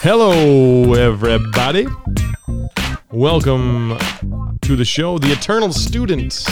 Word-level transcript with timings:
Hello, 0.00 0.94
everybody. 0.94 1.86
Welcome 3.10 3.98
to 4.62 4.76
the 4.76 4.84
show, 4.84 5.18
The 5.18 5.32
Eternal 5.32 5.72
Student. 5.72 6.44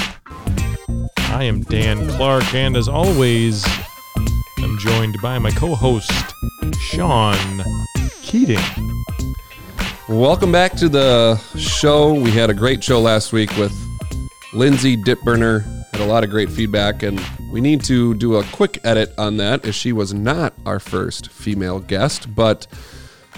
I 1.18 1.44
am 1.44 1.60
Dan 1.62 2.08
Clark, 2.10 2.52
and 2.54 2.76
as 2.76 2.88
always, 2.88 3.64
I'm 4.58 4.76
joined 4.78 5.16
by 5.22 5.38
my 5.38 5.50
co 5.52 5.74
host, 5.74 6.12
Sean 6.80 7.64
Keating. 8.22 8.85
Welcome 10.08 10.52
back 10.52 10.72
to 10.74 10.88
the 10.88 11.36
show. 11.58 12.14
We 12.14 12.30
had 12.30 12.48
a 12.48 12.54
great 12.54 12.82
show 12.82 13.00
last 13.00 13.32
week 13.32 13.50
with 13.56 13.72
Lindsay 14.54 14.96
Dipburner. 14.96 15.64
Had 15.92 16.00
a 16.00 16.04
lot 16.06 16.22
of 16.22 16.30
great 16.30 16.48
feedback, 16.48 17.02
and 17.02 17.20
we 17.50 17.60
need 17.60 17.82
to 17.84 18.14
do 18.14 18.36
a 18.36 18.44
quick 18.44 18.78
edit 18.84 19.12
on 19.18 19.36
that 19.38 19.64
as 19.66 19.74
she 19.74 19.92
was 19.92 20.14
not 20.14 20.54
our 20.64 20.78
first 20.78 21.28
female 21.30 21.80
guest, 21.80 22.32
but 22.36 22.68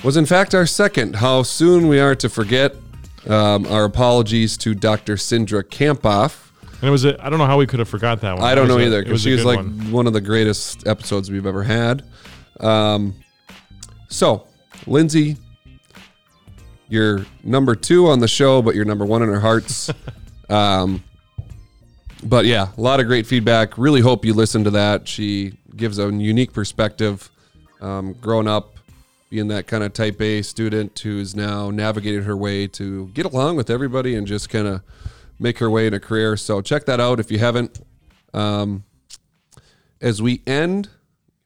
was 0.05 0.19
in 0.19 0.27
fact 0.27 0.55
our 0.55 0.67
second. 0.67 1.17
How 1.17 1.43
soon 1.43 1.89
we 1.89 2.01
are 2.01 2.15
to 2.17 2.29
forget. 2.29 2.75
Um, 3.27 3.67
our 3.67 3.85
apologies 3.85 4.57
to 4.59 4.75
Dr. 4.75 5.15
Cindra 5.17 5.63
Kamphoff. 5.63 6.51
And 6.81 6.85
it 6.89 6.91
was, 6.91 7.05
a, 7.05 7.23
I 7.23 7.29
don't 7.29 7.39
know 7.39 7.47
how 7.47 7.59
we 7.59 7.67
could 7.67 7.79
have 7.79 7.89
forgot 7.89 8.21
that 8.21 8.37
one. 8.37 8.45
I 8.45 8.55
don't 8.55 8.69
know 8.69 8.79
a- 8.79 8.83
either 8.83 9.03
because 9.03 9.23
she 9.23 9.33
was 9.33 9.45
like 9.45 9.57
one. 9.59 9.91
one 9.91 10.07
of 10.07 10.13
the 10.13 10.21
greatest 10.21 10.87
episodes 10.87 11.31
we've 11.31 11.45
ever 11.47 11.63
had. 11.63 12.05
Um, 12.61 13.15
so, 14.09 14.47
Lindsay, 14.87 15.37
you're 16.89 17.27
number 17.43 17.75
two 17.75 18.09
on 18.09 18.21
the 18.21 18.29
show, 18.29 18.63
but 18.63 18.75
you're 18.75 18.85
number 18.85 19.05
one 19.05 19.23
in 19.23 19.29
our 19.29 19.41
hearts. 19.41 19.91
um, 20.49 21.03
but 22.23 22.47
yeah, 22.47 22.69
a 22.77 22.81
lot 22.81 23.01
of 23.01 23.07
great 23.07 23.27
feedback. 23.27 23.79
Really 23.79 24.01
hope 24.01 24.25
you 24.25 24.35
listen 24.35 24.65
to 24.65 24.71
that. 24.71 25.07
She 25.07 25.59
gives 25.77 25.99
a 25.99 26.13
unique 26.13 26.53
perspective. 26.53 27.31
Um, 27.81 28.15
growing 28.15 28.49
up, 28.49 28.79
being 29.31 29.49
that 29.49 29.67
kind 29.67 29.85
of 29.85 29.93
type 29.93 30.21
A 30.21 30.43
student 30.43 30.99
who's 30.99 31.37
now 31.37 31.71
navigated 31.71 32.25
her 32.25 32.37
way 32.37 32.67
to 32.69 33.07
get 33.09 33.27
along 33.27 33.57
with 33.57 33.71
everybody 33.71 34.15
and 34.15 34.27
just 34.27 34.49
kind 34.49 34.67
of 34.67 34.83
make 35.39 35.59
her 35.59 35.71
way 35.71 35.87
in 35.87 35.95
a 35.95 36.01
career. 36.01 36.37
So 36.37 36.61
check 36.61 36.87
that 36.87 36.99
out 36.99 37.21
if 37.21 37.31
you 37.31 37.39
haven't. 37.39 37.81
Um, 38.35 38.85
as 40.01 40.23
we 40.23 40.43
end 40.47 40.89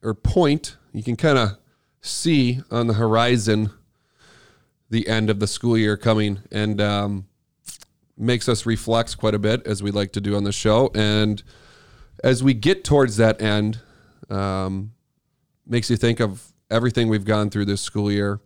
or 0.03 0.15
point, 0.15 0.77
you 0.93 1.03
can 1.03 1.17
kind 1.17 1.39
of 1.39 1.59
see 2.01 2.61
on 2.71 2.87
the 2.87 2.95
horizon 2.95 3.71
the 4.93 5.09
end 5.09 5.31
of 5.31 5.41
the 5.41 5.47
school 5.47 5.77
year 5.77 5.97
coming 5.97 6.39
and 6.53 6.79
um, 6.79 7.27
makes 8.19 8.47
us 8.47 8.67
reflect 8.67 9.17
quite 9.17 9.35
a 9.35 9.39
bit 9.39 9.67
as 9.67 9.83
we 9.83 9.91
like 9.91 10.13
to 10.13 10.21
do 10.21 10.37
on 10.37 10.45
the 10.45 10.53
show. 10.53 10.91
And 10.95 11.43
as 12.23 12.45
we 12.45 12.53
get 12.53 12.85
towards 12.85 13.17
that 13.17 13.41
end, 13.41 13.81
um, 14.29 14.93
makes 15.67 15.89
you 15.89 15.97
think 15.97 16.21
of 16.21 16.53
everything 16.71 17.09
we've 17.09 17.25
gone 17.25 17.49
through 17.49 17.65
this 17.65 17.81
school 17.81 18.13
year. 18.13 18.41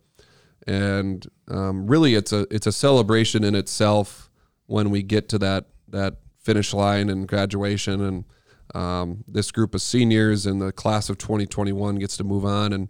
And 0.65 1.27
um, 1.49 1.85
really, 1.85 2.15
it's 2.15 2.31
a 2.31 2.47
it's 2.49 2.67
a 2.67 2.71
celebration 2.71 3.43
in 3.43 3.53
itself 3.53 4.29
when 4.67 4.89
we 4.89 5.03
get 5.03 5.27
to 5.29 5.37
that 5.39 5.65
that 5.89 6.15
finish 6.39 6.73
line 6.73 7.09
and 7.09 7.27
graduation 7.27 8.01
and 8.01 8.25
um, 8.73 9.25
this 9.27 9.51
group 9.51 9.75
of 9.75 9.81
seniors 9.81 10.45
and 10.45 10.61
the 10.61 10.71
class 10.71 11.09
of 11.09 11.17
2021 11.17 11.95
gets 11.95 12.15
to 12.17 12.23
move 12.23 12.45
on 12.45 12.73
and 12.73 12.89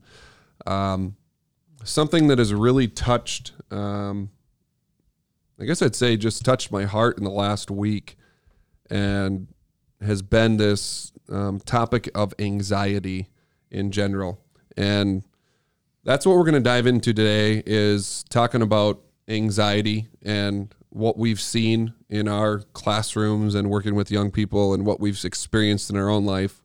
um, 0.65 1.15
something 1.83 2.27
that 2.27 2.39
has 2.39 2.53
really 2.53 2.87
touched 2.87 3.53
um, 3.71 4.29
i 5.59 5.65
guess 5.65 5.81
i'd 5.81 5.95
say 5.95 6.17
just 6.17 6.43
touched 6.43 6.71
my 6.71 6.85
heart 6.85 7.17
in 7.17 7.23
the 7.23 7.29
last 7.29 7.69
week 7.69 8.17
and 8.89 9.47
has 10.01 10.21
been 10.21 10.57
this 10.57 11.11
um, 11.29 11.59
topic 11.59 12.09
of 12.15 12.33
anxiety 12.39 13.29
in 13.71 13.91
general. 13.91 14.39
And 14.75 15.23
that's 16.03 16.25
what 16.25 16.37
we're 16.37 16.43
going 16.43 16.53
to 16.53 16.59
dive 16.59 16.87
into 16.87 17.13
today 17.13 17.63
is 17.65 18.23
talking 18.29 18.61
about 18.61 19.01
anxiety 19.27 20.07
and 20.23 20.73
what 20.89 21.17
we've 21.17 21.41
seen 21.41 21.93
in 22.09 22.27
our 22.27 22.59
classrooms 22.73 23.55
and 23.55 23.69
working 23.69 23.93
with 23.93 24.09
young 24.09 24.31
people 24.31 24.73
and 24.73 24.85
what 24.85 24.99
we've 24.99 25.23
experienced 25.25 25.89
in 25.89 25.97
our 25.97 26.09
own 26.09 26.25
life. 26.25 26.61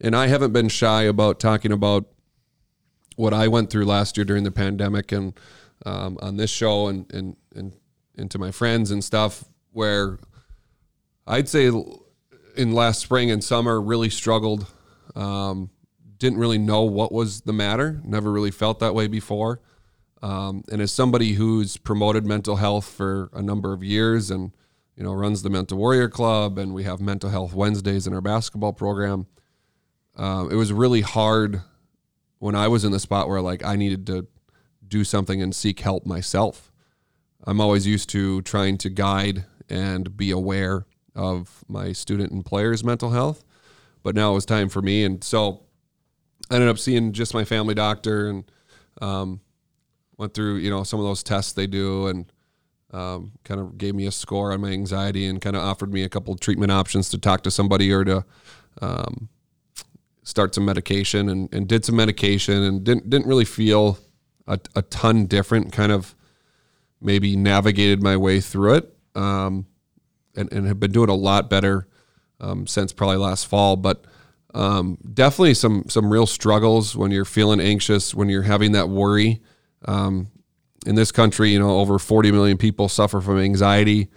And 0.00 0.16
i 0.16 0.26
haven't 0.26 0.52
been 0.52 0.68
shy 0.68 1.02
about 1.02 1.38
talking 1.38 1.70
about 1.70 2.06
what 3.16 3.32
i 3.32 3.48
went 3.48 3.70
through 3.70 3.84
last 3.84 4.16
year 4.16 4.24
during 4.24 4.44
the 4.44 4.50
pandemic 4.50 5.12
and 5.12 5.34
um, 5.86 6.18
on 6.22 6.36
this 6.36 6.50
show 6.50 6.88
and, 6.88 7.12
and 7.12 7.36
and 7.54 7.74
and 8.16 8.30
to 8.30 8.38
my 8.38 8.50
friends 8.50 8.90
and 8.90 9.02
stuff 9.02 9.44
where 9.72 10.18
i'd 11.26 11.48
say 11.48 11.70
in 12.56 12.72
last 12.72 13.00
spring 13.00 13.30
and 13.30 13.42
summer 13.42 13.80
really 13.80 14.10
struggled 14.10 14.66
um, 15.14 15.70
didn't 16.18 16.38
really 16.38 16.58
know 16.58 16.82
what 16.82 17.12
was 17.12 17.42
the 17.42 17.52
matter. 17.52 18.00
Never 18.04 18.32
really 18.32 18.50
felt 18.50 18.80
that 18.80 18.94
way 18.94 19.06
before. 19.06 19.60
Um, 20.22 20.64
and 20.72 20.80
as 20.80 20.90
somebody 20.90 21.34
who's 21.34 21.76
promoted 21.76 22.24
mental 22.24 22.56
health 22.56 22.86
for 22.86 23.28
a 23.34 23.42
number 23.42 23.74
of 23.74 23.84
years 23.84 24.30
and 24.30 24.52
you 24.96 25.02
know 25.04 25.12
runs 25.12 25.42
the 25.42 25.50
Mental 25.50 25.76
Warrior 25.76 26.08
Club 26.08 26.56
and 26.56 26.72
we 26.72 26.84
have 26.84 27.00
mental 27.00 27.28
health 27.28 27.52
Wednesdays 27.52 28.06
in 28.06 28.14
our 28.14 28.22
basketball 28.22 28.72
program, 28.72 29.26
um, 30.16 30.50
it 30.50 30.54
was 30.54 30.72
really 30.72 31.02
hard 31.02 31.60
when 32.44 32.54
I 32.54 32.68
was 32.68 32.84
in 32.84 32.92
the 32.92 33.00
spot 33.00 33.26
where 33.26 33.40
like 33.40 33.64
I 33.64 33.74
needed 33.74 34.06
to 34.08 34.26
do 34.86 35.02
something 35.02 35.40
and 35.40 35.54
seek 35.54 35.80
help 35.80 36.04
myself. 36.04 36.70
I'm 37.46 37.58
always 37.58 37.86
used 37.86 38.10
to 38.10 38.42
trying 38.42 38.76
to 38.78 38.90
guide 38.90 39.46
and 39.70 40.14
be 40.14 40.30
aware 40.30 40.84
of 41.14 41.64
my 41.68 41.92
student 41.92 42.32
and 42.32 42.44
players' 42.44 42.84
mental 42.84 43.12
health, 43.12 43.46
but 44.02 44.14
now 44.14 44.32
it 44.32 44.34
was 44.34 44.44
time 44.44 44.68
for 44.68 44.82
me, 44.82 45.04
and 45.04 45.24
so 45.24 45.62
I 46.50 46.56
ended 46.56 46.68
up 46.68 46.78
seeing 46.78 47.14
just 47.14 47.32
my 47.32 47.44
family 47.46 47.74
doctor 47.74 48.28
and 48.28 48.44
um, 49.00 49.40
went 50.18 50.34
through 50.34 50.56
you 50.56 50.68
know 50.68 50.84
some 50.84 51.00
of 51.00 51.06
those 51.06 51.22
tests 51.22 51.54
they 51.54 51.66
do 51.66 52.08
and 52.08 52.30
um, 52.90 53.32
kind 53.44 53.58
of 53.58 53.78
gave 53.78 53.94
me 53.94 54.04
a 54.04 54.12
score 54.12 54.52
on 54.52 54.60
my 54.60 54.68
anxiety 54.68 55.24
and 55.24 55.40
kind 55.40 55.56
of 55.56 55.62
offered 55.62 55.94
me 55.94 56.02
a 56.02 56.10
couple 56.10 56.36
treatment 56.36 56.70
options 56.70 57.08
to 57.08 57.16
talk 57.16 57.42
to 57.44 57.50
somebody 57.50 57.90
or 57.90 58.04
to 58.04 58.22
um, 58.82 59.30
start 60.24 60.54
some 60.54 60.64
medication 60.64 61.28
and, 61.28 61.52
and 61.54 61.68
did 61.68 61.84
some 61.84 61.96
medication 61.96 62.62
and 62.62 62.84
didn't 62.84 63.08
didn't 63.08 63.26
really 63.26 63.44
feel 63.44 63.98
a, 64.46 64.58
a 64.74 64.82
ton 64.82 65.26
different 65.26 65.72
kind 65.72 65.92
of 65.92 66.14
maybe 67.00 67.36
navigated 67.36 68.02
my 68.02 68.16
way 68.16 68.40
through 68.40 68.74
it 68.74 68.96
um, 69.14 69.66
and, 70.34 70.52
and 70.52 70.66
have 70.66 70.80
been 70.80 70.92
doing 70.92 71.08
a 71.10 71.14
lot 71.14 71.48
better 71.48 71.86
um, 72.40 72.66
since 72.66 72.92
probably 72.92 73.16
last 73.16 73.46
fall 73.46 73.76
but 73.76 74.04
um, 74.54 74.98
definitely 75.12 75.54
some 75.54 75.84
some 75.88 76.12
real 76.12 76.26
struggles 76.26 76.96
when 76.96 77.10
you're 77.10 77.24
feeling 77.24 77.60
anxious, 77.60 78.14
when 78.14 78.28
you're 78.28 78.42
having 78.42 78.72
that 78.72 78.88
worry. 78.88 79.42
Um, 79.86 80.28
in 80.86 80.94
this 80.94 81.10
country, 81.10 81.50
you 81.50 81.58
know, 81.58 81.78
over 81.78 81.98
40 81.98 82.30
million 82.30 82.58
people 82.58 82.88
suffer 82.88 83.20
from 83.20 83.38
anxiety, 83.38 84.08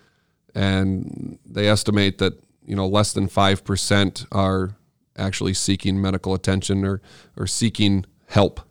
and 0.54 1.40
they 1.46 1.68
estimate 1.68 2.20
that 2.20 2.34
you 2.64 2.76
know 2.76 2.88
less 2.88 3.14
than 3.14 3.28
five 3.28 3.64
percent 3.64 4.26
are 4.32 4.76
actually 5.18 5.54
seeking 5.54 6.02
medical 6.02 6.34
attention 6.34 6.86
or 6.86 7.02
or 7.36 7.48
seeking 7.48 8.06
help, 8.28 8.62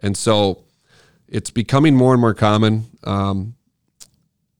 and 0.00 0.16
so 0.16 0.64
it's 1.28 1.50
becoming 1.50 1.94
more 1.94 2.12
and 2.12 2.20
more 2.20 2.34
common. 2.34 2.84
Um, 3.04 3.54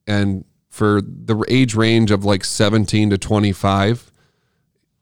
and 0.06 0.44
for 0.70 1.00
the 1.00 1.42
age 1.48 1.74
range 1.74 2.10
of 2.10 2.24
like 2.24 2.44
17 2.44 3.10
to 3.10 3.18
25 3.18 4.12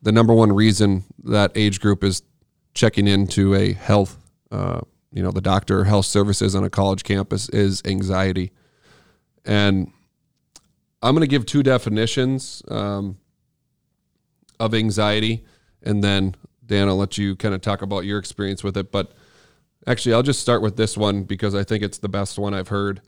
the 0.05 0.13
number 0.13 0.35
one 0.35 0.53
reason 0.53 1.03
that 1.25 1.51
age 1.55 1.81
group 1.81 2.05
is 2.05 2.23
checking 2.75 3.09
into 3.09 3.55
a 3.55 3.73
health, 3.73 4.19
uh, 4.51 4.81
you 5.11 5.23
know, 5.23 5.31
the 5.31 5.41
doctor 5.41 5.81
or 5.81 5.85
health 5.85 6.05
services 6.05 6.55
on 6.55 6.63
a 6.63 6.71
college 6.71 7.05
campus 7.05 7.49
is 7.49 7.81
anxiety. 7.87 8.53
And 9.47 9.91
I'm 11.03 11.15
going 11.15 11.23
to 11.23 11.27
give 11.27 11.47
two 11.47 11.63
definitions 11.63 12.63
um, 12.69 13.17
of 14.61 14.75
anxiety, 14.75 15.45
and 15.85 16.03
then 16.03 16.35
Dan, 16.67 16.89
I'll 16.89 16.97
let 16.97 17.19
you 17.19 17.37
kind 17.37 17.55
of 17.55 17.61
talk 17.61 17.83
about 17.83 18.05
your 18.05 18.19
experience 18.19 18.65
with 18.65 18.77
it. 18.77 18.91
But 18.91 19.13
actually, 19.87 20.15
I'll 20.15 20.23
just 20.23 20.41
start 20.41 20.63
with 20.63 20.77
this 20.77 20.97
one 20.97 21.25
because 21.25 21.55
I 21.55 21.65
think 21.65 21.83
it's 21.83 21.99
the 21.99 22.09
best 22.09 22.39
one 22.39 22.55
I've 22.55 22.69
heard. 22.69 23.01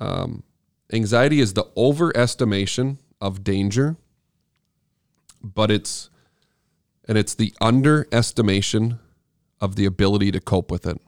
Um, 0.00 0.42
anxiety 0.92 1.40
is 1.40 1.54
the 1.54 1.64
overestimation 1.76 2.98
of 3.20 3.44
danger, 3.44 3.96
but 5.42 5.70
it's 5.70 6.10
and 7.08 7.18
it's 7.18 7.34
the 7.34 7.52
underestimation 7.60 8.98
of 9.60 9.76
the 9.76 9.84
ability 9.84 10.30
to 10.30 10.40
cope 10.40 10.70
with 10.70 10.86
it. 10.86 11.00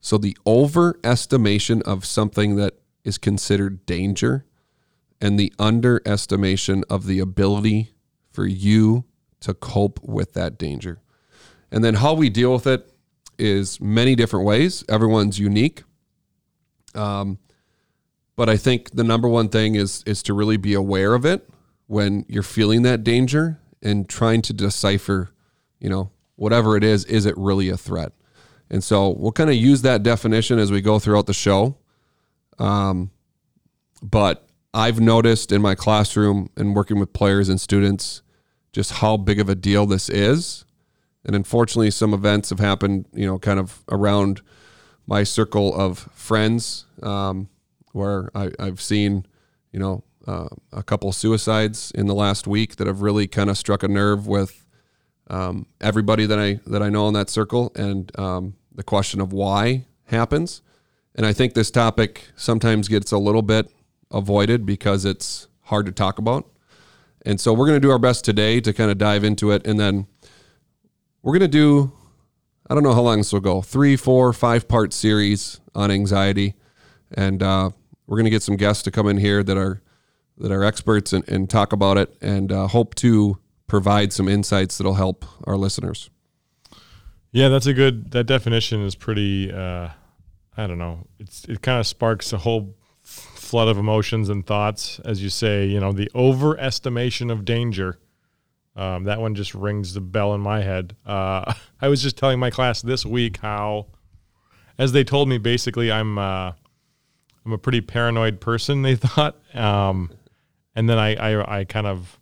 So 0.00 0.18
the 0.18 0.36
overestimation 0.46 1.82
of 1.82 2.04
something 2.04 2.56
that 2.56 2.74
is 3.04 3.18
considered 3.18 3.84
danger 3.86 4.46
and 5.20 5.38
the 5.38 5.52
underestimation 5.58 6.84
of 6.88 7.06
the 7.06 7.20
ability 7.20 7.92
for 8.30 8.46
you 8.46 9.04
to 9.46 9.54
cope 9.54 10.00
with 10.02 10.32
that 10.32 10.58
danger. 10.58 11.00
And 11.70 11.84
then 11.84 11.94
how 11.94 12.14
we 12.14 12.28
deal 12.28 12.52
with 12.52 12.66
it 12.66 12.92
is 13.38 13.80
many 13.80 14.16
different 14.16 14.44
ways. 14.44 14.84
Everyone's 14.88 15.38
unique. 15.38 15.84
Um, 16.96 17.38
but 18.34 18.48
I 18.48 18.56
think 18.56 18.90
the 18.90 19.04
number 19.04 19.28
one 19.28 19.48
thing 19.48 19.76
is 19.76 20.02
is 20.04 20.20
to 20.24 20.34
really 20.34 20.56
be 20.56 20.74
aware 20.74 21.14
of 21.14 21.24
it 21.24 21.48
when 21.86 22.24
you're 22.28 22.42
feeling 22.42 22.82
that 22.82 23.04
danger 23.04 23.60
and 23.82 24.08
trying 24.08 24.42
to 24.42 24.52
decipher, 24.52 25.30
you 25.78 25.88
know, 25.88 26.10
whatever 26.34 26.76
it 26.76 26.82
is, 26.82 27.04
is 27.04 27.24
it 27.24 27.36
really 27.36 27.68
a 27.68 27.76
threat? 27.76 28.12
And 28.68 28.82
so 28.82 29.10
we'll 29.10 29.30
kind 29.30 29.48
of 29.48 29.54
use 29.54 29.82
that 29.82 30.02
definition 30.02 30.58
as 30.58 30.72
we 30.72 30.80
go 30.80 30.98
throughout 30.98 31.26
the 31.26 31.34
show. 31.34 31.76
Um, 32.58 33.12
but 34.02 34.48
I've 34.74 34.98
noticed 34.98 35.52
in 35.52 35.62
my 35.62 35.76
classroom 35.76 36.50
and 36.56 36.74
working 36.74 36.98
with 36.98 37.12
players 37.12 37.48
and 37.48 37.60
students 37.60 38.22
just 38.76 38.92
how 38.92 39.16
big 39.16 39.40
of 39.40 39.48
a 39.48 39.54
deal 39.54 39.86
this 39.86 40.10
is. 40.10 40.66
And 41.24 41.34
unfortunately, 41.34 41.90
some 41.90 42.12
events 42.12 42.50
have 42.50 42.58
happened, 42.58 43.06
you 43.14 43.24
know, 43.24 43.38
kind 43.38 43.58
of 43.58 43.82
around 43.90 44.42
my 45.06 45.24
circle 45.24 45.74
of 45.74 46.00
friends 46.12 46.84
um, 47.02 47.48
where 47.92 48.28
I, 48.34 48.50
have 48.58 48.82
seen, 48.82 49.24
you 49.72 49.80
know, 49.80 50.04
uh, 50.26 50.48
a 50.74 50.82
couple 50.82 51.10
suicides 51.12 51.90
in 51.92 52.06
the 52.06 52.14
last 52.14 52.46
week 52.46 52.76
that 52.76 52.86
have 52.86 53.00
really 53.00 53.26
kind 53.26 53.48
of 53.48 53.56
struck 53.56 53.82
a 53.82 53.88
nerve 53.88 54.26
with 54.26 54.66
um, 55.30 55.64
everybody 55.80 56.26
that 56.26 56.38
I 56.38 56.60
that 56.66 56.82
I 56.82 56.90
know 56.90 57.08
in 57.08 57.14
that 57.14 57.30
circle, 57.30 57.72
and 57.74 58.12
um, 58.18 58.56
the 58.74 58.82
question 58.82 59.22
of 59.22 59.32
why 59.32 59.86
happens. 60.04 60.60
And 61.14 61.24
I 61.24 61.32
think 61.32 61.54
this 61.54 61.70
topic 61.70 62.28
sometimes 62.36 62.88
gets 62.88 63.10
a 63.10 63.18
little 63.18 63.40
bit 63.40 63.70
avoided 64.10 64.66
because 64.66 65.06
it's 65.06 65.48
hard 65.62 65.86
to 65.86 65.92
talk 65.92 66.18
about. 66.18 66.46
And 67.26 67.40
so 67.40 67.52
we're 67.52 67.66
going 67.66 67.76
to 67.76 67.86
do 67.86 67.90
our 67.90 67.98
best 67.98 68.24
today 68.24 68.60
to 68.60 68.72
kind 68.72 68.88
of 68.88 68.98
dive 68.98 69.24
into 69.24 69.50
it, 69.50 69.66
and 69.66 69.78
then 69.78 70.06
we're 71.22 71.32
going 71.32 71.40
to 71.40 71.48
do. 71.48 71.92
I 72.70 72.74
don't 72.74 72.84
know 72.84 72.94
how 72.94 73.02
long 73.02 73.18
this 73.18 73.32
will 73.32 73.40
go. 73.40 73.62
Three, 73.62 73.96
four, 73.96 74.32
five 74.32 74.68
part 74.68 74.92
series 74.92 75.60
on 75.74 75.90
anxiety, 75.90 76.54
and 77.12 77.42
uh, 77.42 77.70
we're 78.06 78.16
going 78.16 78.24
to 78.26 78.30
get 78.30 78.44
some 78.44 78.56
guests 78.56 78.84
to 78.84 78.92
come 78.92 79.08
in 79.08 79.18
here 79.18 79.42
that 79.42 79.56
are 79.58 79.82
that 80.38 80.52
are 80.52 80.62
experts 80.62 81.12
and, 81.12 81.28
and 81.28 81.50
talk 81.50 81.72
about 81.72 81.98
it, 81.98 82.16
and 82.20 82.52
uh, 82.52 82.68
hope 82.68 82.94
to 82.96 83.38
provide 83.66 84.12
some 84.12 84.28
insights 84.28 84.78
that'll 84.78 84.94
help 84.94 85.24
our 85.44 85.56
listeners. 85.56 86.10
Yeah, 87.32 87.48
that's 87.48 87.66
a 87.66 87.74
good. 87.74 88.12
That 88.12 88.24
definition 88.24 88.84
is 88.84 88.94
pretty. 88.94 89.52
Uh, 89.52 89.88
I 90.56 90.66
don't 90.68 90.78
know. 90.78 91.08
It's 91.18 91.44
it 91.46 91.60
kind 91.60 91.80
of 91.80 91.88
sparks 91.88 92.32
a 92.32 92.38
whole 92.38 92.75
flood 93.46 93.68
of 93.68 93.78
emotions 93.78 94.28
and 94.28 94.46
thoughts, 94.46 95.00
as 95.04 95.22
you 95.22 95.30
say. 95.30 95.66
You 95.66 95.80
know, 95.80 95.92
the 95.92 96.10
overestimation 96.14 97.30
of 97.30 97.44
danger. 97.44 97.98
Um, 98.74 99.04
that 99.04 99.20
one 99.20 99.34
just 99.34 99.54
rings 99.54 99.94
the 99.94 100.02
bell 100.02 100.34
in 100.34 100.40
my 100.40 100.60
head. 100.60 100.94
Uh, 101.06 101.54
I 101.80 101.88
was 101.88 102.02
just 102.02 102.18
telling 102.18 102.38
my 102.38 102.50
class 102.50 102.82
this 102.82 103.06
week 103.06 103.38
how, 103.38 103.86
as 104.78 104.92
they 104.92 105.04
told 105.04 105.28
me, 105.28 105.38
basically 105.38 105.90
I'm 105.90 106.18
uh, 106.18 106.52
I'm 107.44 107.52
a 107.52 107.58
pretty 107.58 107.80
paranoid 107.80 108.40
person. 108.40 108.82
They 108.86 108.96
thought, 108.96 109.36
um, 109.54 110.10
and 110.74 110.88
then 110.88 110.98
I, 110.98 111.14
I 111.14 111.60
I 111.60 111.64
kind 111.64 111.86
of 111.86 112.18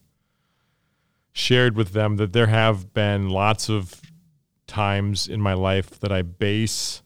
shared 1.32 1.76
with 1.76 1.92
them 1.92 2.16
that 2.16 2.32
there 2.32 2.46
have 2.46 2.94
been 2.94 3.28
lots 3.28 3.68
of 3.68 4.00
times 4.68 5.26
in 5.26 5.40
my 5.40 5.54
life 5.54 5.98
that 6.00 6.12
I 6.12 6.22
base, 6.22 7.02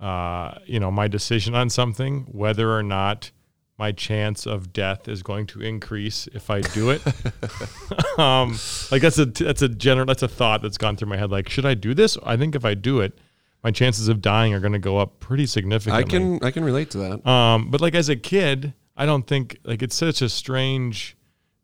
uh, 0.00 0.58
you 0.66 0.80
know, 0.80 0.90
my 0.90 1.06
decision 1.06 1.54
on 1.54 1.70
something, 1.70 2.26
whether 2.30 2.72
or 2.72 2.82
not 2.82 3.30
my 3.78 3.92
chance 3.92 4.46
of 4.46 4.72
death 4.72 5.08
is 5.08 5.22
going 5.22 5.46
to 5.46 5.62
increase 5.62 6.26
if 6.34 6.50
I 6.50 6.60
do 6.60 6.90
it. 6.90 7.00
um, 8.18 8.58
like 8.90 9.02
that's 9.02 9.18
a 9.18 9.26
that's 9.26 9.62
a 9.62 9.68
general 9.68 10.06
that's 10.06 10.22
a 10.22 10.28
thought 10.28 10.62
that's 10.62 10.78
gone 10.78 10.96
through 10.96 11.08
my 11.08 11.16
head. 11.16 11.30
Like, 11.30 11.48
should 11.48 11.66
I 11.66 11.74
do 11.74 11.94
this? 11.94 12.18
I 12.24 12.36
think 12.36 12.54
if 12.54 12.64
I 12.64 12.74
do 12.74 13.00
it, 13.00 13.18
my 13.62 13.70
chances 13.70 14.08
of 14.08 14.20
dying 14.20 14.52
are 14.52 14.60
going 14.60 14.72
to 14.72 14.78
go 14.78 14.98
up 14.98 15.20
pretty 15.20 15.46
significantly. 15.46 16.02
I 16.02 16.06
can 16.06 16.44
I 16.44 16.50
can 16.50 16.64
relate 16.64 16.90
to 16.90 16.98
that. 16.98 17.26
Um, 17.26 17.70
but 17.70 17.80
like 17.80 17.94
as 17.94 18.08
a 18.08 18.16
kid, 18.16 18.74
I 18.96 19.06
don't 19.06 19.26
think 19.26 19.58
like 19.64 19.82
it's 19.82 19.96
such 19.96 20.22
a 20.22 20.28
strange 20.28 21.16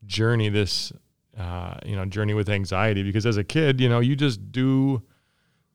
journey. 0.06 0.48
This 0.48 0.92
uh, 1.36 1.74
you 1.84 1.96
know 1.96 2.04
journey 2.04 2.34
with 2.34 2.48
anxiety 2.48 3.02
because 3.02 3.26
as 3.26 3.36
a 3.36 3.44
kid, 3.44 3.80
you 3.80 3.88
know, 3.88 3.98
you 3.98 4.14
just 4.14 4.52
do 4.52 5.02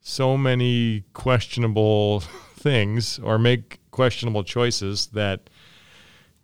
so 0.00 0.36
many 0.38 1.04
questionable 1.12 2.20
things 2.54 3.18
or 3.18 3.38
make 3.38 3.80
questionable 3.90 4.42
choices 4.42 5.08
that 5.08 5.49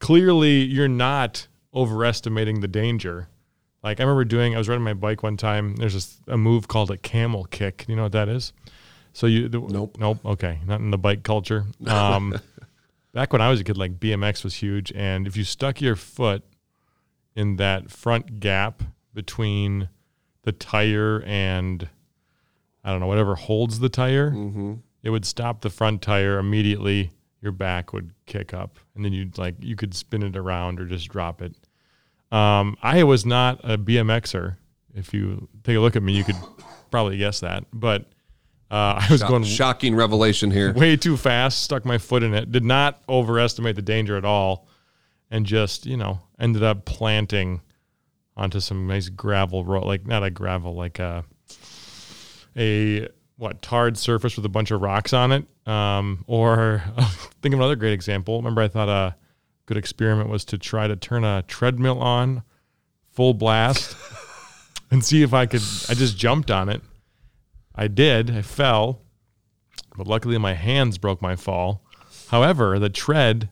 clearly 0.06 0.62
you're 0.62 0.86
not 0.86 1.48
overestimating 1.74 2.60
the 2.60 2.68
danger. 2.68 3.28
Like 3.82 3.98
I 3.98 4.04
remember 4.04 4.24
doing, 4.24 4.54
I 4.54 4.58
was 4.58 4.68
riding 4.68 4.84
my 4.84 4.94
bike 4.94 5.24
one 5.24 5.36
time. 5.36 5.74
There's 5.74 6.20
a, 6.28 6.34
a 6.34 6.38
move 6.38 6.68
called 6.68 6.92
a 6.92 6.96
camel 6.96 7.44
kick. 7.46 7.86
You 7.88 7.96
know 7.96 8.04
what 8.04 8.12
that 8.12 8.28
is? 8.28 8.52
So 9.12 9.26
you 9.26 9.48
the, 9.48 9.58
nope 9.58 9.96
nope 9.98 10.18
okay 10.24 10.60
not 10.64 10.78
in 10.78 10.92
the 10.92 10.98
bike 10.98 11.24
culture. 11.24 11.64
Um, 11.88 12.38
back 13.14 13.32
when 13.32 13.42
I 13.42 13.50
was 13.50 13.60
a 13.60 13.64
kid, 13.64 13.76
like 13.76 13.98
BMX 13.98 14.44
was 14.44 14.54
huge, 14.54 14.92
and 14.94 15.26
if 15.26 15.36
you 15.36 15.42
stuck 15.42 15.80
your 15.80 15.96
foot 15.96 16.44
in 17.34 17.56
that 17.56 17.90
front 17.90 18.38
gap 18.38 18.84
between 19.12 19.88
the 20.42 20.52
tire 20.52 21.24
and 21.26 21.88
I 22.84 22.92
don't 22.92 23.00
know, 23.00 23.08
whatever 23.08 23.34
holds 23.34 23.80
the 23.80 23.88
tire, 23.88 24.30
mm-hmm. 24.30 24.74
it 25.02 25.10
would 25.10 25.24
stop 25.24 25.62
the 25.62 25.70
front 25.70 26.00
tire 26.00 26.38
immediately. 26.38 27.10
Your 27.42 27.52
back 27.52 27.92
would 27.92 28.12
kick 28.26 28.54
up, 28.54 28.78
and 28.94 29.04
then 29.04 29.12
you'd 29.12 29.38
like 29.38 29.54
you 29.60 29.76
could 29.76 29.94
spin 29.94 30.22
it 30.22 30.36
around 30.36 30.80
or 30.80 30.86
just 30.86 31.08
drop 31.08 31.42
it. 31.42 31.54
Um, 32.32 32.76
I 32.82 33.04
was 33.04 33.24
not 33.24 33.60
a 33.62 33.78
BMXer. 33.78 34.56
If 34.94 35.12
you 35.14 35.48
take 35.62 35.76
a 35.76 35.80
look 35.80 35.94
at 35.96 36.02
me, 36.02 36.12
you 36.14 36.24
could 36.24 36.36
probably 36.90 37.18
guess 37.18 37.40
that. 37.40 37.64
But 37.72 38.02
uh, 38.70 38.98
I 39.00 39.06
was 39.10 39.20
Shock, 39.20 39.28
going 39.28 39.44
shocking 39.44 39.94
revelation 39.94 40.50
here. 40.50 40.72
way 40.72 40.96
too 40.96 41.16
fast. 41.16 41.62
Stuck 41.62 41.84
my 41.84 41.98
foot 41.98 42.22
in 42.22 42.34
it. 42.34 42.50
Did 42.50 42.64
not 42.64 43.02
overestimate 43.08 43.76
the 43.76 43.82
danger 43.82 44.16
at 44.16 44.24
all, 44.24 44.66
and 45.30 45.46
just 45.46 45.86
you 45.86 45.96
know 45.96 46.20
ended 46.40 46.62
up 46.62 46.84
planting 46.84 47.60
onto 48.36 48.60
some 48.60 48.86
nice 48.86 49.08
gravel 49.08 49.64
road, 49.64 49.84
like 49.84 50.06
not 50.06 50.24
a 50.24 50.30
gravel, 50.30 50.74
like 50.74 50.98
a 50.98 51.24
a 52.56 53.08
what 53.36 53.60
tarred 53.62 53.98
surface 53.98 54.36
with 54.36 54.44
a 54.44 54.50
bunch 54.50 54.70
of 54.70 54.80
rocks 54.80 55.12
on 55.12 55.32
it. 55.32 55.44
Um, 55.68 56.24
or 56.26 56.82
think 57.42 57.54
of 57.54 57.60
another 57.60 57.76
great 57.76 57.92
example. 57.92 58.38
Remember, 58.38 58.62
I 58.62 58.68
thought 58.68 58.88
a 58.88 59.16
good 59.66 59.76
experiment 59.76 60.30
was 60.30 60.44
to 60.46 60.58
try 60.58 60.86
to 60.86 60.96
turn 60.96 61.24
a 61.24 61.42
treadmill 61.42 62.00
on 62.00 62.42
full 63.12 63.34
blast 63.34 63.96
and 64.90 65.04
see 65.04 65.22
if 65.22 65.34
I 65.34 65.46
could. 65.46 65.62
I 65.88 65.94
just 65.94 66.16
jumped 66.16 66.50
on 66.50 66.68
it. 66.68 66.82
I 67.74 67.88
did. 67.88 68.30
I 68.30 68.42
fell, 68.42 69.02
but 69.96 70.06
luckily 70.06 70.38
my 70.38 70.54
hands 70.54 70.98
broke 70.98 71.20
my 71.20 71.36
fall. 71.36 71.82
However, 72.28 72.78
the 72.78 72.88
tread 72.88 73.50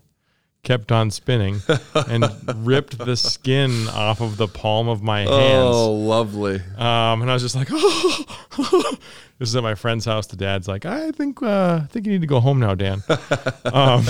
kept 0.64 0.90
on 0.90 1.10
spinning 1.10 1.60
and 1.94 2.24
ripped 2.66 2.98
the 2.98 3.16
skin 3.16 3.88
off 3.88 4.20
of 4.20 4.36
the 4.36 4.48
palm 4.48 4.88
of 4.88 5.02
my 5.02 5.20
hands. 5.20 5.30
Oh, 5.74 5.92
lovely. 5.92 6.56
Um, 6.76 7.22
and 7.22 7.30
I 7.30 7.34
was 7.34 7.42
just 7.42 7.54
like, 7.54 7.68
oh. 7.70 8.24
this 9.38 9.48
is 9.48 9.56
at 9.56 9.62
my 9.62 9.74
friend's 9.74 10.04
house. 10.04 10.26
The 10.26 10.36
dad's 10.36 10.66
like, 10.66 10.86
I 10.86 11.12
think, 11.12 11.42
uh, 11.42 11.80
I 11.82 11.86
think 11.86 12.06
you 12.06 12.12
need 12.12 12.22
to 12.22 12.26
go 12.26 12.40
home 12.40 12.58
now, 12.58 12.74
Dan. 12.74 13.02
um, 13.66 14.04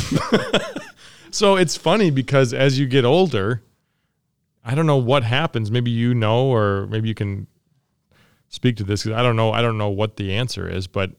so 1.30 1.56
it's 1.56 1.76
funny 1.76 2.11
because 2.11 2.54
as 2.54 2.78
you 2.78 2.87
get 2.87 3.04
older, 3.04 3.62
I 4.64 4.75
don't 4.75 4.87
know 4.87 4.96
what 4.96 5.25
happens. 5.25 5.70
Maybe 5.70 5.90
you 5.90 6.14
know, 6.14 6.46
or 6.46 6.87
maybe 6.87 7.08
you 7.08 7.14
can 7.14 7.46
speak 8.49 8.76
to 8.76 8.84
this 8.84 9.02
because 9.02 9.18
I 9.18 9.23
don't 9.23 9.37
know. 9.37 9.52
I 9.52 9.61
don't 9.61 9.76
know 9.76 9.90
what 9.90 10.16
the 10.16 10.32
answer 10.32 10.68
is, 10.68 10.87
but 10.87 11.11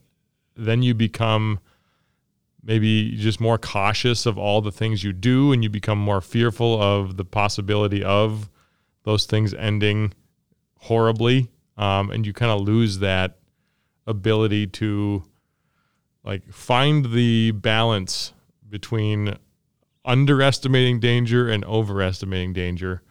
then 0.56 0.82
you 0.82 0.94
become 0.94 1.60
maybe 2.66 3.16
just 3.16 3.40
more 3.40 3.58
cautious 3.58 4.26
of 4.26 4.38
all 4.38 4.60
the 4.60 4.72
things 4.72 5.04
you 5.04 5.14
do 5.14 5.54
and 5.54 5.64
you 5.64 5.70
become 5.70 6.00
more 6.00 6.20
fearful 6.20 6.82
of 6.82 7.16
the 7.16 7.24
possibility 7.24 8.04
of 8.04 8.50
those 9.04 9.26
things 9.26 9.54
ending 9.54 10.14
horribly 10.80 11.50
um, 11.78 12.10
and 12.12 12.26
you 12.26 12.34
kind 12.34 12.52
of 12.52 12.62
lose 12.62 13.00
that 13.00 13.38
ability 14.08 14.66
to 14.66 15.24
like 16.24 16.52
find 16.52 17.12
the 17.14 17.52
balance 17.52 18.34
between 18.68 19.38
underestimating 20.04 21.00
danger 21.00 21.50
and 21.50 21.64
overestimating 21.66 22.54
danger. 22.54 23.02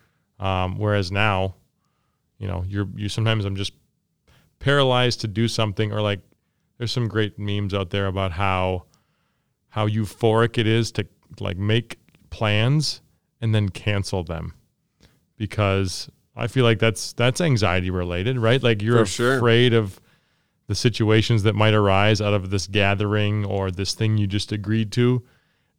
Um, 0.41 0.79
whereas 0.79 1.13
now 1.13 1.55
you 2.39 2.49
know 2.49 2.65
you're 2.67 2.89
you 2.95 3.09
sometimes 3.09 3.45
i'm 3.45 3.57
just 3.57 3.73
paralyzed 4.59 5.21
to 5.21 5.29
do 5.29 5.49
something 5.49 5.93
or 5.93 6.01
like 6.01 6.21
there's 6.79 6.93
some 6.93 7.09
great 7.09 7.39
memes 7.39 7.73
out 7.73 7.91
there 7.91 8.07
about 8.07 8.33
how 8.33 8.85
how 9.75 9.89
euphoric 9.89 10.57
it 10.57 10.69
is 10.69 10.93
to 10.93 11.05
like 11.41 11.57
make 11.57 11.99
plans 12.31 13.03
and 13.41 13.53
then 13.53 13.69
cancel 13.69 14.23
them 14.23 14.55
because 15.37 16.09
I 16.37 16.47
feel 16.47 16.63
like 16.63 16.79
that's 16.79 17.13
that's 17.15 17.41
anxiety 17.41 17.91
related, 17.91 18.39
right? 18.39 18.63
Like 18.63 18.83
you're 18.83 19.05
For 19.05 19.37
afraid 19.37 19.73
sure. 19.73 19.81
of 19.81 20.01
the 20.69 20.77
situations 20.77 21.43
that 21.43 21.57
might 21.57 21.75
arise 21.75 22.21
out 22.21 22.35
of 22.35 22.51
this 22.51 22.69
gathering 22.69 23.45
or 23.45 23.73
this 23.73 23.95
thing 23.95 24.17
you 24.17 24.29
just 24.29 24.53
agreed 24.53 24.93
to. 24.93 25.25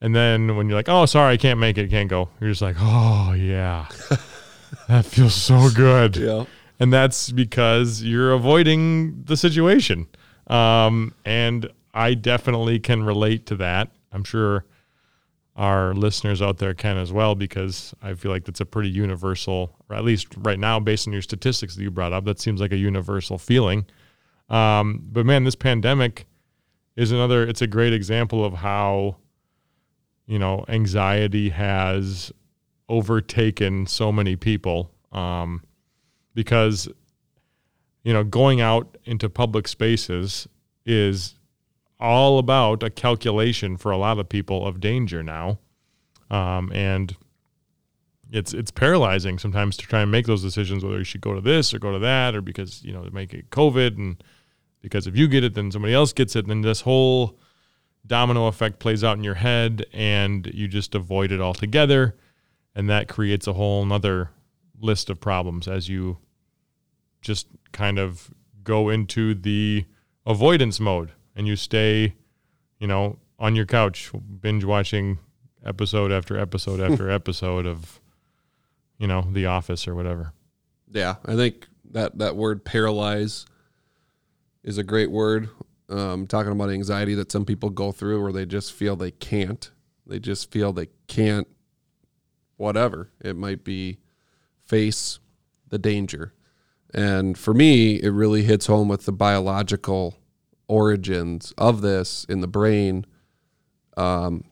And 0.01 0.13
then 0.13 0.57
when 0.57 0.67
you're 0.67 0.77
like, 0.77 0.89
"Oh, 0.89 1.05
sorry, 1.05 1.33
I 1.33 1.37
can't 1.37 1.57
make 1.59 1.77
it, 1.77 1.89
can't 1.89 2.09
go." 2.09 2.27
You're 2.41 2.49
just 2.49 2.61
like, 2.61 2.75
"Oh, 2.77 3.31
yeah." 3.31 3.87
that 4.89 5.05
feels 5.05 5.33
so 5.35 5.69
good. 5.73 6.17
Yeah. 6.17 6.45
And 6.81 6.91
that's 6.91 7.31
because 7.31 8.03
you're 8.03 8.33
avoiding 8.33 9.23
the 9.23 9.37
situation. 9.37 10.07
Um, 10.47 11.13
and 11.23 11.69
I 11.95 12.13
definitely 12.13 12.79
can 12.79 13.03
relate 13.03 13.45
to 13.47 13.55
that. 13.55 13.89
I'm 14.11 14.23
sure 14.23 14.65
our 15.55 15.93
listeners 15.93 16.41
out 16.41 16.57
there 16.57 16.73
can 16.73 16.97
as 16.97 17.13
well, 17.13 17.33
because 17.33 17.93
I 18.01 18.13
feel 18.13 18.29
like 18.29 18.43
that's 18.43 18.59
a 18.59 18.65
pretty 18.65 18.89
universal, 18.89 19.73
or 19.89 19.95
at 19.95 20.03
least 20.03 20.27
right 20.39 20.59
now, 20.59 20.79
based 20.81 21.07
on 21.07 21.13
your 21.13 21.21
statistics 21.21 21.75
that 21.75 21.81
you 21.81 21.89
brought 21.89 22.11
up, 22.11 22.25
that 22.25 22.41
seems 22.41 22.59
like 22.59 22.73
a 22.73 22.77
universal 22.77 23.37
feeling. 23.37 23.85
Um, 24.49 25.01
but 25.11 25.25
man, 25.25 25.45
this 25.45 25.55
pandemic 25.55 26.27
is 26.97 27.13
another, 27.13 27.47
it's 27.47 27.61
a 27.61 27.67
great 27.67 27.93
example 27.93 28.43
of 28.43 28.53
how, 28.55 29.15
you 30.27 30.37
know, 30.37 30.65
anxiety 30.67 31.49
has 31.49 32.33
overtaken 32.89 33.87
so 33.87 34.11
many 34.11 34.35
people. 34.35 34.91
Um, 35.13 35.63
because, 36.33 36.89
you 38.03 38.11
know, 38.11 38.25
going 38.25 38.59
out 38.59 38.97
into 39.05 39.29
public 39.29 39.69
spaces 39.69 40.49
is 40.85 41.35
all 41.99 42.39
about 42.39 42.83
a 42.83 42.89
calculation 42.89 43.77
for 43.77 43.91
a 43.91 43.97
lot 43.97 44.19
of 44.19 44.29
people 44.29 44.65
of 44.65 44.79
danger 44.79 45.23
now. 45.23 45.59
Um, 46.29 46.71
and 46.73 47.15
it's 48.31 48.53
it's 48.53 48.71
paralyzing 48.71 49.37
sometimes 49.37 49.77
to 49.77 49.85
try 49.85 50.01
and 50.01 50.11
make 50.11 50.25
those 50.25 50.41
decisions 50.41 50.83
whether 50.83 50.97
you 50.97 51.03
should 51.03 51.21
go 51.21 51.33
to 51.33 51.41
this 51.41 51.73
or 51.73 51.79
go 51.79 51.91
to 51.91 51.99
that 51.99 52.35
or 52.35 52.41
because 52.41 52.83
you 52.83 52.91
know 52.91 53.03
they 53.03 53.09
make 53.09 53.33
it 53.33 53.49
COVID 53.49 53.97
and 53.97 54.23
because 54.81 55.07
if 55.07 55.15
you 55.15 55.27
get 55.27 55.43
it 55.43 55.53
then 55.53 55.71
somebody 55.71 55.93
else 55.93 56.11
gets 56.11 56.35
it 56.35 56.47
then 56.47 56.61
this 56.61 56.81
whole 56.81 57.37
domino 58.05 58.47
effect 58.47 58.79
plays 58.79 59.03
out 59.03 59.17
in 59.17 59.23
your 59.23 59.35
head 59.35 59.85
and 59.93 60.47
you 60.47 60.67
just 60.67 60.95
avoid 60.95 61.31
it 61.31 61.39
altogether 61.39 62.15
and 62.75 62.89
that 62.89 63.07
creates 63.07 63.47
a 63.47 63.53
whole 63.53 63.85
nother 63.85 64.31
list 64.79 65.09
of 65.09 65.19
problems 65.19 65.67
as 65.67 65.87
you 65.87 66.17
just 67.21 67.47
kind 67.71 67.97
of 67.97 68.31
go 68.63 68.89
into 68.89 69.33
the 69.33 69.85
avoidance 70.25 70.79
mode 70.79 71.11
and 71.35 71.47
you 71.47 71.55
stay, 71.55 72.15
you 72.79 72.87
know, 72.87 73.17
on 73.37 73.55
your 73.55 73.65
couch 73.65 74.11
binge 74.41 74.63
watching 74.63 75.19
episode 75.65 76.11
after 76.11 76.37
episode 76.39 76.79
after 76.91 77.09
episode 77.09 77.65
of, 77.65 77.99
you 78.97 79.07
know, 79.07 79.27
The 79.31 79.45
Office 79.45 79.87
or 79.87 79.95
whatever. 79.95 80.33
Yeah, 80.91 81.15
I 81.25 81.35
think 81.35 81.67
that 81.91 82.17
that 82.19 82.35
word 82.35 82.63
paralyze 82.63 83.45
is 84.63 84.77
a 84.77 84.83
great 84.83 85.11
word. 85.11 85.49
Um, 85.87 86.25
talking 86.25 86.51
about 86.51 86.71
anxiety 86.71 87.13
that 87.15 87.31
some 87.31 87.45
people 87.45 87.69
go 87.69 87.91
through 87.91 88.23
where 88.23 88.31
they 88.31 88.45
just 88.45 88.73
feel 88.73 88.95
they 88.95 89.11
can't. 89.11 89.69
They 90.07 90.19
just 90.19 90.51
feel 90.51 90.73
they 90.73 90.89
can't, 91.07 91.47
whatever. 92.57 93.11
It 93.21 93.35
might 93.35 93.63
be 93.63 93.99
face 94.63 95.19
the 95.69 95.77
danger. 95.77 96.33
And 96.93 97.37
for 97.37 97.53
me, 97.53 98.01
it 98.01 98.09
really 98.09 98.43
hits 98.43 98.67
home 98.67 98.87
with 98.87 99.05
the 99.05 99.11
biological 99.11 100.17
origins 100.67 101.53
of 101.57 101.81
this 101.81 102.25
in 102.29 102.41
the 102.41 102.47
brain. 102.47 103.05
Um, 103.97 104.45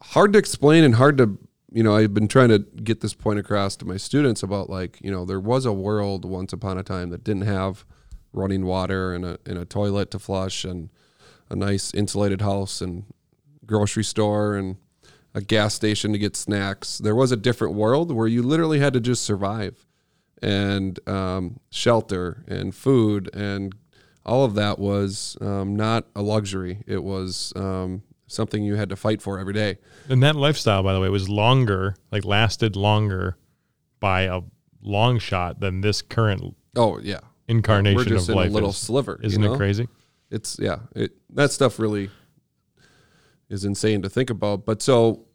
hard 0.00 0.32
to 0.32 0.38
explain 0.38 0.84
and 0.84 0.96
hard 0.96 1.18
to, 1.18 1.38
you 1.72 1.82
know, 1.82 1.96
I've 1.96 2.14
been 2.14 2.28
trying 2.28 2.48
to 2.48 2.58
get 2.58 3.00
this 3.00 3.14
point 3.14 3.38
across 3.38 3.76
to 3.76 3.84
my 3.84 3.96
students 3.96 4.42
about 4.42 4.68
like, 4.68 4.98
you 5.00 5.10
know, 5.10 5.24
there 5.24 5.40
was 5.40 5.64
a 5.64 5.72
world 5.72 6.24
once 6.24 6.52
upon 6.52 6.78
a 6.78 6.82
time 6.82 7.10
that 7.10 7.24
didn't 7.24 7.42
have 7.42 7.84
running 8.32 8.64
water 8.64 9.14
and 9.14 9.24
a, 9.24 9.38
and 9.46 9.58
a 9.58 9.64
toilet 9.64 10.10
to 10.10 10.18
flush 10.18 10.64
and 10.64 10.90
a 11.50 11.56
nice 11.56 11.92
insulated 11.94 12.40
house 12.40 12.80
and 12.80 13.04
grocery 13.66 14.04
store 14.04 14.56
and 14.56 14.76
a 15.34 15.40
gas 15.40 15.74
station 15.74 16.12
to 16.12 16.18
get 16.18 16.36
snacks. 16.36 16.98
There 16.98 17.14
was 17.14 17.32
a 17.32 17.36
different 17.36 17.74
world 17.74 18.10
where 18.10 18.26
you 18.26 18.42
literally 18.42 18.80
had 18.80 18.92
to 18.94 19.00
just 19.00 19.24
survive 19.24 19.86
and 20.42 20.98
um, 21.08 21.60
shelter 21.70 22.44
and 22.48 22.74
food 22.74 23.30
and 23.32 23.74
all 24.24 24.44
of 24.44 24.54
that 24.54 24.78
was 24.78 25.36
um, 25.40 25.76
not 25.76 26.06
a 26.14 26.22
luxury. 26.22 26.82
It 26.86 27.02
was 27.02 27.52
um, 27.56 28.02
something 28.26 28.62
you 28.62 28.76
had 28.76 28.88
to 28.90 28.96
fight 28.96 29.20
for 29.22 29.38
every 29.38 29.52
day. 29.52 29.78
And 30.08 30.22
that 30.22 30.36
lifestyle, 30.36 30.82
by 30.82 30.92
the 30.92 31.00
way, 31.00 31.08
was 31.08 31.28
longer, 31.28 31.96
like 32.10 32.24
lasted 32.24 32.76
longer 32.76 33.36
by 34.00 34.22
a 34.22 34.40
long 34.82 35.18
shot 35.18 35.60
than 35.60 35.80
this 35.80 36.02
current 36.02 36.56
Oh 36.74 36.98
yeah, 36.98 37.20
incarnation 37.48 37.96
we're 37.96 38.04
just 38.04 38.28
of 38.28 38.32
in 38.32 38.36
life. 38.36 38.50
a 38.50 38.54
little 38.54 38.70
is. 38.70 38.76
sliver. 38.76 39.20
Isn't 39.22 39.42
know? 39.42 39.54
it 39.54 39.56
crazy? 39.56 39.88
It's 40.30 40.56
yeah. 40.58 40.78
It 40.94 41.12
that 41.34 41.50
stuff 41.52 41.78
really 41.78 42.10
is 43.50 43.64
insane 43.64 44.02
to 44.02 44.08
think 44.08 44.30
about. 44.30 44.64
But 44.64 44.80
so 44.80 45.26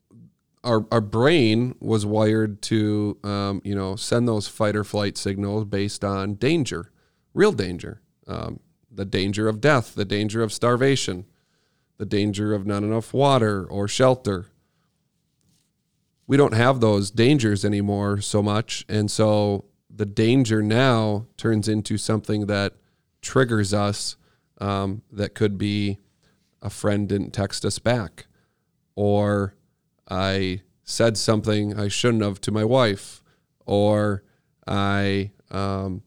our 0.64 0.86
our 0.92 1.02
brain 1.02 1.76
was 1.80 2.06
wired 2.06 2.62
to 2.64 3.18
um, 3.24 3.62
you 3.64 3.76
know 3.76 3.96
send 3.96 4.28
those 4.28 4.48
fight 4.48 4.76
or 4.76 4.84
flight 4.84 5.18
signals 5.18 5.66
based 5.66 6.04
on 6.04 6.36
danger, 6.36 6.92
real 7.36 7.52
danger, 7.52 8.02
um, 8.28 8.60
the 8.98 9.06
danger 9.06 9.48
of 9.48 9.62
death, 9.62 9.96
the 9.96 10.04
danger 10.04 10.44
of 10.44 10.52
starvation, 10.52 11.26
the 11.98 12.06
danger 12.06 12.54
of 12.54 12.66
not 12.66 12.84
enough 12.84 13.14
water 13.14 13.64
or 13.64 13.88
shelter. 13.88 14.48
We 16.26 16.36
don't 16.36 16.56
have 16.56 16.82
those 16.82 17.10
dangers 17.10 17.64
anymore 17.64 18.20
so 18.20 18.44
much, 18.44 18.86
and 18.90 19.10
so 19.10 19.66
the 19.90 20.06
danger 20.06 20.62
now 20.62 21.28
turns 21.38 21.70
into 21.70 21.98
something 21.98 22.48
that 22.48 22.74
triggers 23.22 23.74
us. 23.74 24.18
Um, 24.60 25.04
that 25.12 25.36
could 25.36 25.60
be 25.60 26.00
a 26.64 26.72
friend 26.72 27.08
didn't 27.08 27.30
text 27.30 27.64
us 27.64 27.78
back, 27.78 28.26
or 28.96 29.54
I 30.10 30.62
said 30.84 31.16
something 31.16 31.80
I 31.80 31.88
shouldn't 31.90 32.24
have 32.24 32.42
to 32.42 32.52
my 32.52 32.64
wife, 32.64 33.22
or 33.68 34.24
I 34.66 35.32
um, 35.52 36.02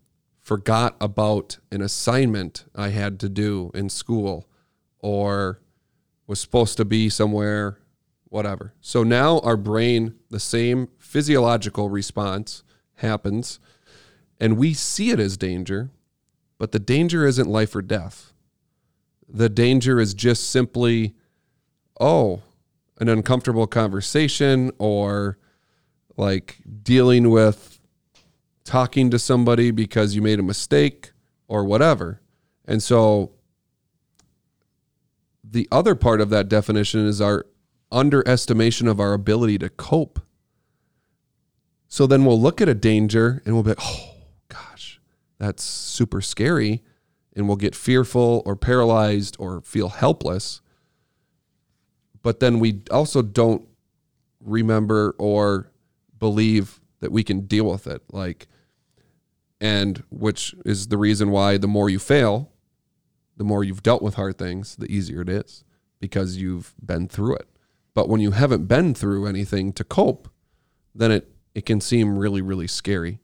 forgot 0.51 0.97
about 1.01 1.59
an 1.71 1.81
assignment 1.81 2.65
I 2.75 2.89
had 2.89 3.21
to 3.21 3.29
do 3.29 3.71
in 3.73 3.89
school, 3.89 4.49
or 4.99 5.61
was 6.27 6.41
supposed 6.41 6.77
to 6.79 6.85
be 6.85 7.09
somewhere, 7.09 7.79
whatever. 8.25 8.75
So 8.81 9.05
now 9.05 9.39
our 9.45 9.57
brain, 9.57 10.17
the 10.29 10.41
same 10.41 10.89
physiological 10.99 11.89
response 11.89 12.65
happens, 12.97 13.61
and 14.41 14.57
we 14.57 14.75
see 14.75 15.13
it 15.13 15.21
as 15.21 15.37
danger, 15.37 15.93
but 16.59 16.73
the 16.73 16.81
danger 16.81 17.25
isn't 17.29 17.49
life 17.49 17.77
or 17.77 17.81
death. 17.81 18.33
The 19.29 19.49
danger 19.49 20.01
is 20.01 20.15
just 20.15 20.51
simply, 20.51 21.15
oh, 22.01 22.43
an 22.99 23.09
uncomfortable 23.09 23.69
conversation 23.69 24.73
or 24.79 25.39
like 26.17 26.59
dealing 26.83 27.31
with 27.31 27.70
talking 28.65 29.11
to 29.11 29.19
somebody 29.19 29.71
because 29.71 30.15
you 30.15 30.23
made 30.23 30.39
a 30.39 30.43
mistake 30.43 31.13
or 31.49 31.65
whatever. 31.65 32.21
And 32.67 32.83
so 32.83 33.33
the 35.43 35.69
other 35.73 35.95
part 35.95 36.21
of 36.21 36.31
that 36.31 36.49
definition 36.49 37.07
is 37.07 37.21
our 37.21 37.47
underestimation 37.91 38.87
of 38.87 39.01
our 39.01 39.13
ability 39.13 39.59
to 39.59 39.69
cope. 39.69 40.21
So 41.89 42.07
then 42.07 42.25
we'll 42.25 42.41
look 42.41 42.61
at 42.61 42.69
a 42.69 42.75
danger 42.75 43.43
and 43.45 43.55
we'll 43.55 43.65
be 43.65 43.75
oh 43.79 44.15
gosh, 44.49 45.01
that's 45.39 45.65
super 45.65 46.21
scary. 46.21 46.85
And 47.35 47.47
we'll 47.47 47.57
get 47.57 47.75
fearful 47.75 48.43
or 48.45 48.57
paralyzed 48.57 49.37
or 49.39 49.61
feel 49.63 49.89
helpless. 49.89 50.61
But 52.23 52.41
then 52.41 52.59
we 52.59 52.83
also 52.91 53.23
don't 53.23 53.67
remember 54.41 55.15
or 55.19 55.71
believe 56.19 56.80
that 57.01 57.13
we 57.13 57.25
can 57.25 57.41
deal 57.43 57.65
with 57.65 57.87
it. 57.87 58.03
Like, 58.11 58.47
and 59.61 60.03
which 60.11 60.55
is 60.65 60.89
the 60.89 60.97
reason 60.97 61.31
why 61.31 61.59
the 61.59 61.69
more 61.69 61.91
you 61.91 61.99
fail, 61.99 62.51
the 63.37 63.45
more 63.45 63.65
you've 63.65 63.83
dealt 63.83 64.03
with 64.03 64.15
hard 64.15 64.39
things, 64.39 64.77
the 64.77 64.91
easier 64.91 65.23
it 65.23 65.29
is 65.29 65.65
because 65.99 66.37
you've 66.37 66.75
been 66.85 67.09
through 67.09 67.37
it. 67.37 67.49
But 67.95 68.09
when 68.09 68.21
you 68.21 68.31
haven't 68.31 68.67
been 68.67 68.95
through 68.95 69.27
anything 69.27 69.73
to 69.75 69.85
cope, 69.85 70.29
then 70.95 71.11
it, 71.11 71.33
it 71.55 71.67
can 71.67 71.81
seem 71.81 72.17
really, 72.17 72.41
really 72.41 72.67
scary. 72.67 73.19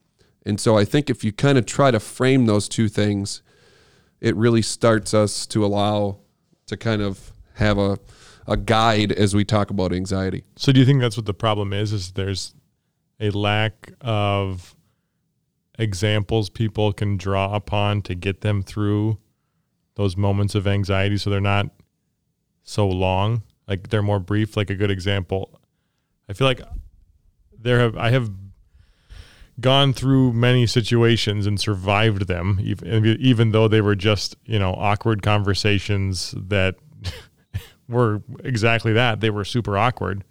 And 0.45 0.61
so 0.61 0.77
I 0.77 0.85
think 0.85 1.11
if 1.11 1.25
you 1.25 1.33
kind 1.33 1.59
of 1.59 1.67
try 1.67 1.91
to 1.91 2.01
frame 2.01 2.47
those 2.47 2.69
two 2.69 2.89
things, 2.89 3.43
it 4.21 4.37
really 4.37 4.63
starts 4.63 5.15
us 5.15 5.47
to 5.49 5.65
allow 5.65 6.19
to 6.67 6.77
kind 6.77 7.03
of 7.03 7.33
have 7.55 7.79
a, 7.79 7.99
a 8.47 8.57
guide 8.57 9.13
as 9.13 9.35
we 9.35 9.45
talk 9.45 9.71
about 9.71 9.93
anxiety. 9.93 10.45
So 10.57 10.73
do 10.73 10.81
you 10.81 10.87
think 10.87 11.01
that's 11.01 11.17
what 11.17 11.27
the 11.27 11.35
problem 11.35 11.73
is? 11.73 11.93
Is 11.93 12.13
there's 12.13 12.55
a 13.21 13.31
lack 13.31 13.93
of 14.01 14.75
examples 15.79 16.49
people 16.49 16.93
can 16.93 17.17
draw 17.17 17.55
upon 17.55 18.03
to 18.03 18.15
get 18.15 18.41
them 18.41 18.63
through 18.63 19.19
those 19.95 20.17
moments 20.17 20.55
of 20.55 20.67
anxiety 20.67 21.17
so 21.17 21.31
they're 21.31 21.41
not 21.41 21.71
so 22.63 22.89
long. 22.89 23.43
Like 23.69 23.89
they're 23.89 24.03
more 24.03 24.21
brief. 24.21 24.57
Like 24.57 24.71
a 24.71 24.75
good 24.75 24.91
example 24.91 25.61
i 26.29 26.33
feel 26.33 26.47
like 26.47 26.61
there 27.59 27.79
have 27.81 27.97
i 27.97 28.11
have 28.11 28.31
gone 29.61 29.93
through 29.93 30.33
many 30.33 30.67
situations 30.67 31.47
and 31.47 31.59
survived 31.59 32.27
them 32.27 32.59
even, 32.63 33.17
even 33.19 33.53
though 33.53 33.69
they 33.69 33.81
were 33.81 33.95
just 33.95 34.37
you 34.45 34.59
know 34.59 34.73
awkward 34.75 35.23
conversations 35.23 36.35
that 36.37 36.77
were 37.89 38.23
exactly 38.45 38.93
that. 38.93 39.21
They 39.21 39.31
were 39.31 39.45
super 39.45 39.79
awkward 39.79 40.25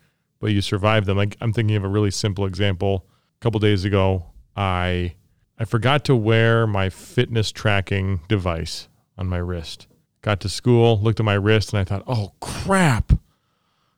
but 0.46 0.52
you 0.52 0.62
survive 0.62 1.06
them. 1.06 1.18
Like 1.18 1.36
i'm 1.42 1.52
thinking 1.52 1.75
of 1.75 1.84
a 1.84 1.88
really 1.88 2.12
simple 2.12 2.46
example. 2.46 3.08
A 3.36 3.42
couple 3.42 3.60
days 3.60 3.84
ago 3.84 4.28
i 4.56 5.16
i 5.58 5.66
forgot 5.66 6.06
to 6.06 6.16
wear 6.16 6.68
my 6.68 6.88
fitness 6.92 7.52
tracking 7.52 8.22
device 8.28 8.88
on 9.18 9.25
my 9.25 9.38
wrist. 9.38 9.88
Got 10.22 10.42
to 10.42 10.50
school 10.50 11.00
looked 11.02 11.20
at 11.20 11.25
my 11.25 11.34
wrist 11.34 11.74
and 11.74 11.80
i 11.80 11.84
thought 11.84 12.04
oh 12.06 12.34
crap. 12.40 13.12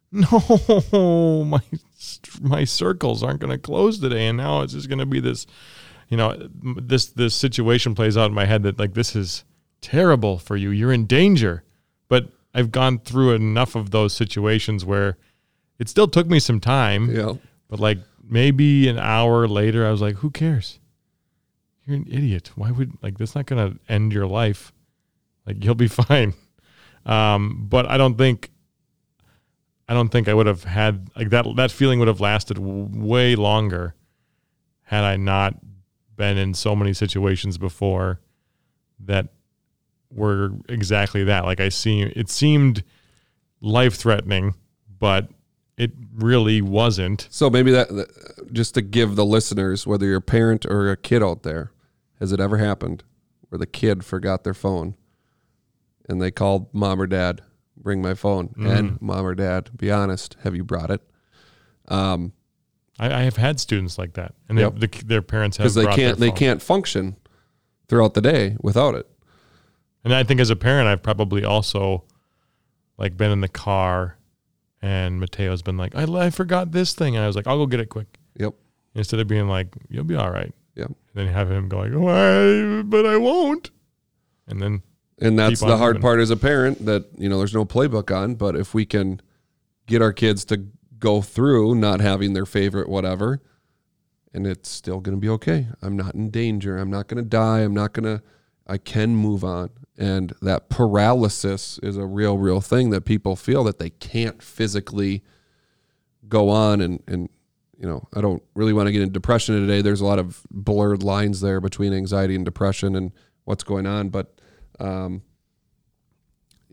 No, 0.10 1.44
my 1.44 1.60
my 2.40 2.64
circles 2.64 3.22
aren't 3.22 3.42
going 3.42 3.52
to 3.52 3.58
close 3.58 4.00
today, 4.00 4.28
and 4.28 4.38
now 4.38 4.62
it's 4.62 4.72
just 4.72 4.88
going 4.88 5.00
to 5.00 5.06
be 5.06 5.20
this, 5.20 5.46
you 6.08 6.16
know, 6.16 6.48
this 6.64 7.08
this 7.08 7.36
situation 7.36 7.94
plays 7.94 8.16
out 8.16 8.28
in 8.28 8.34
my 8.34 8.46
head 8.46 8.64
that 8.64 8.80
like 8.80 8.94
this 8.94 9.18
is 9.18 9.44
terrible 9.82 10.38
for 10.38 10.56
you. 10.56 10.70
You're 10.70 10.94
in 10.94 11.08
danger, 11.08 11.66
but 12.08 12.30
I've 12.54 12.72
gone 12.72 13.00
through 13.00 13.34
enough 13.34 13.76
of 13.76 13.92
those 13.92 14.14
situations 14.14 14.86
where 14.86 15.18
it 15.80 15.90
still 15.90 16.08
took 16.08 16.28
me 16.28 16.40
some 16.40 16.60
time. 16.60 17.10
Yeah. 17.14 17.34
But 17.70 17.80
like 17.80 18.00
maybe 18.24 18.88
an 18.88 18.98
hour 18.98 19.48
later, 19.48 19.86
I 19.86 19.92
was 19.92 20.02
like, 20.02 20.16
who 20.16 20.32
cares? 20.32 20.80
You're 21.86 21.98
an 21.98 22.08
idiot. 22.10 22.52
Why 22.56 22.72
would 22.72 22.98
like 23.02 23.18
that's 23.18 23.36
not 23.36 23.48
to 23.48 23.78
end 23.88 24.12
your 24.14 24.28
life? 24.28 24.74
Like 25.46 25.64
you'll 25.64 25.76
be 25.76 25.88
fine. 25.88 26.34
Um, 27.06 27.66
but 27.70 27.90
I 27.90 27.98
don't 27.98 28.18
think 28.18 28.52
I 29.88 29.94
don't 29.94 30.10
think 30.10 30.28
I 30.28 30.34
would 30.34 30.48
have 30.48 30.66
had 30.66 31.10
like 31.16 31.30
that. 31.30 31.46
That 31.56 31.72
feeling 31.72 32.00
would 32.00 32.10
have 32.10 32.20
lasted 32.20 32.56
w- 32.56 32.90
way 32.92 33.36
longer 33.36 33.96
had 34.84 35.04
I 35.04 35.16
not 35.16 35.56
been 36.16 36.38
in 36.38 36.54
so 36.54 36.76
many 36.76 36.94
situations 36.94 37.58
before 37.58 38.20
that 39.00 39.30
were 40.12 40.52
exactly 40.68 41.24
that. 41.26 41.46
Like 41.46 41.60
I 41.62 41.70
see, 41.70 42.02
it 42.02 42.30
seemed 42.30 42.84
life 43.62 43.96
threatening, 43.96 44.56
but 45.00 45.30
it 45.78 45.92
really 46.16 46.62
wasn't. 46.62 47.28
So 47.30 47.50
maybe 47.50 47.72
that, 47.72 48.48
just 48.52 48.74
to 48.76 48.82
give 48.82 49.16
the 49.16 49.26
listeners, 49.26 49.86
whether 49.86 50.06
you're 50.06 50.18
a 50.18 50.22
parent 50.22 50.66
or 50.66 50.92
a 50.92 50.98
kid 50.98 51.22
out 51.24 51.44
there, 51.44 51.72
has 52.20 52.32
it 52.32 52.40
ever 52.40 52.58
happened 52.58 53.04
where 53.50 53.60
the 53.60 53.68
kid 53.68 54.04
forgot 54.04 54.44
their 54.44 54.54
phone 54.56 54.96
and 56.10 56.22
they 56.22 56.32
called 56.32 56.74
mom 56.74 57.00
or 57.02 57.08
dad, 57.08 57.42
bring 57.76 58.02
my 58.02 58.14
phone, 58.16 58.54
and 58.58 59.00
mom 59.02 59.26
or 59.26 59.36
dad, 59.36 59.70
be 59.78 59.92
honest, 59.92 60.36
have 60.44 60.56
you 60.56 60.64
brought 60.64 60.90
it? 60.90 61.02
Um, 61.90 62.34
I, 63.00 63.14
I 63.14 63.22
have 63.24 63.38
had 63.38 63.60
students 63.60 63.98
like 63.98 64.14
that, 64.14 64.34
and 64.50 64.58
they, 64.58 64.64
Yep. 64.64 64.76
the, 64.80 64.88
their 65.06 65.22
parents 65.22 65.58
have 65.58 65.66
because 65.66 65.76
they 65.76 65.86
can't 65.86 66.18
they 66.18 66.32
can't 66.32 66.62
function 66.62 67.16
throughout 67.88 68.14
the 68.16 68.22
day 68.22 68.58
without 68.62 68.96
it. 68.96 69.08
And 70.04 70.14
I 70.16 70.24
think 70.24 70.40
as 70.40 70.50
a 70.50 70.56
parent, 70.56 70.88
I've 70.88 71.04
probably 71.04 71.44
also 71.46 72.04
like 72.98 73.16
been 73.16 73.32
in 73.32 73.42
the 73.42 73.48
car, 73.50 74.18
and 74.82 75.20
Mateo's 75.20 75.62
been 75.62 75.78
like, 75.78 75.96
"I, 75.96 76.04
I 76.04 76.30
forgot 76.30 76.72
this 76.72 76.94
thing," 76.94 77.16
and 77.16 77.24
I 77.24 77.28
was 77.28 77.36
like, 77.36 77.48
"I'll 77.48 77.58
go 77.58 77.66
get 77.66 77.80
it 77.80 77.90
quick," 77.90 78.18
Yep. 78.38 78.54
instead 78.96 79.20
of 79.20 79.28
being 79.28 79.48
like, 79.48 79.68
"You'll 79.90 80.04
be 80.04 80.16
all 80.16 80.32
right." 80.32 80.54
Yep. 80.76 80.88
And 80.88 80.96
then 81.14 81.28
have 81.28 81.50
him 81.52 81.68
go 81.68 81.78
going, 81.90 82.00
"Why? 82.02 82.82
But 82.84 83.06
I 83.06 83.18
won't." 83.18 83.72
And 84.48 84.62
then 84.62 84.84
And 85.20 85.38
that's 85.38 85.60
the 85.60 85.78
hard 85.78 85.96
moving. 85.96 86.02
part 86.02 86.20
as 86.20 86.30
a 86.30 86.38
parent 86.38 86.86
that, 86.86 87.06
you 87.18 87.28
know, 87.28 87.40
there's 87.40 87.54
no 87.54 87.66
playbook 87.66 88.16
on, 88.16 88.36
but 88.36 88.56
if 88.56 88.74
we 88.74 88.86
can 88.86 89.20
get 89.88 90.02
our 90.02 90.14
kids 90.14 90.46
to 90.46 90.68
go 91.00 91.22
through 91.22 91.76
not 91.76 92.00
having 92.02 92.34
their 92.34 92.46
favorite 92.46 92.88
whatever, 92.88 93.42
and 94.34 94.46
it's 94.46 94.70
still 94.70 95.00
going 95.00 95.18
to 95.18 95.20
be 95.20 95.30
okay. 95.30 95.68
I'm 95.82 95.98
not 95.98 96.14
in 96.14 96.30
danger. 96.30 96.78
I'm 96.78 96.90
not 96.92 97.08
going 97.08 97.22
to 97.24 97.28
die. 97.28 97.60
I'm 97.62 97.74
not 97.74 97.94
going 97.94 98.04
to, 98.06 98.24
I 98.68 98.78
can 98.78 99.16
move 99.16 99.44
on. 99.44 99.70
And 99.98 100.34
that 100.42 100.70
paralysis 100.70 101.80
is 101.82 101.98
a 101.98 102.06
real, 102.06 102.38
real 102.38 102.62
thing 102.62 102.92
that 102.92 103.02
people 103.02 103.36
feel 103.36 103.64
that 103.64 103.80
they 103.80 103.90
can't 103.90 104.44
physically 104.44 105.24
go 106.28 106.50
on. 106.50 106.82
And, 106.82 107.02
and, 107.08 107.30
you 107.80 107.88
know, 107.88 108.08
I 108.14 108.22
don't 108.22 108.44
really 108.54 108.74
want 108.74 108.88
to 108.88 108.92
get 108.92 109.02
into 109.02 109.14
depression 109.14 109.60
today. 109.60 109.82
There's 109.82 110.02
a 110.02 110.06
lot 110.06 110.20
of 110.20 110.46
blurred 110.52 111.02
lines 111.02 111.42
there 111.42 111.60
between 111.60 111.94
anxiety 111.94 112.36
and 112.36 112.46
depression 112.46 112.96
and 112.96 113.12
what's 113.46 113.64
going 113.64 113.88
on. 113.88 114.10
But, 114.10 114.40
um, 114.80 115.24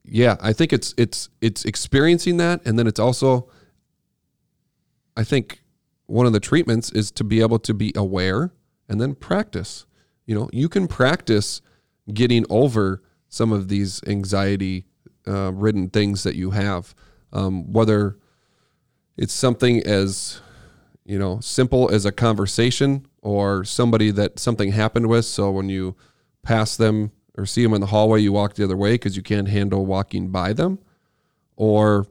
yeah, 0.04 0.36
I 0.40 0.52
think 0.52 0.72
it's 0.72 0.94
it's 0.98 1.30
it's 1.40 1.64
experiencing 1.64 2.36
that, 2.36 2.60
and 2.66 2.78
then 2.78 2.86
it's 2.86 3.00
also, 3.00 3.48
I 5.16 5.24
think, 5.24 5.62
one 6.06 6.26
of 6.26 6.34
the 6.34 6.40
treatments 6.40 6.90
is 6.90 7.10
to 7.12 7.24
be 7.24 7.40
able 7.40 7.58
to 7.60 7.72
be 7.72 7.92
aware 7.96 8.52
and 8.86 9.00
then 9.00 9.14
practice. 9.14 9.86
You 10.26 10.34
know, 10.34 10.50
you 10.52 10.68
can 10.68 10.88
practice 10.88 11.62
getting 12.12 12.44
over 12.50 13.02
some 13.34 13.52
of 13.52 13.68
these 13.68 14.00
anxiety 14.06 14.86
uh, 15.26 15.52
ridden 15.52 15.90
things 15.90 16.22
that 16.22 16.36
you 16.36 16.52
have, 16.52 16.94
um, 17.32 17.72
whether 17.72 18.16
it's 19.16 19.32
something 19.32 19.82
as 19.84 20.40
you 21.04 21.18
know 21.18 21.40
simple 21.40 21.90
as 21.90 22.04
a 22.04 22.12
conversation 22.12 23.06
or 23.22 23.64
somebody 23.64 24.10
that 24.10 24.38
something 24.38 24.72
happened 24.72 25.08
with. 25.08 25.24
So 25.24 25.50
when 25.50 25.68
you 25.68 25.96
pass 26.42 26.76
them 26.76 27.10
or 27.36 27.46
see 27.46 27.62
them 27.62 27.74
in 27.74 27.80
the 27.80 27.88
hallway, 27.88 28.20
you 28.20 28.32
walk 28.32 28.54
the 28.54 28.64
other 28.64 28.76
way 28.76 28.94
because 28.94 29.16
you 29.16 29.22
can't 29.22 29.48
handle 29.48 29.84
walking 29.84 30.30
by 30.30 30.52
them, 30.52 30.78
or 31.56 32.06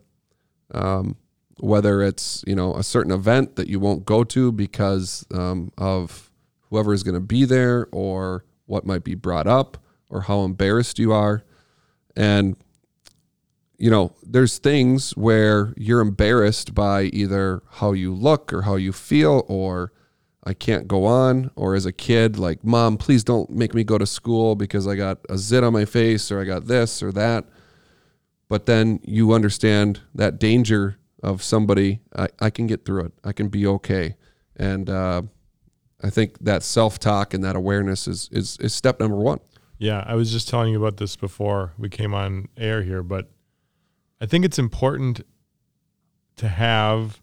um, 0.73 1.15
whether 1.59 2.01
it's 2.01 2.43
you 2.45 2.55
know 2.55 2.75
a 2.75 2.83
certain 2.83 3.11
event 3.11 3.55
that 3.55 3.67
you 3.67 3.79
won't 3.79 4.05
go 4.05 4.23
to 4.25 4.51
because 4.51 5.25
um, 5.33 5.71
of 5.77 6.31
whoever 6.69 6.93
is 6.93 7.03
going 7.03 7.15
to 7.15 7.21
be 7.21 7.45
there, 7.45 7.87
or 7.91 8.43
what 8.65 8.85
might 8.85 9.03
be 9.03 9.15
brought 9.15 9.47
up, 9.47 9.77
or 10.13 10.21
how 10.21 10.43
embarrassed 10.43 10.99
you 10.99 11.11
are, 11.11 11.43
and 12.15 12.55
you 13.77 13.89
know 13.89 14.15
there's 14.23 14.59
things 14.59 15.11
where 15.17 15.73
you're 15.75 15.99
embarrassed 15.99 16.73
by 16.73 17.03
either 17.03 17.61
how 17.71 17.91
you 17.91 18.13
look 18.13 18.53
or 18.53 18.61
how 18.61 18.75
you 18.75 18.93
feel 18.93 19.43
or 19.49 19.91
I 20.43 20.53
can't 20.53 20.87
go 20.87 21.05
on. 21.05 21.51
Or 21.55 21.75
as 21.75 21.85
a 21.85 21.91
kid, 21.91 22.37
like, 22.37 22.63
mom, 22.63 22.97
please 22.97 23.23
don't 23.23 23.49
make 23.49 23.73
me 23.73 23.83
go 23.83 23.97
to 23.97 24.05
school 24.05 24.55
because 24.55 24.87
I 24.87 24.95
got 24.95 25.19
a 25.29 25.37
zit 25.37 25.63
on 25.63 25.73
my 25.73 25.85
face 25.85 26.31
or 26.31 26.41
I 26.41 26.43
got 26.43 26.65
this 26.65 27.01
or 27.01 27.11
that. 27.13 27.45
But 28.49 28.65
then 28.65 28.99
you 29.03 29.33
understand 29.33 30.01
that 30.13 30.39
danger 30.39 30.97
of 31.23 31.41
somebody, 31.41 32.01
I, 32.15 32.27
I 32.39 32.49
can 32.49 32.67
get 32.67 32.85
through 32.85 33.05
it. 33.05 33.13
I 33.23 33.31
can 33.31 33.47
be 33.47 33.65
okay. 33.65 34.17
And 34.57 34.89
uh, 34.89 35.23
I 36.03 36.09
think 36.09 36.37
that 36.39 36.61
self 36.63 36.99
talk 36.99 37.33
and 37.33 37.43
that 37.43 37.55
awareness 37.55 38.07
is, 38.07 38.29
is, 38.31 38.57
is 38.59 38.75
step 38.75 38.99
number 38.99 39.15
one. 39.15 39.39
Yeah, 39.83 40.01
I 40.07 40.15
was 40.15 40.31
just 40.31 40.47
telling 40.47 40.71
you 40.71 40.77
about 40.77 40.95
this 40.95 41.17
before 41.17 41.73
we 41.77 41.89
came 41.89 42.13
on 42.13 42.47
air 42.55 42.83
here, 42.83 43.03
but 43.03 43.29
I 44.21 44.25
think 44.25 44.45
it's 44.45 44.57
important 44.57 45.19
to 46.37 46.47
have 46.47 47.19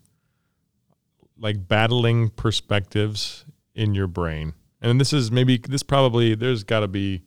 like 1.38 1.66
battling 1.66 2.28
perspectives 2.28 3.46
in 3.74 3.94
your 3.94 4.08
brain. 4.08 4.52
And 4.82 5.00
this 5.00 5.14
is 5.14 5.32
maybe 5.32 5.56
this 5.56 5.82
probably 5.82 6.34
there's 6.34 6.62
got 6.62 6.80
to 6.80 6.88
be 6.88 7.22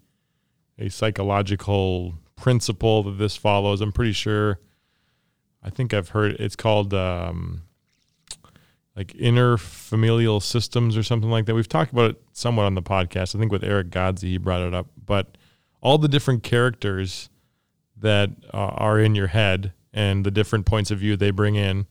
a 0.77 0.89
psychological 0.89 2.13
principle 2.35 3.01
that 3.01 3.17
this 3.17 3.35
follows. 3.35 3.81
I'm 3.81 3.91
pretty 3.91 4.13
sure 4.13 4.59
I 5.63 5.71
think 5.71 5.95
I've 5.95 6.09
heard 6.09 6.33
it's 6.33 6.55
called 6.55 6.93
um 6.93 7.63
like 8.95 9.15
inner 9.15 9.57
familial 9.57 10.39
systems 10.39 10.95
or 10.95 11.03
something 11.03 11.29
like 11.29 11.45
that. 11.45 11.55
We've 11.55 11.67
talked 11.67 11.91
about 11.91 12.11
it 12.11 12.21
somewhat 12.31 12.65
on 12.65 12.75
the 12.75 12.81
podcast. 12.81 13.35
I 13.35 13.39
think 13.39 13.51
with 13.51 13.63
Eric 13.63 13.89
Godzi, 13.89 14.23
he 14.23 14.37
brought 14.37 14.61
it 14.61 14.73
up. 14.73 14.87
But 15.03 15.37
all 15.81 15.97
the 15.97 16.07
different 16.07 16.43
characters 16.43 17.29
that 17.97 18.29
uh, 18.53 18.57
are 18.57 18.99
in 18.99 19.15
your 19.15 19.27
head 19.27 19.73
and 19.93 20.25
the 20.25 20.31
different 20.31 20.65
points 20.65 20.91
of 20.91 20.99
view 20.99 21.15
they 21.15 21.31
bring 21.31 21.55
in. 21.55 21.87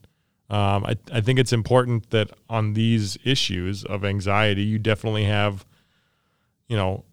Um, 0.49 0.85
I, 0.85 0.97
I 1.11 1.21
think 1.21 1.39
it's 1.39 1.53
important 1.53 2.09
that 2.11 2.31
on 2.49 2.73
these 2.73 3.17
issues 3.23 3.83
of 3.85 4.03
anxiety, 4.05 4.63
you 4.63 4.77
definitely 4.77 5.23
have, 5.23 5.65
you 6.67 6.77
know, 6.77 7.05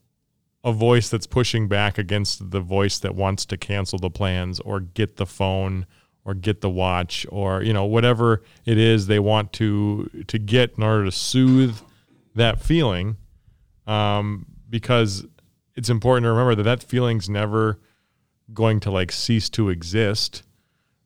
a 0.62 0.72
voice 0.72 1.09
that's 1.09 1.26
pushing 1.26 1.68
back 1.68 1.96
against 1.96 2.50
the 2.50 2.61
voice 2.61 2.98
that 2.98 3.14
wants 3.14 3.46
to 3.46 3.57
cancel 3.57 3.98
the 3.98 4.11
plans 4.11 4.61
or 4.61 4.81
get 4.81 5.16
the 5.16 5.26
phone 5.26 5.87
or 6.31 6.35
get 6.35 6.61
the 6.61 6.71
watch 6.71 7.27
or 7.29 7.61
you 7.61 7.73
know 7.73 7.85
whatever 7.85 8.40
it 8.64 8.79
is 8.79 9.09
they 9.09 9.19
want 9.19 9.53
to 9.53 10.09
to 10.29 10.38
get 10.38 10.73
in 10.77 10.85
order 10.85 11.05
to 11.05 11.11
soothe 11.11 11.77
that 12.37 12.61
feeling 12.61 13.16
um, 13.88 14.47
because 14.69 15.27
it's 15.75 15.90
important 15.90 16.25
to 16.25 16.31
remember 16.31 16.55
that 16.55 16.62
that 16.62 16.85
feeling's 16.85 17.29
never 17.29 17.81
going 18.55 18.79
to 18.79 18.93
like 18.93 19.11
cease 19.11 19.51
to 19.51 19.69
exist 19.69 20.45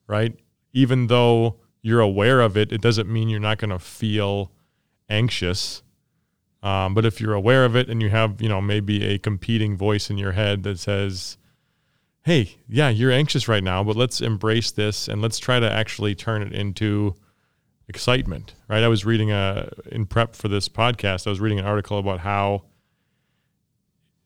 right? 0.07 0.39
Even 0.75 1.07
though 1.07 1.57
you're 1.81 2.01
aware 2.01 2.43
of 2.43 2.55
it 2.59 2.71
it 2.71 2.83
doesn't 2.83 3.11
mean 3.11 3.31
you're 3.31 3.41
not 3.41 3.57
going 3.57 3.71
to 3.71 3.79
feel 3.79 4.53
anxious. 5.09 5.83
Um, 6.63 6.93
but 6.93 7.07
if 7.07 7.19
you're 7.19 7.35
aware 7.35 7.65
of 7.65 7.77
it 7.77 7.89
and 7.89 8.03
you 8.03 8.11
have 8.11 8.43
you 8.43 8.49
know 8.51 8.61
maybe 8.61 9.07
a 9.07 9.19
competing 9.19 9.75
voice 9.75 10.11
in 10.11 10.19
your 10.19 10.33
head 10.33 10.65
that 10.65 10.79
says 10.79 11.39
hey, 12.25 12.57
yeah, 12.69 12.89
you're 12.89 13.13
anxious 13.13 13.49
right 13.49 13.63
now, 13.63 13.85
but 13.85 13.97
let's 13.97 14.21
embrace 14.23 14.71
this 14.71 15.09
and 15.09 15.21
let's 15.21 15.39
try 15.39 15.61
to 15.61 15.71
actually 15.71 16.15
turn 16.15 16.43
it 16.43 16.53
into 16.53 17.15
excitement, 17.87 18.55
right? 18.67 18.83
I 18.83 18.89
was 18.89 19.05
reading 19.05 19.31
a 19.31 19.71
in 19.93 20.07
prep 20.07 20.35
for 20.35 20.49
this 20.49 20.69
podcast, 20.69 21.27
I 21.27 21.31
was 21.31 21.41
reading 21.41 21.59
an 21.59 21.67
article 21.67 21.99
about 21.99 22.21
how 22.21 22.65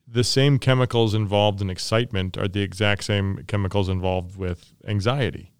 the 0.07 0.23
same 0.23 0.59
chemicals 0.59 1.13
involved 1.13 1.61
in 1.61 1.69
excitement 1.69 2.37
are 2.37 2.47
the 2.47 2.61
exact 2.61 3.03
same 3.03 3.43
chemicals 3.47 3.89
involved 3.89 4.37
with 4.37 4.73
anxiety. 4.87 5.51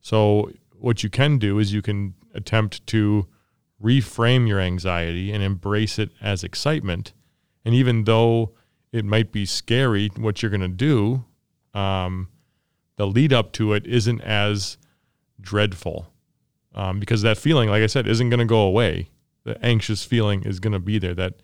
So 0.00 0.52
what 0.78 1.02
you 1.02 1.10
can 1.10 1.38
do 1.38 1.58
is 1.58 1.72
you 1.72 1.82
can 1.82 2.14
attempt 2.34 2.86
to 2.86 3.26
reframe 3.82 4.46
your 4.46 4.60
anxiety 4.60 5.32
and 5.32 5.42
embrace 5.42 5.98
it 5.98 6.10
as 6.22 6.44
excitement. 6.44 7.12
And 7.64 7.74
even 7.74 8.04
though 8.04 8.52
it 8.92 9.04
might 9.04 9.32
be 9.32 9.44
scary 9.44 10.08
what 10.16 10.40
you're 10.40 10.50
going 10.50 10.60
to 10.62 10.68
do, 10.68 11.24
um, 11.74 12.28
the 12.96 13.06
lead 13.06 13.32
up 13.32 13.52
to 13.52 13.72
it 13.72 13.86
isn't 13.86 14.20
as 14.22 14.76
dreadful, 15.40 16.12
um, 16.74 17.00
because 17.00 17.22
that 17.22 17.38
feeling, 17.38 17.68
like 17.68 17.82
I 17.82 17.86
said, 17.86 18.06
isn't 18.06 18.30
going 18.30 18.40
to 18.40 18.46
go 18.46 18.60
away. 18.60 19.08
The 19.44 19.62
anxious 19.64 20.04
feeling 20.04 20.42
is 20.44 20.60
going 20.60 20.74
to 20.74 20.78
be 20.78 20.98
there. 20.98 21.14
That 21.14 21.34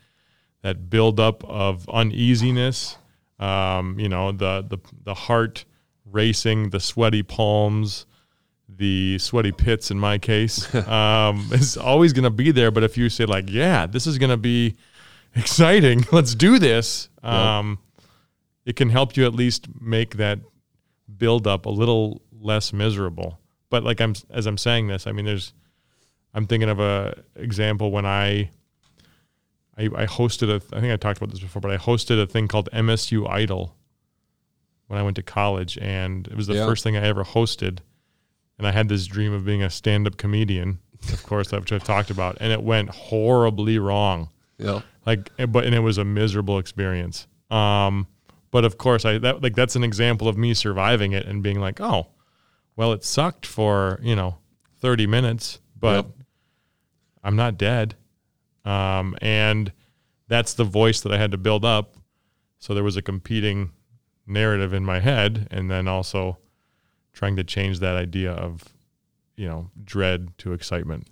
that 0.62 0.90
buildup 0.90 1.44
of 1.44 1.88
uneasiness, 1.88 2.96
um, 3.38 3.98
you 3.98 4.08
know, 4.08 4.32
the 4.32 4.64
the 4.68 4.78
the 5.04 5.14
heart 5.14 5.64
racing, 6.04 6.70
the 6.70 6.80
sweaty 6.80 7.22
palms, 7.22 8.06
the 8.68 9.18
sweaty 9.18 9.52
pits 9.52 9.90
in 9.90 9.98
my 9.98 10.18
case, 10.18 10.72
um, 10.88 11.48
is 11.52 11.76
always 11.76 12.12
going 12.12 12.24
to 12.24 12.30
be 12.30 12.50
there. 12.50 12.70
But 12.70 12.84
if 12.84 12.96
you 12.96 13.08
say 13.08 13.24
like, 13.24 13.50
yeah, 13.50 13.86
this 13.86 14.06
is 14.06 14.18
going 14.18 14.30
to 14.30 14.36
be 14.36 14.76
exciting, 15.34 16.04
let's 16.12 16.34
do 16.34 16.58
this, 16.58 17.08
um, 17.22 17.78
it 18.66 18.76
can 18.76 18.90
help 18.90 19.16
you 19.16 19.24
at 19.24 19.34
least 19.34 19.68
make 19.80 20.16
that 20.16 20.40
buildup 21.16 21.64
a 21.64 21.70
little 21.70 22.20
less 22.38 22.72
miserable. 22.74 23.38
But 23.70 23.82
like 23.84 24.00
I'm 24.00 24.14
as 24.30 24.44
I'm 24.46 24.58
saying 24.58 24.88
this, 24.88 25.06
I 25.06 25.12
mean, 25.12 25.24
there's 25.24 25.54
I'm 26.34 26.46
thinking 26.46 26.68
of 26.68 26.78
a 26.80 27.22
example 27.36 27.90
when 27.90 28.04
I 28.04 28.50
I, 29.78 29.84
I 29.84 30.06
hosted 30.06 30.50
a 30.50 30.56
I 30.76 30.80
think 30.80 30.92
I 30.92 30.96
talked 30.96 31.18
about 31.18 31.30
this 31.30 31.40
before, 31.40 31.60
but 31.60 31.70
I 31.70 31.76
hosted 31.78 32.20
a 32.22 32.26
thing 32.26 32.48
called 32.48 32.68
MSU 32.72 33.28
Idol 33.30 33.74
when 34.88 34.98
I 34.98 35.02
went 35.02 35.16
to 35.16 35.22
college, 35.22 35.76
and 35.78 36.28
it 36.28 36.36
was 36.36 36.46
the 36.46 36.54
Yeah. 36.54 36.66
first 36.66 36.84
thing 36.84 36.96
I 36.96 37.00
ever 37.02 37.24
hosted. 37.24 37.78
And 38.58 38.66
I 38.66 38.72
had 38.72 38.88
this 38.88 39.06
dream 39.06 39.32
of 39.34 39.44
being 39.44 39.62
a 39.62 39.68
stand-up 39.68 40.16
comedian, 40.16 40.78
of 41.12 41.22
course, 41.26 41.52
which 41.52 41.72
I've 41.72 41.84
talked 41.84 42.08
about, 42.10 42.38
and 42.40 42.52
it 42.52 42.62
went 42.62 42.88
horribly 42.90 43.78
wrong. 43.78 44.30
Yeah. 44.58 44.80
Like, 45.04 45.30
eh, 45.38 45.44
but 45.46 45.64
and 45.66 45.74
it 45.74 45.80
was 45.80 45.98
a 45.98 46.04
miserable 46.04 46.58
experience. 46.58 47.26
Um, 47.50 48.06
but 48.56 48.64
of 48.64 48.78
course, 48.78 49.04
I 49.04 49.18
that 49.18 49.42
like 49.42 49.54
that's 49.54 49.76
an 49.76 49.84
example 49.84 50.28
of 50.28 50.38
me 50.38 50.54
surviving 50.54 51.12
it 51.12 51.26
and 51.26 51.42
being 51.42 51.60
like, 51.60 51.78
oh, 51.78 52.06
well, 52.74 52.94
it 52.94 53.04
sucked 53.04 53.44
for 53.44 54.00
you 54.02 54.16
know 54.16 54.38
thirty 54.80 55.06
minutes, 55.06 55.60
but 55.78 56.06
Yep. 56.06 56.06
I'm 57.22 57.36
not 57.36 57.58
dead. 57.58 57.96
Um, 58.64 59.14
and 59.20 59.72
that's 60.26 60.54
the 60.54 60.64
voice 60.64 61.02
that 61.02 61.12
I 61.12 61.18
had 61.18 61.32
to 61.32 61.36
build 61.36 61.66
up. 61.66 61.96
So 62.58 62.72
there 62.72 62.82
was 62.82 62.96
a 62.96 63.02
competing 63.02 63.72
narrative 64.26 64.72
in 64.72 64.86
my 64.86 65.00
head, 65.00 65.48
and 65.50 65.70
then 65.70 65.86
also 65.86 66.38
trying 67.12 67.36
to 67.36 67.44
change 67.44 67.80
that 67.80 67.94
idea 67.94 68.32
of, 68.32 68.62
you 69.36 69.46
know, 69.46 69.70
dread 69.84 70.30
to 70.38 70.54
excitement. 70.54 71.08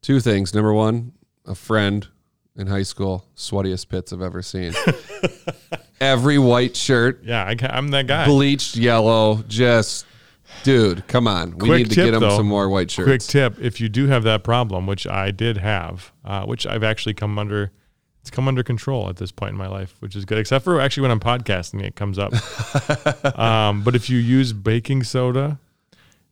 Two 0.00 0.20
things. 0.20 0.54
Number 0.54 0.72
one, 0.72 1.12
a 1.44 1.54
friend 1.54 2.08
in 2.56 2.66
high 2.66 2.82
school, 2.84 3.26
sweatiest 3.36 3.90
pits 3.90 4.10
I've 4.10 4.22
ever 4.22 4.40
seen. 4.40 4.72
Every 6.02 6.38
white 6.38 6.76
shirt, 6.76 7.22
Yeah, 7.24 7.46
I, 7.46 7.54
ca- 7.54 7.70
I'm 7.70 7.88
that 7.88 8.06
guy. 8.06 8.26
bleached 8.26 8.76
yellow, 8.76 9.44
just 9.48 10.04
dude, 10.64 11.06
come 11.06 11.26
on. 11.28 11.52
We 11.58 11.68
Quick 11.68 11.78
need 11.78 11.88
to 11.90 11.94
tip, 11.94 12.04
get 12.06 12.14
him 12.14 12.20
though. 12.20 12.36
some 12.36 12.46
more 12.46 12.68
white 12.68 12.90
shirts. 12.90 13.06
Quick 13.06 13.20
tip: 13.22 13.60
if 13.60 13.80
you 13.80 13.88
do 13.88 14.06
have 14.08 14.22
that 14.24 14.42
problem, 14.44 14.86
which 14.86 15.06
I 15.06 15.30
did 15.30 15.58
have, 15.58 16.12
uh, 16.24 16.44
which 16.44 16.66
I've 16.66 16.82
actually 16.82 17.14
come 17.14 17.38
under, 17.38 17.70
it's 18.20 18.30
come 18.30 18.48
under 18.48 18.62
control 18.62 19.08
at 19.08 19.16
this 19.16 19.30
point 19.32 19.52
in 19.52 19.56
my 19.58 19.68
life, 19.68 19.94
which 20.00 20.16
is 20.16 20.24
good. 20.24 20.38
Except 20.38 20.64
for 20.64 20.80
actually 20.80 21.02
when 21.02 21.10
I'm 21.12 21.20
podcasting, 21.20 21.82
it 21.82 21.94
comes 21.96 22.18
up. 22.18 22.32
um, 23.38 23.82
but 23.82 23.94
if 23.94 24.10
you 24.10 24.18
use 24.18 24.52
baking 24.52 25.04
soda, 25.04 25.58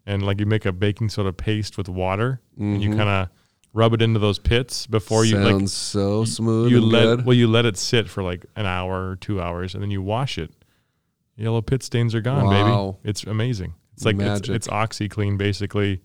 and 0.06 0.24
like 0.24 0.40
you 0.40 0.46
make 0.46 0.66
a 0.66 0.72
baking 0.72 1.08
soda 1.10 1.32
paste 1.32 1.78
with 1.78 1.88
water, 1.88 2.40
and 2.58 2.82
you 2.82 2.90
kind 2.96 3.08
of 3.08 3.28
rub 3.72 3.92
it 3.94 4.02
into 4.02 4.18
those 4.18 4.38
pits 4.38 4.86
before 4.86 5.24
you. 5.24 5.32
Sounds 5.36 5.62
like 5.62 5.68
so 5.68 6.24
smooth 6.24 6.70
you 6.72 6.80
let 6.80 7.02
good. 7.18 7.26
well 7.26 7.36
you 7.36 7.46
let 7.46 7.64
it 7.66 7.76
sit 7.76 8.08
for 8.08 8.22
like 8.22 8.44
an 8.56 8.66
hour 8.66 9.10
or 9.10 9.16
two 9.16 9.40
hours, 9.40 9.74
and 9.74 9.82
then 9.82 9.90
you 9.90 10.02
wash 10.02 10.38
it. 10.38 10.52
Yellow 11.36 11.62
pit 11.62 11.82
stains 11.82 12.14
are 12.14 12.20
gone, 12.20 12.46
Wow. 12.46 12.96
baby. 13.02 13.08
It's 13.10 13.24
amazing. 13.24 13.74
It's 13.94 14.04
like 14.04 14.16
it's, 14.16 14.24
Magic. 14.24 14.54
it's 14.56 14.66
OxiClean 14.68 15.38
basically, 15.38 16.00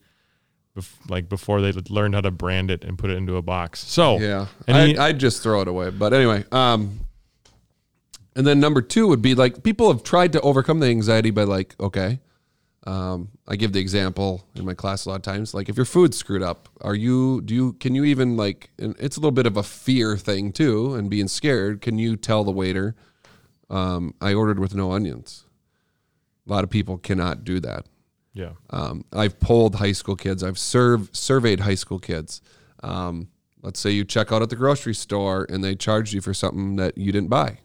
bef- 0.77 0.93
like 1.09 1.27
before 1.27 1.59
they 1.61 1.71
learned 1.89 2.13
how 2.15 2.21
to 2.21 2.31
brand 2.31 2.69
it 2.71 2.83
and 2.83 2.97
put 2.97 3.09
it 3.09 3.17
into 3.17 3.35
a 3.37 3.41
box. 3.41 3.79
So 3.81 4.19
Yeah, 4.19 4.47
Any- 4.67 4.97
I, 4.97 5.07
I'd 5.07 5.19
just 5.19 5.41
throw 5.43 5.61
it 5.61 5.67
away. 5.67 5.89
But 5.89 6.13
anyway, 6.13 6.45
um, 6.51 6.99
and 8.35 8.45
then 8.45 8.59
number 8.59 8.81
two 8.81 9.07
would 9.07 9.21
be 9.21 9.33
like 9.35 9.63
people 9.63 9.91
have 9.91 10.03
tried 10.03 10.33
to 10.33 10.41
overcome 10.41 10.79
the 10.79 10.87
anxiety 10.87 11.31
by 11.31 11.43
like, 11.43 11.75
okay, 11.79 12.19
um, 12.85 13.29
I 13.47 13.55
give 13.55 13.73
the 13.73 13.79
example 13.79 14.45
in 14.55 14.63
my 14.65 14.73
class 14.75 15.05
a 15.05 15.09
lot 15.09 15.15
of 15.15 15.21
times. 15.23 15.53
Like, 15.53 15.69
if 15.69 15.75
your 15.77 15.85
food's 15.85 16.17
screwed 16.17 16.43
up, 16.43 16.69
are 16.81 16.95
you 16.95 17.41
do 17.41 17.53
you 17.55 17.73
can 17.73 17.95
you 17.95 18.03
even 18.03 18.37
like? 18.37 18.69
And 18.77 18.95
it's 18.99 19.17
a 19.17 19.19
little 19.19 19.31
bit 19.31 19.47
of 19.47 19.57
a 19.57 19.63
fear 19.63 20.17
thing 20.17 20.51
too, 20.51 20.93
and 20.95 21.09
being 21.09 21.27
scared. 21.27 21.81
Can 21.81 21.97
you 21.97 22.15
tell 22.15 22.43
the 22.43 22.51
waiter, 22.51 22.95
um, 23.69 24.13
I 24.21 24.33
ordered 24.33 24.59
with 24.59 24.75
no 24.75 24.91
onions? 24.91 25.45
A 26.47 26.51
lot 26.51 26.63
of 26.63 26.69
people 26.69 26.97
cannot 26.99 27.43
do 27.43 27.59
that. 27.61 27.87
yeah, 28.33 28.51
Um, 28.69 29.03
I've 29.11 29.39
polled 29.39 29.75
high 29.75 29.93
school 29.93 30.15
kids. 30.15 30.43
I've 30.43 30.59
served 30.59 31.15
surveyed 31.15 31.61
high 31.61 31.73
school 31.75 31.97
kids. 31.99 32.41
Um, 32.83 33.29
let's 33.63 33.79
say 33.79 33.89
you 33.89 34.03
check 34.05 34.31
out 34.31 34.43
at 34.43 34.51
the 34.51 34.55
grocery 34.55 34.93
store 34.93 35.47
and 35.49 35.63
they 35.63 35.73
charged 35.75 36.13
you 36.13 36.21
for 36.21 36.35
something 36.35 36.75
that 36.75 36.99
you 36.99 37.11
didn't 37.11 37.29
buy. 37.29 37.59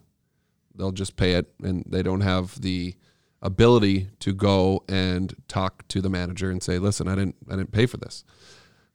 They'll 0.75 0.93
just 0.93 1.17
pay 1.17 1.33
it, 1.35 1.53
and 1.63 1.85
they 1.87 2.03
don't 2.03 2.23
have 2.23 2.59
the 2.63 2.95
ability 3.43 4.09
to 4.21 4.35
go 4.35 4.85
and 4.89 5.35
talk 5.49 5.87
to 5.89 6.01
the 6.01 6.11
manager 6.11 6.51
and 6.51 6.63
say, 6.63 6.79
"Listen, 6.79 7.09
I 7.09 7.15
didn't, 7.15 7.37
I 7.49 7.57
didn't 7.57 7.73
pay 7.73 7.87
for 7.87 7.97
this." 7.97 8.25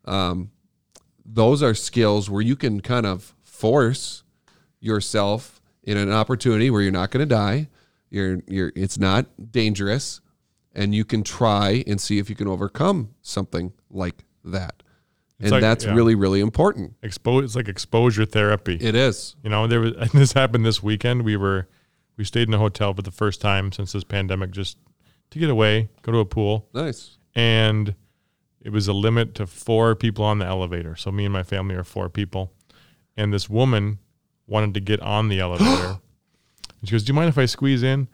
Um, 0.05 0.51
those 1.25 1.63
are 1.63 1.73
skills 1.73 2.29
where 2.29 2.41
you 2.41 2.55
can 2.55 2.81
kind 2.81 3.05
of 3.05 3.33
force 3.43 4.23
yourself 4.79 5.61
in 5.83 5.97
an 5.97 6.11
opportunity 6.11 6.69
where 6.69 6.81
you're 6.81 6.91
not 6.91 7.11
going 7.11 7.27
to 7.27 7.35
die. 7.35 7.69
You're, 8.09 8.41
you're, 8.47 8.71
it's 8.75 8.97
not 8.97 9.25
dangerous, 9.51 10.21
and 10.73 10.93
you 10.93 11.03
can 11.03 11.23
try 11.23 11.83
and 11.87 11.99
see 11.99 12.19
if 12.19 12.29
you 12.29 12.35
can 12.35 12.47
overcome 12.47 13.15
something 13.21 13.73
like 13.89 14.23
that. 14.43 14.83
and 15.39 15.51
like- 15.51 15.61
that's 15.61 15.85
yeah. 15.85 15.93
really, 15.93 16.15
really 16.15 16.39
important. 16.39 16.93
expose. 17.01 17.43
It's 17.43 17.55
like 17.55 17.67
exposure 17.67 18.25
therapy. 18.25 18.77
It 18.79 18.95
is. 18.95 19.35
You 19.43 19.49
know, 19.49 19.67
there 19.67 19.81
was 19.81 19.93
and 19.93 20.09
this 20.13 20.33
happened 20.33 20.65
this 20.65 20.83
weekend. 20.83 21.23
We 21.23 21.35
were 21.35 21.67
we 22.17 22.23
stayed 22.23 22.47
in 22.47 22.53
a 22.53 22.57
hotel 22.57 22.93
for 22.93 23.01
the 23.01 23.11
first 23.11 23.41
time 23.41 23.71
since 23.71 23.91
this 23.91 24.03
pandemic, 24.03 24.51
just 24.51 24.77
to 25.31 25.39
get 25.39 25.49
away, 25.49 25.89
go 26.01 26.11
to 26.11 26.19
a 26.19 26.25
pool, 26.25 26.67
Nice. 26.73 27.17
and 27.35 27.95
it 28.61 28.71
was 28.71 28.87
a 28.87 28.93
limit 28.93 29.35
to 29.35 29.45
four 29.47 29.95
people 29.95 30.23
on 30.25 30.39
the 30.39 30.45
elevator. 30.45 30.95
So 30.95 31.11
me 31.11 31.25
and 31.25 31.33
my 31.33 31.43
family 31.43 31.75
are 31.75 31.83
four 31.83 32.09
people, 32.09 32.51
and 33.17 33.33
this 33.33 33.49
woman 33.49 33.99
wanted 34.47 34.73
to 34.75 34.79
get 34.79 34.99
on 35.01 35.29
the 35.29 35.39
elevator, 35.45 35.99
and 36.79 36.87
she 36.89 36.91
goes, 36.91 37.03
"Do 37.03 37.11
you 37.11 37.15
mind 37.15 37.29
if 37.29 37.37
I 37.37 37.45
squeeze 37.45 37.83
in?" 37.83 38.07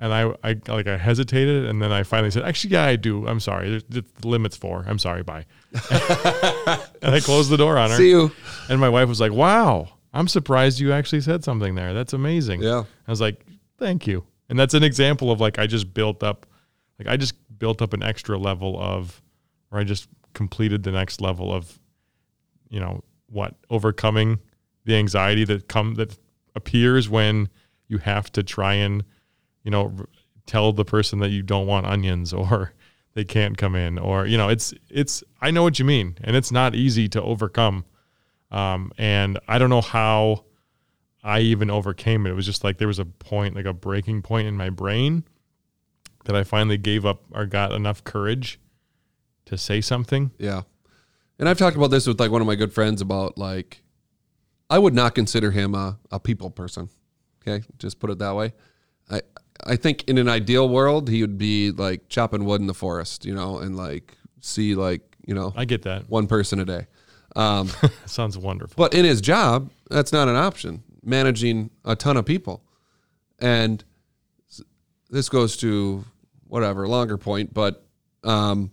And 0.00 0.14
I, 0.14 0.32
I 0.44 0.56
like 0.68 0.86
I 0.86 0.96
hesitated, 0.96 1.64
and 1.66 1.82
then 1.82 1.90
I 1.90 2.04
finally 2.04 2.30
said, 2.30 2.44
"Actually, 2.44 2.74
yeah, 2.74 2.84
I 2.84 2.94
do. 2.94 3.26
I'm 3.26 3.40
sorry. 3.40 3.68
There's, 3.70 3.84
the 3.84 4.04
limit's 4.28 4.56
four. 4.56 4.84
I'm 4.86 4.98
sorry. 4.98 5.24
Bye." 5.24 5.44
and 5.72 7.14
I 7.14 7.20
closed 7.20 7.50
the 7.50 7.56
door 7.56 7.76
on 7.78 7.90
her. 7.90 7.96
See 7.96 8.10
you. 8.10 8.30
And 8.68 8.80
my 8.80 8.88
wife 8.88 9.08
was 9.08 9.20
like, 9.20 9.32
"Wow, 9.32 9.88
I'm 10.12 10.28
surprised 10.28 10.80
you 10.80 10.92
actually 10.92 11.20
said 11.20 11.44
something 11.44 11.74
there. 11.74 11.94
That's 11.94 12.12
amazing." 12.12 12.62
Yeah. 12.62 12.84
I 13.06 13.10
was 13.10 13.20
like, 13.20 13.44
"Thank 13.78 14.06
you." 14.06 14.24
And 14.48 14.58
that's 14.58 14.74
an 14.74 14.82
example 14.82 15.30
of 15.30 15.40
like 15.40 15.58
I 15.58 15.66
just 15.66 15.92
built 15.92 16.22
up, 16.22 16.46
like 16.98 17.08
I 17.08 17.16
just 17.16 17.34
built 17.58 17.82
up 17.82 17.92
an 17.92 18.02
extra 18.02 18.38
level 18.38 18.80
of, 18.80 19.22
or 19.70 19.78
I 19.78 19.84
just 19.84 20.08
completed 20.32 20.82
the 20.82 20.92
next 20.92 21.20
level 21.20 21.52
of, 21.52 21.78
you 22.68 22.80
know, 22.80 23.02
what 23.28 23.54
overcoming 23.70 24.38
the 24.84 24.94
anxiety 24.94 25.44
that 25.44 25.68
come 25.68 25.94
that 25.94 26.16
appears 26.54 27.08
when 27.08 27.48
you 27.88 27.98
have 27.98 28.32
to 28.32 28.42
try 28.42 28.74
and, 28.74 29.04
you 29.64 29.70
know, 29.70 29.92
r- 29.98 30.08
tell 30.46 30.72
the 30.72 30.84
person 30.84 31.18
that 31.18 31.28
you 31.28 31.42
don't 31.42 31.66
want 31.66 31.86
onions 31.86 32.32
or 32.32 32.72
they 33.14 33.24
can't 33.24 33.56
come 33.58 33.74
in 33.74 33.98
or 33.98 34.26
you 34.26 34.38
know 34.38 34.48
it's 34.48 34.72
it's 34.88 35.24
I 35.40 35.50
know 35.50 35.64
what 35.64 35.78
you 35.78 35.84
mean 35.84 36.16
and 36.22 36.36
it's 36.36 36.52
not 36.52 36.76
easy 36.76 37.08
to 37.08 37.22
overcome 37.22 37.84
um, 38.50 38.92
and 38.98 39.38
I 39.46 39.58
don't 39.58 39.70
know 39.70 39.80
how 39.80 40.44
I 41.22 41.40
even 41.40 41.70
overcame 41.70 42.26
it. 42.26 42.30
It 42.30 42.34
was 42.34 42.46
just 42.46 42.64
like 42.64 42.78
there 42.78 42.88
was 42.88 42.98
a 42.98 43.04
point, 43.04 43.54
like 43.54 43.66
a 43.66 43.72
breaking 43.72 44.22
point 44.22 44.48
in 44.48 44.56
my 44.56 44.70
brain 44.70 45.24
that 46.24 46.36
I 46.36 46.44
finally 46.44 46.78
gave 46.78 47.04
up 47.04 47.24
or 47.32 47.46
got 47.46 47.72
enough 47.72 48.04
courage 48.04 48.60
to 49.46 49.58
say 49.58 49.80
something. 49.80 50.30
Yeah. 50.38 50.62
And 51.38 51.48
I've 51.48 51.58
talked 51.58 51.76
about 51.76 51.90
this 51.90 52.06
with 52.06 52.20
like 52.20 52.30
one 52.30 52.40
of 52.40 52.46
my 52.46 52.54
good 52.54 52.72
friends 52.72 53.00
about 53.00 53.38
like 53.38 53.82
I 54.70 54.78
would 54.78 54.94
not 54.94 55.14
consider 55.14 55.50
him 55.50 55.74
a, 55.74 55.98
a 56.10 56.20
people 56.20 56.50
person. 56.50 56.88
Okay. 57.42 57.64
Just 57.78 57.98
put 58.00 58.10
it 58.10 58.18
that 58.18 58.34
way. 58.34 58.52
I 59.10 59.22
I 59.64 59.76
think 59.76 60.04
in 60.04 60.18
an 60.18 60.28
ideal 60.28 60.68
world 60.68 61.08
he 61.08 61.20
would 61.22 61.38
be 61.38 61.72
like 61.72 62.08
chopping 62.08 62.44
wood 62.44 62.60
in 62.60 62.66
the 62.66 62.74
forest, 62.74 63.24
you 63.24 63.34
know, 63.34 63.58
and 63.58 63.76
like 63.76 64.16
see 64.40 64.74
like, 64.74 65.02
you 65.26 65.34
know, 65.34 65.52
I 65.56 65.64
get 65.64 65.82
that. 65.82 66.08
one 66.08 66.26
person 66.26 66.60
a 66.60 66.64
day. 66.64 66.86
Um, 67.38 67.70
Sounds 68.06 68.36
wonderful. 68.36 68.74
but 68.76 68.94
in 68.94 69.04
his 69.04 69.20
job, 69.20 69.70
that's 69.88 70.12
not 70.12 70.28
an 70.28 70.36
option. 70.36 70.82
Managing 71.02 71.70
a 71.84 71.94
ton 71.94 72.16
of 72.16 72.26
people. 72.26 72.62
And 73.38 73.82
this 75.08 75.28
goes 75.28 75.56
to 75.58 76.04
whatever, 76.46 76.88
longer 76.88 77.16
point, 77.16 77.54
but 77.54 77.86
um, 78.24 78.72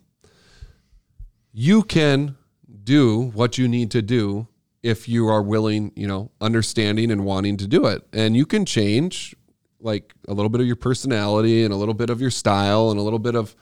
you 1.54 1.84
can 1.84 2.36
do 2.84 3.32
what 3.34 3.58
you 3.58 3.67
need 3.67 3.91
to 3.91 4.01
do 4.01 4.47
if 4.84 5.08
you 5.08 5.28
are 5.28 5.41
willing, 5.41 5.91
you 5.95 6.08
know, 6.08 6.32
understanding 6.41 7.12
and 7.12 7.25
wanting 7.25 7.58
to 7.58 7.67
do 7.67 7.86
it. 7.86 8.04
And 8.13 8.36
you 8.36 8.45
can 8.45 8.65
change 8.65 9.36
like 9.80 10.13
a 10.28 10.34
little 10.34 10.49
bit 10.49 10.62
of 10.62 10.67
your 10.67 10.75
personality 10.75 11.63
and 11.63 11.73
a 11.73 11.78
little 11.78 11.93
bit 11.93 12.10
of 12.10 12.19
your 12.19 12.32
style 12.32 12.89
and 12.91 12.99
a 12.99 13.04
little 13.04 13.19
bit 13.19 13.36
of 13.36 13.56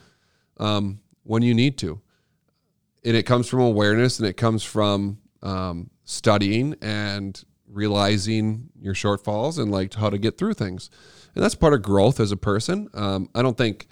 um, 0.58 1.00
when 1.24 1.44
you 1.44 1.54
need 1.54 1.78
to. 1.80 2.02
And 3.06 3.16
it 3.16 3.24
comes 3.24 3.48
from 3.50 3.60
awareness 3.60 4.20
and 4.20 4.28
it 4.28 4.38
comes 4.38 4.64
from 4.64 5.20
um, 5.42 5.90
studying 6.06 6.76
and 6.82 7.44
realizing 7.68 8.70
your 8.80 8.94
shortfalls 8.94 9.60
and 9.60 9.72
like 9.72 9.94
how 9.94 10.10
to 10.10 10.18
get 10.18 10.38
through 10.38 10.54
things. 10.54 10.90
And 11.36 11.44
that's 11.44 11.56
part 11.56 11.74
of 11.74 11.82
growth 11.82 12.20
as 12.20 12.32
a 12.32 12.38
person. 12.38 12.90
Um, 12.94 13.30
i 13.34 13.42
don't 13.42 13.58
think 13.58 13.88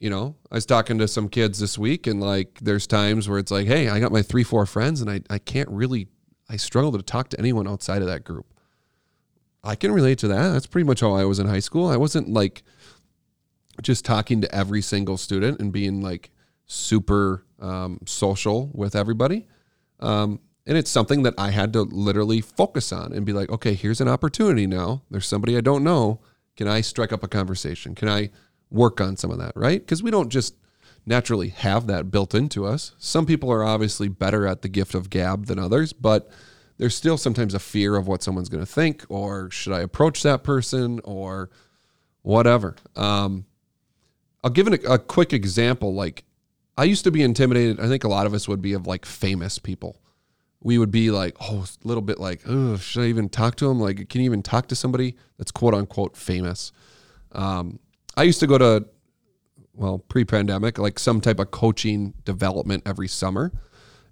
you 0.00 0.08
know 0.08 0.36
i 0.50 0.54
was 0.54 0.64
talking 0.66 0.98
to 0.98 1.08
some 1.08 1.28
kids 1.28 1.58
this 1.58 1.76
week 1.76 2.06
and 2.06 2.20
like 2.20 2.58
there's 2.62 2.86
times 2.86 3.28
where 3.28 3.38
it's 3.38 3.50
like 3.50 3.66
hey 3.66 3.88
i 3.88 3.98
got 3.98 4.12
my 4.12 4.22
three 4.22 4.44
four 4.44 4.64
friends 4.64 5.00
and 5.00 5.10
i, 5.10 5.20
I 5.28 5.38
can't 5.38 5.68
really 5.70 6.06
i 6.48 6.56
struggle 6.56 6.92
to 6.92 7.02
talk 7.02 7.30
to 7.30 7.38
anyone 7.38 7.66
outside 7.66 8.02
of 8.02 8.08
that 8.08 8.24
group. 8.24 8.46
I 9.64 9.74
can 9.74 9.90
relate 9.90 10.18
to 10.20 10.28
that. 10.28 10.50
That's 10.50 10.66
pretty 10.66 10.86
much 10.86 11.00
how 11.00 11.14
i 11.14 11.24
was 11.24 11.38
in 11.38 11.48
high 11.48 11.58
school. 11.58 11.88
I 11.88 11.96
wasn't 11.96 12.28
like 12.28 12.62
just 13.82 14.04
talking 14.04 14.40
to 14.40 14.54
every 14.54 14.82
single 14.82 15.16
student 15.16 15.60
and 15.60 15.72
being 15.72 16.00
like 16.00 16.30
super 16.68 17.44
um, 17.60 17.98
social 18.06 18.70
with 18.72 18.94
everybody. 18.94 19.48
Um, 19.98 20.38
and 20.66 20.78
it's 20.78 20.90
something 20.90 21.22
that 21.24 21.34
I 21.38 21.50
had 21.50 21.72
to 21.72 21.82
literally 21.82 22.40
focus 22.40 22.92
on 22.92 23.12
and 23.12 23.26
be 23.26 23.32
like, 23.32 23.50
okay, 23.50 23.74
here's 23.74 24.00
an 24.00 24.08
opportunity 24.08 24.66
now. 24.66 25.02
There's 25.10 25.26
somebody 25.26 25.56
I 25.56 25.62
don't 25.62 25.82
know. 25.82 26.20
Can 26.56 26.68
I 26.68 26.82
strike 26.82 27.12
up 27.12 27.24
a 27.24 27.28
conversation? 27.28 27.94
Can 27.94 28.08
I 28.08 28.30
work 28.70 29.00
on 29.00 29.16
some 29.16 29.30
of 29.30 29.38
that? 29.38 29.52
Right? 29.56 29.80
Because 29.80 30.02
we 30.02 30.10
don't 30.10 30.28
just 30.28 30.54
naturally 31.06 31.48
have 31.48 31.86
that 31.86 32.10
built 32.10 32.34
into 32.34 32.66
us. 32.66 32.92
Some 32.98 33.24
people 33.24 33.50
are 33.50 33.64
obviously 33.64 34.08
better 34.08 34.46
at 34.46 34.60
the 34.60 34.68
gift 34.68 34.94
of 34.94 35.08
gab 35.08 35.46
than 35.46 35.58
others, 35.58 35.94
but 35.94 36.30
there's 36.76 36.94
still 36.94 37.16
sometimes 37.16 37.54
a 37.54 37.58
fear 37.58 37.96
of 37.96 38.06
what 38.06 38.22
someone's 38.22 38.50
going 38.50 38.64
to 38.64 38.70
think, 38.70 39.04
or 39.08 39.50
should 39.50 39.72
I 39.72 39.80
approach 39.80 40.22
that 40.22 40.44
person, 40.44 41.00
or 41.02 41.50
whatever. 42.22 42.76
Um, 42.94 43.46
I'll 44.44 44.50
give 44.50 44.68
it 44.68 44.84
a, 44.84 44.92
a 44.92 44.98
quick 44.98 45.32
example. 45.32 45.94
Like, 45.94 46.24
I 46.78 46.84
used 46.84 47.02
to 47.04 47.10
be 47.10 47.24
intimidated. 47.24 47.80
I 47.80 47.88
think 47.88 48.04
a 48.04 48.08
lot 48.08 48.24
of 48.24 48.34
us 48.34 48.46
would 48.46 48.62
be 48.62 48.72
of 48.72 48.86
like 48.86 49.04
famous 49.04 49.58
people. 49.58 50.00
We 50.60 50.78
would 50.78 50.92
be 50.92 51.10
like, 51.10 51.36
oh, 51.40 51.64
a 51.64 51.88
little 51.88 52.02
bit 52.02 52.20
like, 52.20 52.42
oh, 52.46 52.76
should 52.76 53.02
I 53.02 53.06
even 53.06 53.28
talk 53.28 53.56
to 53.56 53.68
him? 53.68 53.80
Like, 53.80 54.08
can 54.08 54.20
you 54.20 54.26
even 54.26 54.44
talk 54.44 54.68
to 54.68 54.76
somebody 54.76 55.16
that's 55.36 55.50
quote 55.50 55.74
unquote 55.74 56.16
famous? 56.16 56.70
Um, 57.32 57.80
I 58.16 58.22
used 58.22 58.38
to 58.40 58.46
go 58.46 58.58
to, 58.58 58.86
well, 59.74 59.98
pre 59.98 60.24
pandemic, 60.24 60.78
like 60.78 61.00
some 61.00 61.20
type 61.20 61.40
of 61.40 61.50
coaching 61.50 62.14
development 62.24 62.84
every 62.86 63.08
summer. 63.08 63.50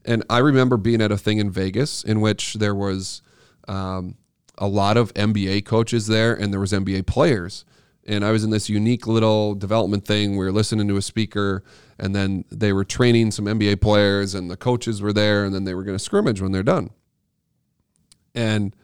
And 0.05 0.25
I 0.29 0.39
remember 0.39 0.77
being 0.77 1.01
at 1.01 1.13
a 1.13 1.19
thing 1.19 1.39
in 1.39 1.51
Vegas 1.53 2.03
in 2.03 2.21
which 2.21 2.55
there 2.55 2.75
was 2.75 3.23
um, 3.69 4.17
a 4.59 4.67
lot 4.67 4.97
of 4.97 5.15
NBA 5.15 5.67
coaches 5.67 6.09
there 6.09 6.35
and 6.35 6.53
there 6.53 6.61
was 6.61 6.73
NBA 6.73 7.07
players 7.07 7.65
and 8.07 8.25
I 8.25 8.31
was 8.31 8.45
in 8.45 8.51
this 8.51 8.69
unique 8.69 9.07
little 9.07 9.55
development 9.55 10.07
thing. 10.07 10.37
We 10.37 10.45
were 10.45 10.53
listening 10.53 10.87
to 10.88 10.97
a 10.97 11.03
speaker, 11.03 11.64
and 11.99 12.14
then 12.14 12.45
they 12.51 12.73
were 12.73 12.85
training 12.85 13.33
some 13.33 13.47
NBA 13.47 13.81
players, 13.81 14.35
and 14.35 14.49
the 14.49 14.57
coaches 14.57 15.03
were 15.03 15.12
there, 15.12 15.45
and 15.45 15.53
then 15.53 15.64
they 15.64 15.75
were 15.75 15.83
going 15.83 15.99
to 15.99 16.03
scrimmage 16.03 16.40
when 16.40 16.53
they're 16.53 16.62
done. 16.62 16.90
And 18.35 18.75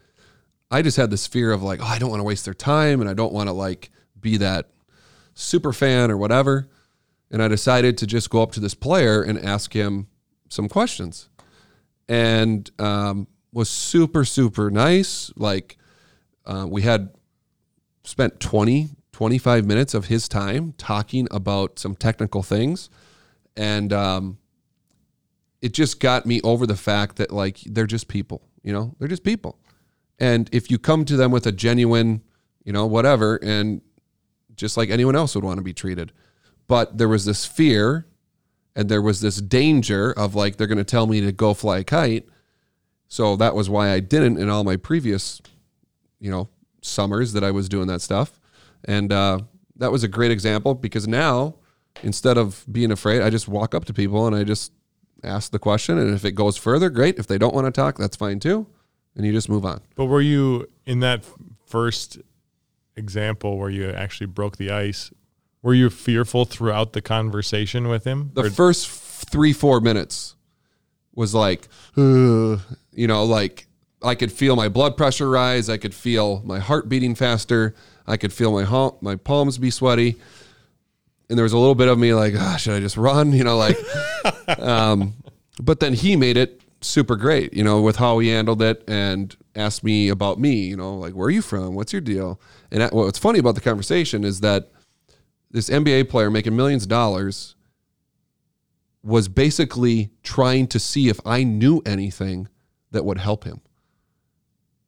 I 0.70 0.82
just 0.82 0.96
had 0.96 1.11
this 1.11 1.26
fear 1.26 1.52
of 1.52 1.62
like, 1.62 1.80
oh, 1.80 1.87
I 1.87 1.98
don't 1.98 2.11
want 2.11 2.20
to 2.20 2.24
waste 2.24 2.44
their 2.44 2.54
time, 2.54 3.00
and 3.00 3.08
I 3.08 3.14
don't 3.14 3.32
want 3.32 3.48
to 3.48 3.52
like 3.52 3.90
be 4.20 4.38
that 4.38 4.70
super 5.35 5.72
fan 5.72 6.11
or 6.11 6.16
whatever. 6.16 6.68
And 7.30 7.42
I 7.42 7.48
decided 7.48 7.96
to 7.98 8.06
just 8.06 8.28
go 8.28 8.42
up 8.42 8.52
to 8.52 8.61
this 8.61 8.74
player 8.74 9.22
and 9.22 9.38
ask 9.38 9.72
him 9.72 10.08
some 10.48 10.68
questions, 10.68 11.28
and 12.08 12.68
um, 12.78 13.28
was 13.52 13.70
super 13.70 14.24
super 14.24 14.70
nice. 14.70 15.32
Like 15.37 15.78
uh, 16.44 16.66
we 16.68 16.82
had 16.82 17.11
spent 18.04 18.40
20 18.40 18.90
25 19.22 19.64
minutes 19.64 19.94
of 19.94 20.06
his 20.06 20.28
time 20.28 20.74
talking 20.78 21.28
about 21.30 21.78
some 21.78 21.94
technical 21.94 22.42
things. 22.42 22.90
And 23.56 23.92
um, 23.92 24.38
it 25.61 25.72
just 25.72 26.00
got 26.00 26.26
me 26.26 26.40
over 26.40 26.66
the 26.66 26.74
fact 26.74 27.18
that, 27.18 27.30
like, 27.30 27.61
they're 27.61 27.87
just 27.87 28.08
people, 28.08 28.42
you 28.64 28.72
know, 28.72 28.96
they're 28.98 29.06
just 29.06 29.22
people. 29.22 29.61
And 30.18 30.50
if 30.50 30.72
you 30.72 30.76
come 30.76 31.04
to 31.04 31.16
them 31.16 31.30
with 31.30 31.46
a 31.46 31.52
genuine, 31.52 32.22
you 32.64 32.72
know, 32.72 32.85
whatever, 32.85 33.37
and 33.37 33.80
just 34.56 34.76
like 34.76 34.90
anyone 34.90 35.14
else 35.14 35.37
would 35.37 35.44
want 35.44 35.58
to 35.58 35.62
be 35.62 35.72
treated. 35.72 36.11
But 36.66 36.98
there 36.98 37.08
was 37.08 37.24
this 37.24 37.46
fear 37.46 38.08
and 38.74 38.88
there 38.88 39.02
was 39.02 39.20
this 39.20 39.37
danger 39.37 40.11
of 40.11 40.35
like, 40.35 40.56
they're 40.56 40.66
going 40.66 40.78
to 40.78 40.85
tell 40.85 41.06
me 41.06 41.20
to 41.20 41.30
go 41.30 41.54
fly 41.54 41.78
a 41.78 41.85
kite. 41.85 42.26
So 43.06 43.37
that 43.37 43.54
was 43.54 43.70
why 43.70 43.92
I 43.92 44.00
didn't 44.00 44.38
in 44.38 44.48
all 44.48 44.64
my 44.64 44.74
previous, 44.74 45.40
you 46.18 46.32
know, 46.32 46.48
summers 46.80 47.35
that 47.35 47.44
I 47.44 47.52
was 47.52 47.68
doing 47.68 47.87
that 47.87 48.00
stuff. 48.00 48.40
And 48.85 49.12
uh, 49.12 49.40
that 49.77 49.92
was 49.92 50.03
a 50.03 50.09
great 50.09 50.31
example 50.31 50.75
because 50.75 51.07
now, 51.07 51.57
instead 52.03 52.38
of 52.38 52.64
being 52.71 52.90
afraid, 52.90 53.23
I 53.23 53.31
just 53.31 53.49
walk 53.49 53.75
up 53.75 53.85
to 53.87 53.92
people 53.92 54.27
and 54.27 54.35
I 54.35 54.45
just 54.45 54.73
ask 55.23 55.53
the 55.53 55.59
question. 55.59 55.99
And 55.99 56.14
if 56.14 56.25
it 56.25 56.33
goes 56.33 56.57
further, 56.57 56.90
great. 56.90 57.18
If 57.18 57.27
they 57.27 57.38
don't 57.38 57.55
want 57.55 57.66
to 57.66 57.73
talk, 57.73 57.99
that's 57.99 58.16
fine 58.16 58.40
too. 58.40 58.66
And 59.14 59.27
you 59.27 59.33
just 59.33 59.49
move 59.49 59.64
on. 59.64 59.81
But 59.95 60.07
were 60.07 60.21
you 60.21 60.68
in 60.87 61.01
that 61.01 61.25
first 61.66 62.18
example 62.97 63.59
where 63.59 63.71
you 63.71 63.90
actually 63.90 64.27
broke 64.27 64.57
the 64.57 64.71
ice? 64.71 65.11
Were 65.62 65.75
you 65.75 65.90
fearful 65.90 66.45
throughout 66.45 66.92
the 66.92 67.03
conversation 67.03 67.88
with 67.88 68.05
him? 68.05 68.31
The 68.35 68.45
or- 68.45 68.51
first 68.51 68.88
three, 68.88 69.53
four 69.53 69.81
minutes 69.81 70.35
was 71.14 71.35
like, 71.35 71.68
uh, 71.97 72.57
you 72.92 73.07
know, 73.07 73.25
like 73.25 73.66
I 74.04 74.14
could 74.14 74.32
feel 74.32 74.56
my 74.56 74.68
blood 74.68 74.96
pressure 74.96 75.28
rise. 75.28 75.68
I 75.68 75.76
could 75.76 75.94
feel 75.94 76.42
my 76.44 76.58
heart 76.58 76.88
beating 76.88 77.14
faster. 77.14 77.74
I 78.06 78.16
could 78.16 78.32
feel 78.32 78.52
my 78.52 78.90
my 79.00 79.16
palms 79.16 79.58
be 79.58 79.70
sweaty, 79.70 80.16
and 81.28 81.38
there 81.38 81.44
was 81.44 81.52
a 81.52 81.58
little 81.58 81.74
bit 81.74 81.88
of 81.88 81.98
me 81.98 82.14
like, 82.14 82.34
oh, 82.36 82.56
should 82.56 82.74
I 82.74 82.80
just 82.80 82.96
run? 82.96 83.32
You 83.42 83.44
know, 83.44 83.56
like. 83.56 83.78
um, 84.58 85.14
but 85.62 85.80
then 85.80 85.94
he 85.94 86.16
made 86.16 86.36
it 86.36 86.62
super 86.80 87.16
great, 87.16 87.52
you 87.54 87.62
know, 87.62 87.80
with 87.80 87.96
how 87.96 88.18
he 88.18 88.28
handled 88.28 88.62
it 88.62 88.82
and 88.88 89.36
asked 89.54 89.84
me 89.84 90.08
about 90.08 90.38
me, 90.38 90.66
you 90.66 90.76
know, 90.76 90.94
like 90.94 91.14
where 91.14 91.28
are 91.28 91.30
you 91.30 91.42
from? 91.42 91.74
What's 91.74 91.92
your 91.92 92.00
deal? 92.00 92.40
And 92.70 92.90
what's 92.92 93.18
funny 93.18 93.38
about 93.38 93.54
the 93.54 93.60
conversation 93.60 94.24
is 94.24 94.40
that 94.40 94.70
this 95.50 95.68
NBA 95.68 96.08
player 96.08 96.30
making 96.30 96.56
millions 96.56 96.84
of 96.84 96.88
dollars 96.88 97.54
was 99.02 99.28
basically 99.28 100.10
trying 100.22 100.66
to 100.68 100.78
see 100.78 101.08
if 101.08 101.20
I 101.26 101.44
knew 101.44 101.82
anything 101.84 102.48
that 102.92 103.04
would 103.04 103.18
help 103.18 103.44
him. 103.44 103.60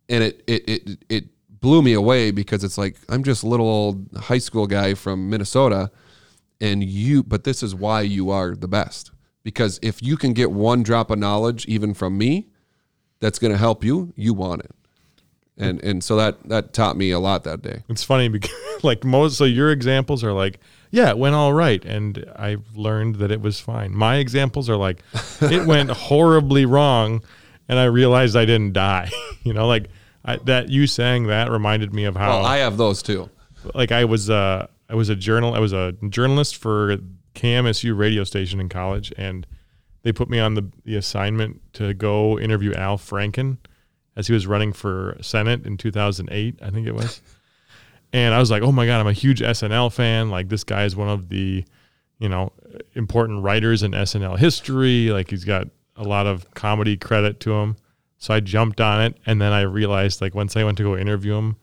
And 0.09 0.25
it 0.25 0.43
it 0.47 0.69
it 0.69 0.99
it 1.09 1.25
blew 1.65 1.81
me 1.81 1.95
away 1.95 2.31
because 2.31 2.63
it's 2.63 2.77
like 2.77 2.97
I'm 3.09 3.25
just 3.25 3.43
a 3.43 3.47
little 3.47 3.67
old 3.67 4.07
high 4.15 4.39
school 4.39 4.67
guy 4.67 4.93
from 4.93 5.31
Minnesota 5.31 5.91
and 6.61 6.85
you 6.85 7.23
but 7.23 7.45
this 7.45 7.63
is 7.63 7.75
why 7.75 8.03
you 8.03 8.31
are 8.31 8.55
the 8.55 8.69
best. 8.69 9.11
Because 9.43 9.79
if 9.83 10.03
you 10.03 10.17
can 10.17 10.35
get 10.35 10.51
one 10.53 10.83
drop 10.83 11.11
of 11.11 11.19
knowledge 11.19 11.65
even 11.67 11.95
from 11.95 12.19
me 12.19 12.49
that's 13.21 13.39
going 13.39 13.53
to 13.53 13.59
help 13.59 13.83
you 13.83 14.13
you 14.15 14.35
want 14.35 14.61
it. 14.61 14.73
And 15.57 15.83
and 15.83 16.05
so 16.05 16.17
that 16.17 16.47
that 16.49 16.75
taught 16.75 16.99
me 16.99 17.11
a 17.13 17.19
lot 17.19 17.45
that 17.45 17.63
day. 17.63 17.83
It's 17.89 18.05
funny 18.05 18.29
because 18.29 18.53
like 18.83 19.03
most 19.03 19.39
so 19.39 19.45
your 19.45 19.71
examples 19.71 20.23
are 20.23 20.33
like 20.33 20.61
yeah 20.91 21.09
it 21.09 21.17
went 21.19 21.35
all 21.35 21.55
right 21.55 21.83
and 21.85 22.25
i 22.37 22.59
learned 22.75 23.17
that 23.17 23.31
it 23.31 23.41
was 23.41 23.59
fine. 23.59 23.95
My 23.95 24.17
examples 24.17 24.69
are 24.69 24.77
like 24.77 25.03
it 25.41 25.67
went 25.67 25.91
horribly 26.09 26.67
wrong 26.67 27.23
and 27.69 27.79
i 27.79 27.85
realized 27.85 28.37
i 28.37 28.45
didn't 28.45 28.73
die 28.73 29.11
you 29.43 29.53
know 29.53 29.67
like 29.67 29.89
I, 30.25 30.37
that 30.45 30.71
you 30.71 30.87
saying 30.87 31.27
that 31.27 31.51
reminded 31.51 31.93
me 31.93 32.05
of 32.05 32.17
how 32.17 32.39
well, 32.39 32.47
I 32.47 32.59
have 32.59 32.77
those 32.77 33.03
too. 33.03 33.29
Like 33.75 33.93
I 33.93 34.05
was, 34.05 34.31
uh, 34.31 34.67
I 34.89 34.95
was 34.95 35.09
a 35.09 35.17
journal, 35.17 35.55
I 35.55 35.59
was 35.59 35.73
a 35.73 35.93
journalist 36.09 36.57
for 36.57 36.97
KMSU 37.35 37.97
radio 37.97 38.25
station 38.25 38.61
in 38.61 38.69
college, 38.69 39.13
and 39.19 39.47
they 40.03 40.13
put 40.13 40.31
me 40.31 40.39
on 40.39 40.55
the 40.55 40.71
the 40.85 40.97
assignment 40.97 41.61
to 41.75 41.93
go 41.95 42.39
interview 42.39 42.73
Al 42.75 42.97
Franken 42.97 43.59
as 44.17 44.27
he 44.29 44.33
was 44.33 44.47
running 44.47 44.73
for 44.73 45.17
Senate 45.21 45.67
in 45.67 45.77
2008, 45.77 46.59
I 46.63 46.71
think 46.71 46.87
it 46.87 46.95
was. 46.95 47.21
and 48.13 48.33
I 48.33 48.39
was 48.39 48.51
like, 48.51 48.63
oh 48.63 48.73
my 48.73 48.87
god, 48.87 49.01
I'm 49.01 49.07
a 49.07 49.13
huge 49.13 49.41
SNL 49.41 49.93
fan. 49.93 50.31
Like 50.31 50.49
this 50.49 50.65
guy 50.65 50.85
is 50.85 50.97
one 50.97 51.09
of 51.09 51.29
the, 51.29 51.65
you 52.19 52.29
know, 52.29 52.53
important 52.95 53.43
writers 53.43 53.83
in 53.83 53.91
SNL 53.91 54.39
history. 54.39 55.11
Like 55.11 55.31
he's 55.31 55.45
got 55.45 55.67
a 55.97 56.03
lot 56.03 56.27
of 56.27 56.53
comedy 56.55 56.97
credit 56.97 57.41
to 57.41 57.53
him. 57.53 57.77
So 58.19 58.33
I 58.33 58.41
jumped 58.41 58.81
on 58.81 59.03
it, 59.03 59.17
and 59.27 59.41
then 59.41 59.53
I 59.53 59.63
realized 59.63 60.21
like 60.21 60.35
once 60.35 60.57
I 60.57 60.65
went 60.65 60.79
to 60.79 60.83
go 60.83 60.97
interview 60.97 61.35
him, 61.35 61.57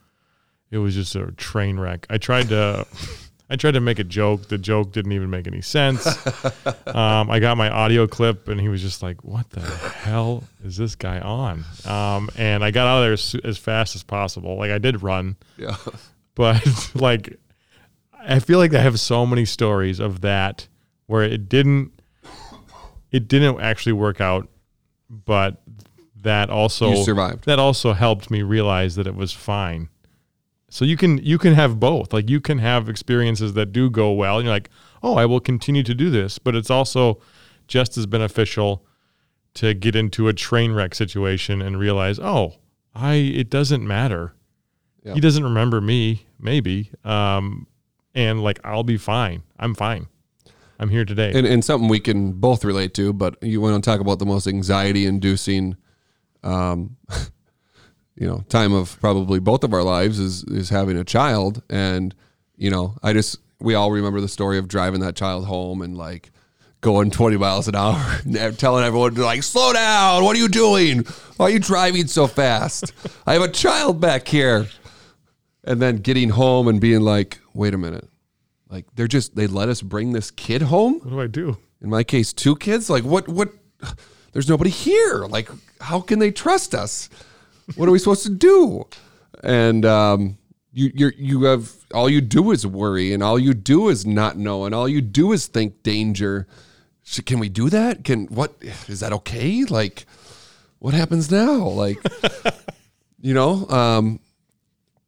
it 0.70 0.78
was 0.78 0.96
just 0.96 1.16
a 1.16 1.32
train 1.32 1.80
wreck. 1.80 2.06
I 2.10 2.18
tried 2.18 2.50
to. 2.50 2.86
I 3.50 3.58
tried 3.58 3.72
to 3.72 3.82
make 3.82 4.00
a 4.00 4.06
joke. 4.06 4.48
The 4.48 4.58
joke 4.58 4.94
didn't 4.94 5.12
even 5.12 5.30
make 5.30 5.46
any 5.46 5.62
sense. 5.62 6.08
Um, 6.88 7.32
I 7.32 7.40
got 7.40 7.56
my 7.56 7.70
audio 7.70 8.06
clip, 8.06 8.50
and 8.50 8.60
he 8.60 8.68
was 8.68 8.82
just 8.82 9.02
like, 9.02 9.24
"What 9.24 9.50
the 9.52 9.62
hell 9.62 10.44
is 10.64 10.76
this 10.76 10.96
guy 10.96 11.20
on?" 11.20 11.64
Um, 11.86 12.30
and 12.38 12.66
I 12.66 12.72
got 12.72 12.86
out 12.86 12.98
of 12.98 13.04
there 13.04 13.14
as, 13.14 13.36
as, 13.46 13.58
fast 13.58 13.96
as 13.96 14.04
possible. 14.04 14.58
Like 14.58 14.72
I 14.72 14.78
did 14.78 15.02
run, 15.02 15.38
yeah, 15.58 15.78
but 16.36 16.66
like 16.94 17.40
I 18.28 18.40
feel 18.40 18.60
like 18.60 18.74
I 18.74 18.82
have 18.82 19.00
so 19.00 19.26
many 19.26 19.46
stories 19.46 20.00
of 20.00 20.22
that 20.22 20.68
where 21.08 21.24
it 21.24 21.48
didn't, 21.48 21.92
it 23.12 23.28
didn't 23.28 23.60
actually 23.60 23.94
work 23.94 24.22
out, 24.22 24.48
but 25.10 25.62
that 26.22 26.50
also 26.50 26.92
you 26.92 27.04
survived. 27.04 27.46
That 27.46 27.60
also 27.60 27.94
helped 27.94 28.32
me 28.32 28.42
realize 28.42 28.96
that 28.96 29.08
it 29.08 29.16
was 29.16 29.34
fine. 29.34 29.90
So 30.70 30.86
you 30.86 30.96
can 30.96 31.18
you 31.18 31.38
can 31.38 31.54
have 31.54 31.80
both. 31.80 32.14
Like 32.14 32.30
you 32.30 32.40
can 32.40 32.60
have 32.60 32.88
experiences 32.88 33.54
that 33.54 33.74
do 33.74 33.90
go 33.90 34.12
well, 34.12 34.38
and 34.38 34.46
you're 34.46 34.54
like, 34.54 34.70
oh, 35.04 35.18
I 35.18 35.26
will 35.26 35.42
continue 35.42 35.84
to 35.84 35.94
do 35.94 36.10
this. 36.10 36.40
But 36.40 36.56
it's 36.56 36.70
also 36.70 37.20
just 37.68 37.98
as 37.98 38.06
beneficial 38.06 38.86
to 39.56 39.74
get 39.74 39.96
into 39.96 40.28
a 40.28 40.34
train 40.34 40.72
wreck 40.72 40.96
situation 40.96 41.62
and 41.62 41.78
realize, 41.78 42.20
oh, 42.20 42.56
I 42.96 43.16
it 43.16 43.50
doesn't 43.50 43.86
matter. 43.86 44.34
Yeah. 45.04 45.16
He 45.16 45.20
doesn't 45.20 45.44
remember 45.44 45.82
me, 45.82 46.26
maybe. 46.40 46.92
Um, 47.04 47.68
and 48.14 48.42
like 48.42 48.60
I'll 48.64 48.84
be 48.84 48.98
fine. 48.98 49.44
I'm 49.60 49.74
fine. 49.76 50.08
I'm 50.82 50.90
here 50.90 51.06
today. 51.06 51.32
and, 51.34 51.46
and 51.46 51.64
something 51.64 51.88
we 51.88 52.00
can 52.00 52.34
both 52.34 52.66
relate 52.66 52.96
to, 52.96 53.14
but 53.14 53.42
you 53.44 53.62
want 53.62 53.82
to 53.82 53.88
talk 53.88 54.00
about 54.00 54.18
the 54.18 54.26
most 54.26 54.48
anxiety 54.48 55.06
inducing, 55.06 55.78
um, 56.44 56.98
you 58.16 58.28
know, 58.28 58.44
time 58.50 58.74
of 58.74 59.00
probably 59.00 59.40
both 59.40 59.64
of 59.64 59.74
our 59.74 59.84
lives 59.84 60.18
is, 60.18 60.44
is 60.46 60.70
having 60.70 60.98
a 60.98 61.04
child. 61.04 61.62
And, 61.70 62.16
you 62.58 62.72
know, 62.72 62.98
I 63.04 63.14
just, 63.14 63.38
we 63.60 63.76
all 63.76 63.92
remember 63.92 64.20
the 64.22 64.28
story 64.28 64.58
of 64.58 64.68
driving 64.68 65.02
that 65.02 65.16
child 65.16 65.46
home 65.46 65.84
and 65.84 65.96
like 65.96 66.32
going 66.82 67.12
20 67.12 67.38
miles 67.38 67.68
an 67.68 67.76
hour 67.76 68.20
telling 68.58 68.84
everyone 68.84 69.14
to 69.14 69.24
like, 69.24 69.44
slow 69.44 69.72
down. 69.74 70.24
What 70.24 70.36
are 70.36 70.40
you 70.40 70.48
doing? 70.48 71.04
Why 71.38 71.46
are 71.46 71.50
you 71.52 71.60
driving 71.60 72.08
so 72.08 72.26
fast? 72.26 72.92
I 73.28 73.34
have 73.34 73.44
a 73.44 73.52
child 73.52 74.02
back 74.02 74.28
here. 74.28 74.68
And 75.64 75.80
then 75.80 75.98
getting 75.98 76.30
home 76.30 76.68
and 76.68 76.82
being 76.82 77.02
like, 77.02 77.38
wait 77.54 77.76
a 77.76 77.78
minute. 77.78 78.10
Like 78.72 78.86
they're 78.96 79.08
just 79.08 79.36
they 79.36 79.48
let 79.48 79.70
us 79.70 79.82
bring 79.82 80.14
this 80.14 80.32
kid 80.32 80.64
home. 80.64 81.00
what 81.00 81.10
do 81.10 81.22
I 81.22 81.28
do? 81.28 81.58
In 81.82 81.90
my 81.90 82.04
case, 82.04 82.32
two 82.32 82.56
kids. 82.56 82.90
Like 82.90 83.04
what? 83.04 83.28
What? 83.28 83.50
There's 84.32 84.48
nobody 84.48 84.70
here. 84.70 85.26
Like 85.26 85.50
how 85.82 86.00
can 86.00 86.20
they 86.20 86.32
trust 86.32 86.74
us? 86.74 87.10
What 87.76 87.90
are 87.90 87.92
we 87.92 88.00
supposed 88.00 88.24
to 88.24 88.30
do? 88.30 88.88
And 89.44 89.86
um, 89.86 90.38
you 90.72 90.92
you 90.96 91.12
you 91.18 91.44
have 91.44 91.72
all 91.94 92.10
you 92.10 92.22
do 92.22 92.52
is 92.52 92.66
worry, 92.66 93.14
and 93.14 93.22
all 93.22 93.38
you 93.38 93.54
do 93.54 93.90
is 93.90 94.06
not 94.06 94.38
know, 94.38 94.66
and 94.66 94.74
all 94.74 94.88
you 94.88 95.02
do 95.02 95.34
is 95.34 95.48
think 95.48 95.84
danger. 95.84 96.48
Can 97.26 97.40
we 97.40 97.50
do 97.50 97.70
that? 97.70 98.06
Can 98.06 98.28
what? 98.28 98.54
Is 98.88 99.02
that 99.02 99.12
okay? 99.12 99.66
Like 99.66 100.06
what 100.80 100.94
happens 100.94 101.30
now? 101.30 101.68
Like 101.68 101.98
you 103.22 103.34
know, 103.34 103.68
um, 103.68 104.20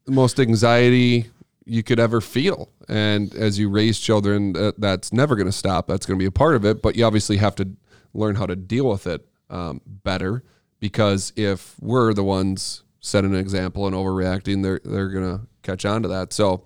most 0.08 0.39
anxiety 0.39 1.30
you 1.65 1.84
could 1.84 1.99
ever 1.99 2.21
feel. 2.21 2.69
And 2.89 3.34
as 3.36 3.58
you 3.58 3.69
raise 3.69 3.99
children, 3.99 4.56
uh, 4.58 4.73
that's 4.78 5.13
never 5.13 5.36
going 5.36 5.47
to 5.47 5.52
stop. 5.52 5.88
That's 5.88 6.06
going 6.06 6.17
to 6.17 6.21
be 6.21 6.28
a 6.28 6.32
part 6.32 6.56
of 6.56 6.65
it. 6.65 6.82
But 6.82 6.95
you 6.95 7.06
obviously 7.06 7.38
have 7.38 7.56
to 7.56 7.69
learn 8.13 8.36
how 8.36 8.45
to 8.45 8.56
deal 8.56 8.89
with 8.89 9.08
it 9.08 9.26
um, 9.49 9.82
better 9.86 10.43
because 10.80 11.32
if 11.36 11.76
we're 11.80 12.13
the 12.13 12.23
ones 12.23 12.84
setting 12.99 13.34
an 13.34 13.39
example 13.39 13.88
and 13.88 13.95
overreacting, 13.95 14.63
they're 14.63 14.82
they're 14.84 15.10
going 15.10 15.38
to 15.38 15.47
catch 15.62 15.86
on 15.86 16.02
to 16.04 16.10
that. 16.10 16.34
So, 16.34 16.65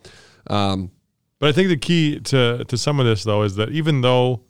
um, 0.50 0.92
But 1.40 1.50
I 1.50 1.52
think 1.52 1.70
the 1.70 1.78
key 1.78 2.20
to 2.22 2.64
to 2.66 2.78
some 2.78 3.00
of 3.00 3.06
this 3.06 3.24
though 3.24 3.44
is 3.44 3.56
that 3.56 3.70
even 3.70 4.02
though 4.02 4.42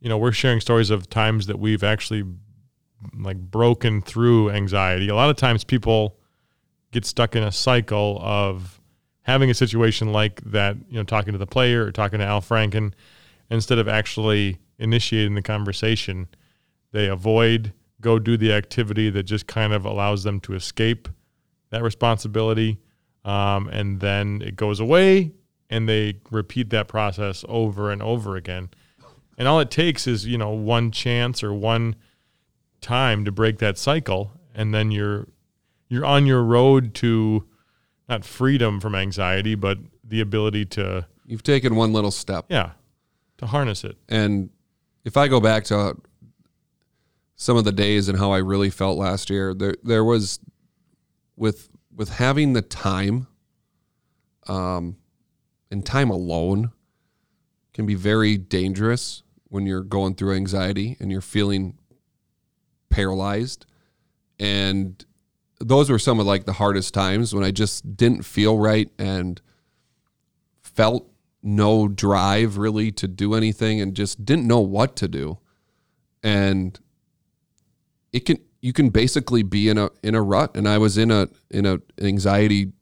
you 0.00 0.08
know 0.08 0.18
we're 0.18 0.32
sharing 0.32 0.60
stories 0.60 0.90
of 0.90 1.08
times 1.08 1.46
that 1.46 1.58
we've 1.58 1.82
actually 1.82 2.24
like 3.18 3.38
broken 3.38 4.02
through 4.02 4.50
anxiety, 4.50 5.08
a 5.08 5.14
lot 5.14 5.30
of 5.30 5.36
times 5.36 5.64
people 5.64 6.18
get 6.90 7.06
stuck 7.06 7.34
in 7.34 7.42
a 7.42 7.52
cycle 7.52 8.18
of 8.22 8.81
having 9.22 9.50
a 9.50 9.54
situation 9.54 10.12
like 10.12 10.40
that, 10.42 10.76
you 10.88 10.96
know, 10.96 11.04
talking 11.04 11.32
to 11.32 11.38
the 11.38 11.46
player 11.46 11.84
or 11.84 11.92
talking 11.92 12.18
to 12.18 12.24
Al 12.24 12.40
Franken, 12.40 12.92
instead 13.50 13.78
of 13.78 13.88
actually 13.88 14.58
initiating 14.78 15.34
the 15.34 15.42
conversation, 15.42 16.26
they 16.92 17.08
avoid, 17.08 17.72
go 18.00 18.18
do 18.18 18.36
the 18.36 18.52
activity 18.52 19.10
that 19.10 19.22
just 19.24 19.46
kind 19.46 19.72
of 19.72 19.84
allows 19.84 20.24
them 20.24 20.40
to 20.40 20.54
escape 20.54 21.08
that 21.70 21.82
responsibility. 21.82 22.78
Um, 23.24 23.68
and 23.68 24.00
then 24.00 24.42
it 24.42 24.56
goes 24.56 24.80
away 24.80 25.32
and 25.70 25.88
they 25.88 26.20
repeat 26.30 26.70
that 26.70 26.88
process 26.88 27.44
over 27.48 27.90
and 27.90 28.02
over 28.02 28.36
again. 28.36 28.70
And 29.38 29.48
all 29.48 29.60
it 29.60 29.70
takes 29.70 30.06
is, 30.06 30.26
you 30.26 30.36
know, 30.36 30.50
one 30.50 30.90
chance 30.90 31.42
or 31.42 31.54
one 31.54 31.96
time 32.80 33.24
to 33.24 33.32
break 33.32 33.58
that 33.58 33.78
cycle. 33.78 34.32
And 34.54 34.74
then 34.74 34.90
you're, 34.90 35.28
you're 35.88 36.04
on 36.04 36.26
your 36.26 36.42
road 36.42 36.92
to 36.94 37.46
not 38.12 38.24
freedom 38.24 38.78
from 38.78 38.94
anxiety, 38.94 39.54
but 39.54 39.78
the 40.04 40.20
ability 40.20 40.66
to, 40.66 41.06
you've 41.26 41.42
taken 41.42 41.74
one 41.74 41.92
little 41.92 42.10
step. 42.10 42.44
yeah, 42.48 42.72
to 43.38 43.46
harness 43.46 43.84
it. 43.84 43.96
And 44.08 44.50
if 45.04 45.16
I 45.16 45.28
go 45.28 45.40
back 45.40 45.64
to 45.64 45.96
some 47.36 47.56
of 47.56 47.64
the 47.64 47.72
days 47.72 48.08
and 48.08 48.18
how 48.18 48.30
I 48.30 48.38
really 48.38 48.70
felt 48.70 48.98
last 48.98 49.30
year, 49.30 49.54
there 49.54 49.74
there 49.82 50.04
was 50.04 50.38
with 51.36 51.70
with 51.94 52.10
having 52.10 52.52
the 52.52 52.62
time, 52.62 53.26
um, 54.46 54.96
and 55.70 55.84
time 55.84 56.10
alone 56.10 56.70
can 57.72 57.86
be 57.86 57.94
very 57.94 58.36
dangerous 58.36 59.22
when 59.48 59.66
you're 59.66 59.82
going 59.82 60.14
through 60.14 60.34
anxiety 60.34 60.96
and 61.00 61.10
you're 61.10 61.20
feeling 61.20 61.78
paralyzed. 62.90 63.66
And 64.38 65.04
those 65.64 65.90
were 65.90 65.98
some 65.98 66.20
of 66.20 66.26
like 66.26 66.44
the 66.44 66.54
hardest 66.54 66.92
times 66.92 67.34
when 67.34 67.44
I 67.44 67.50
just 67.50 67.96
didn't 67.96 68.22
feel 68.22 68.58
right 68.58 68.90
and 68.98 69.40
felt 70.60 71.08
no 71.42 71.88
drive 71.88 72.58
really 72.58 72.92
to 72.92 73.08
do 73.08 73.34
anything 73.34 73.80
and 73.80 73.94
just 73.94 74.24
didn't 74.24 74.46
know 74.46 74.60
what 74.60 74.96
to 74.96 75.08
do. 75.08 75.38
And 76.22 76.78
it 78.12 78.20
can 78.20 78.38
you 78.60 78.72
can 78.72 78.90
basically 78.90 79.42
be 79.42 79.68
in 79.68 79.78
a 79.78 79.90
in 80.02 80.14
a 80.14 80.22
rut 80.22 80.56
and 80.56 80.68
I 80.68 80.78
was 80.78 80.96
in 80.98 81.10
a 81.10 81.28
in 81.50 81.66
a 81.66 81.80
anxiety 82.00 82.72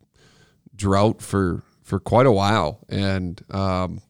drought 0.76 1.22
for 1.22 1.62
for 1.82 1.98
quite 1.98 2.26
a 2.26 2.32
while 2.32 2.80
and 2.88 3.42
um 3.50 4.02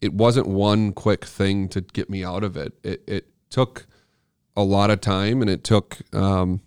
it 0.00 0.12
wasn't 0.12 0.46
one 0.46 0.92
quick 0.92 1.24
thing 1.24 1.68
to 1.70 1.80
get 1.80 2.10
me 2.10 2.22
out 2.24 2.44
of 2.44 2.56
it. 2.56 2.74
It 2.82 3.02
it 3.06 3.28
took 3.50 3.86
a 4.56 4.62
lot 4.62 4.90
of 4.90 5.00
time 5.00 5.40
and 5.42 5.50
it 5.50 5.62
took 5.62 5.98
um 6.14 6.60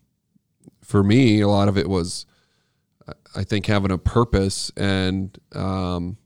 for 0.89 1.04
me 1.04 1.41
a 1.41 1.47
lot 1.47 1.67
of 1.67 1.78
it 1.78 1.88
was 1.88 2.25
I 3.36 3.43
think 3.43 3.67
having 3.67 3.91
a 3.91 3.97
purpose 3.97 4.71
and 4.75 5.38
um 5.54 6.17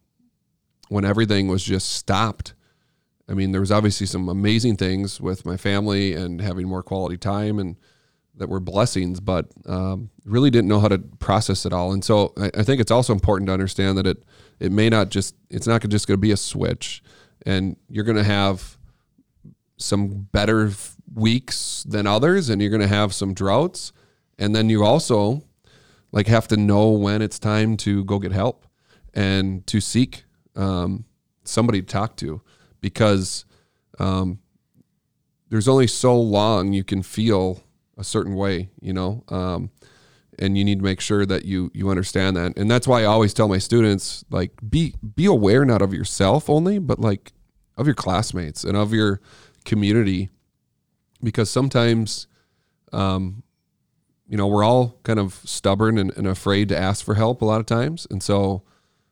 when 0.93 1.05
everything 1.05 1.47
was 1.47 1.63
just 1.63 1.91
stopped. 1.93 2.53
I 3.27 3.33
mean, 3.33 3.51
there 3.51 3.61
was 3.61 3.71
obviously 3.71 4.05
some 4.05 4.29
amazing 4.29 4.77
things 4.77 5.19
with 5.19 5.43
my 5.43 5.57
family 5.57 6.13
and 6.13 6.39
having 6.39 6.67
more 6.67 6.83
quality 6.83 7.17
time 7.17 7.57
and 7.57 7.77
that 8.35 8.47
were 8.47 8.59
blessings, 8.59 9.19
but 9.19 9.47
um, 9.65 10.11
really 10.23 10.51
didn't 10.51 10.67
know 10.67 10.79
how 10.79 10.87
to 10.87 10.99
process 10.99 11.65
it 11.65 11.73
all. 11.73 11.93
And 11.93 12.05
so 12.05 12.33
I, 12.37 12.51
I 12.59 12.63
think 12.63 12.79
it's 12.79 12.91
also 12.91 13.11
important 13.11 13.47
to 13.47 13.53
understand 13.53 13.97
that 13.97 14.05
it 14.05 14.23
it 14.59 14.71
may 14.71 14.89
not 14.89 15.09
just 15.09 15.35
it's 15.49 15.65
not 15.65 15.81
just 15.87 16.07
going 16.07 16.17
to 16.17 16.21
be 16.21 16.31
a 16.31 16.37
switch, 16.37 17.03
and 17.43 17.75
you're 17.89 18.03
going 18.03 18.17
to 18.17 18.23
have 18.23 18.77
some 19.77 20.27
better 20.31 20.71
weeks 21.13 21.83
than 21.87 22.05
others, 22.05 22.49
and 22.49 22.61
you're 22.61 22.71
going 22.71 22.81
to 22.81 22.87
have 22.87 23.13
some 23.13 23.33
droughts, 23.33 23.93
and 24.37 24.55
then 24.55 24.69
you 24.69 24.83
also 24.83 25.43
like 26.11 26.27
have 26.27 26.47
to 26.49 26.57
know 26.57 26.91
when 26.91 27.21
it's 27.21 27.39
time 27.39 27.77
to 27.77 28.03
go 28.05 28.19
get 28.19 28.31
help 28.31 28.65
and 29.13 29.65
to 29.67 29.81
seek 29.81 30.23
um, 30.55 31.05
somebody 31.43 31.81
to 31.81 31.87
talk 31.87 32.15
to 32.17 32.41
because 32.81 33.45
um, 33.99 34.39
there's 35.49 35.67
only 35.67 35.87
so 35.87 36.19
long 36.19 36.73
you 36.73 36.83
can 36.83 37.01
feel 37.03 37.63
a 37.97 38.03
certain 38.03 38.35
way, 38.35 38.69
you 38.81 38.93
know, 38.93 39.23
um, 39.29 39.69
and 40.39 40.57
you 40.57 40.63
need 40.63 40.79
to 40.79 40.83
make 40.83 40.99
sure 40.99 41.25
that 41.25 41.45
you 41.45 41.69
you 41.73 41.89
understand 41.89 42.35
that. 42.35 42.57
And 42.57 42.69
that's 42.69 42.87
why 42.87 43.01
I 43.01 43.05
always 43.05 43.33
tell 43.33 43.47
my 43.47 43.59
students 43.59 44.25
like 44.29 44.51
be 44.67 44.95
be 45.15 45.25
aware 45.25 45.63
not 45.63 45.81
of 45.81 45.93
yourself 45.93 46.49
only, 46.49 46.79
but 46.79 46.99
like 46.99 47.33
of 47.77 47.85
your 47.85 47.95
classmates 47.95 48.63
and 48.63 48.75
of 48.75 48.93
your 48.93 49.21
community, 49.63 50.29
because 51.21 51.49
sometimes, 51.49 52.27
um, 52.91 53.43
you 54.33 54.37
know, 54.37 54.47
we're 54.47 54.63
all 54.63 54.99
kind 55.03 55.19
of 55.19 55.35
stubborn 55.45 55.99
and, 55.99 56.11
and 56.17 56.25
afraid 56.25 56.67
to 56.69 56.75
ask 56.75 57.05
for 57.05 57.13
help 57.13 57.43
a 57.43 57.45
lot 57.45 57.59
of 57.59 57.67
times, 57.67 58.07
and 58.09 58.23
so 58.23 58.63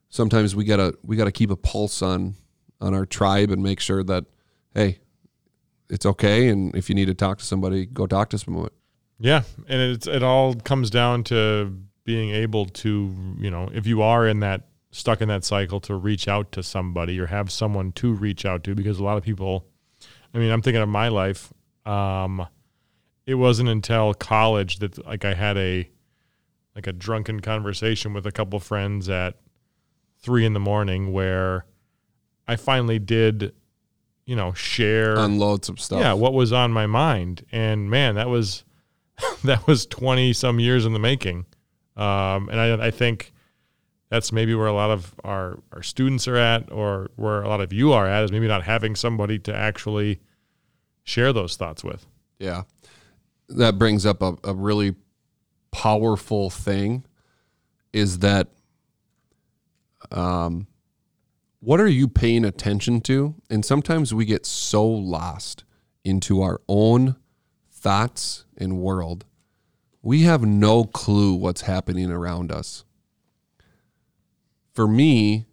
sometimes 0.09 0.55
we 0.55 0.63
gotta 0.63 0.97
we 1.03 1.15
gotta 1.15 1.31
keep 1.31 1.51
a 1.51 1.55
pulse 1.55 2.01
on 2.01 2.33
on 2.81 2.95
our 2.95 3.05
tribe 3.05 3.51
and 3.51 3.61
make 3.61 3.79
sure 3.79 4.03
that 4.03 4.25
hey 4.73 4.97
it's 5.91 6.07
okay. 6.07 6.47
And 6.47 6.75
if 6.75 6.89
you 6.89 6.95
need 6.95 7.05
to 7.05 7.13
talk 7.13 7.37
to 7.37 7.45
somebody 7.45 7.85
go 7.85 8.07
talk 8.07 8.31
to 8.31 8.39
someone. 8.39 8.71
Yeah, 9.19 9.43
and 9.67 9.79
it's 9.79 10.07
it 10.07 10.23
all 10.23 10.55
comes 10.55 10.89
down 10.89 11.23
to 11.25 11.71
being 12.03 12.31
able 12.31 12.65
to, 12.65 13.15
you 13.37 13.51
know, 13.51 13.69
if 13.71 13.85
you 13.85 14.01
are 14.01 14.27
in 14.27 14.39
that 14.39 14.69
stuck 14.89 15.21
in 15.21 15.27
that 15.27 15.43
cycle 15.43 15.79
to 15.81 15.93
reach 15.93 16.27
out 16.27 16.51
to 16.53 16.63
somebody 16.63 17.19
or 17.19 17.27
have 17.27 17.51
someone 17.51 17.91
to 17.91 18.11
reach 18.11 18.43
out 18.43 18.63
to 18.63 18.73
because 18.73 18.97
a 18.97 19.03
lot 19.03 19.19
of 19.19 19.23
people 19.23 19.67
I 20.33 20.39
mean, 20.39 20.49
I'm 20.49 20.63
thinking 20.63 20.81
of 20.81 20.89
my 20.89 21.09
life. 21.09 21.53
Um 21.85 22.47
it 23.31 23.35
wasn't 23.35 23.69
until 23.69 24.13
college 24.13 24.79
that 24.79 25.05
like 25.07 25.23
I 25.23 25.33
had 25.33 25.57
a 25.57 25.89
like 26.75 26.85
a 26.85 26.91
drunken 26.91 27.39
conversation 27.39 28.13
with 28.13 28.27
a 28.27 28.31
couple 28.31 28.59
friends 28.59 29.07
at 29.07 29.37
three 30.19 30.45
in 30.45 30.51
the 30.53 30.59
morning 30.59 31.13
where 31.13 31.65
I 32.45 32.57
finally 32.57 32.99
did, 32.99 33.53
you 34.25 34.35
know, 34.35 34.51
share 34.51 35.17
unload 35.17 35.63
some 35.63 35.77
stuff 35.77 36.01
yeah, 36.01 36.11
what 36.11 36.33
was 36.33 36.51
on 36.51 36.73
my 36.73 36.87
mind, 36.87 37.45
and 37.53 37.89
man, 37.89 38.15
that 38.15 38.27
was 38.27 38.65
that 39.45 39.65
was 39.65 39.85
twenty 39.85 40.33
some 40.33 40.59
years 40.59 40.85
in 40.85 40.91
the 40.91 40.99
making. 40.99 41.45
Um, 41.95 42.49
and 42.49 42.59
I, 42.59 42.87
I 42.87 42.91
think 42.91 43.31
that's 44.09 44.33
maybe 44.33 44.53
where 44.53 44.67
a 44.67 44.73
lot 44.73 44.91
of 44.91 45.15
our 45.23 45.57
our 45.71 45.83
students 45.83 46.27
are 46.27 46.35
at, 46.35 46.69
or 46.69 47.11
where 47.15 47.43
a 47.43 47.47
lot 47.47 47.61
of 47.61 47.71
you 47.71 47.93
are 47.93 48.07
at, 48.07 48.25
is 48.25 48.31
maybe 48.33 48.49
not 48.49 48.63
having 48.63 48.93
somebody 48.97 49.39
to 49.39 49.55
actually 49.55 50.19
share 51.05 51.31
those 51.31 51.55
thoughts 51.55 51.81
with. 51.81 52.05
Yeah. 52.39 52.63
That 53.55 53.77
brings 53.77 54.05
up 54.05 54.21
a, 54.21 54.35
a 54.43 54.53
really 54.53 54.95
powerful 55.71 56.49
thing 56.49 57.05
is 57.93 58.19
that 58.19 58.49
um 60.11 60.67
what 61.61 61.79
are 61.79 61.87
you 61.87 62.07
paying 62.07 62.43
attention 62.43 63.01
to? 63.01 63.35
And 63.49 63.63
sometimes 63.63 64.13
we 64.15 64.25
get 64.25 64.47
so 64.47 64.85
lost 64.85 65.63
into 66.03 66.41
our 66.41 66.59
own 66.67 67.15
thoughts 67.71 68.45
and 68.57 68.79
world. 68.79 69.25
We 70.01 70.23
have 70.23 70.41
no 70.43 70.85
clue 70.85 71.35
what's 71.35 71.61
happening 71.61 72.09
around 72.09 72.51
us. 72.51 72.83
For 74.73 74.87
me, 74.87 75.45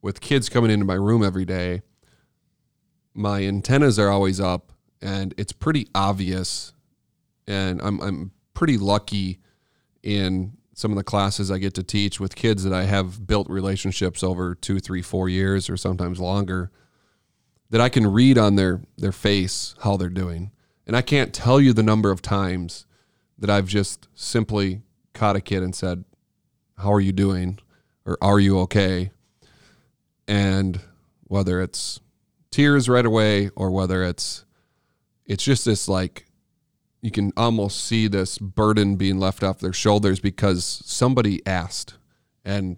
with 0.00 0.22
kids 0.22 0.48
coming 0.48 0.70
into 0.70 0.86
my 0.86 0.94
room 0.94 1.22
every 1.22 1.44
day, 1.44 1.82
my 3.12 3.42
antennas 3.42 3.98
are 3.98 4.08
always 4.08 4.40
up 4.40 4.72
and 5.02 5.34
it's 5.36 5.52
pretty 5.52 5.88
obvious 5.94 6.72
and 7.48 7.80
I'm 7.82 8.00
I'm 8.00 8.30
pretty 8.54 8.78
lucky 8.78 9.40
in 10.02 10.52
some 10.74 10.92
of 10.92 10.96
the 10.96 11.02
classes 11.02 11.50
I 11.50 11.58
get 11.58 11.74
to 11.74 11.82
teach 11.82 12.20
with 12.20 12.36
kids 12.36 12.62
that 12.62 12.72
I 12.72 12.84
have 12.84 13.26
built 13.26 13.50
relationships 13.50 14.22
over 14.22 14.54
two, 14.54 14.78
three, 14.78 15.02
four 15.02 15.28
years 15.28 15.68
or 15.68 15.76
sometimes 15.76 16.20
longer 16.20 16.70
that 17.70 17.80
I 17.80 17.88
can 17.88 18.06
read 18.06 18.38
on 18.38 18.54
their 18.54 18.82
their 18.96 19.12
face 19.12 19.74
how 19.80 19.96
they're 19.96 20.08
doing. 20.08 20.52
And 20.86 20.96
I 20.96 21.02
can't 21.02 21.34
tell 21.34 21.60
you 21.60 21.72
the 21.72 21.82
number 21.82 22.10
of 22.10 22.22
times 22.22 22.86
that 23.38 23.50
I've 23.50 23.66
just 23.66 24.08
simply 24.14 24.82
caught 25.14 25.36
a 25.36 25.40
kid 25.40 25.62
and 25.62 25.74
said, 25.74 26.04
How 26.76 26.92
are 26.92 27.00
you 27.00 27.12
doing? 27.12 27.58
or 28.06 28.16
Are 28.22 28.40
you 28.40 28.58
okay? 28.60 29.10
And 30.26 30.80
whether 31.24 31.60
it's 31.60 32.00
tears 32.50 32.88
right 32.88 33.04
away 33.04 33.50
or 33.54 33.70
whether 33.70 34.02
it's 34.02 34.44
it's 35.26 35.44
just 35.44 35.64
this 35.64 35.88
like 35.88 36.27
you 37.00 37.10
can 37.10 37.32
almost 37.36 37.84
see 37.84 38.08
this 38.08 38.38
burden 38.38 38.96
being 38.96 39.18
left 39.18 39.42
off 39.42 39.60
their 39.60 39.72
shoulders 39.72 40.20
because 40.20 40.82
somebody 40.84 41.44
asked 41.46 41.94
and 42.44 42.76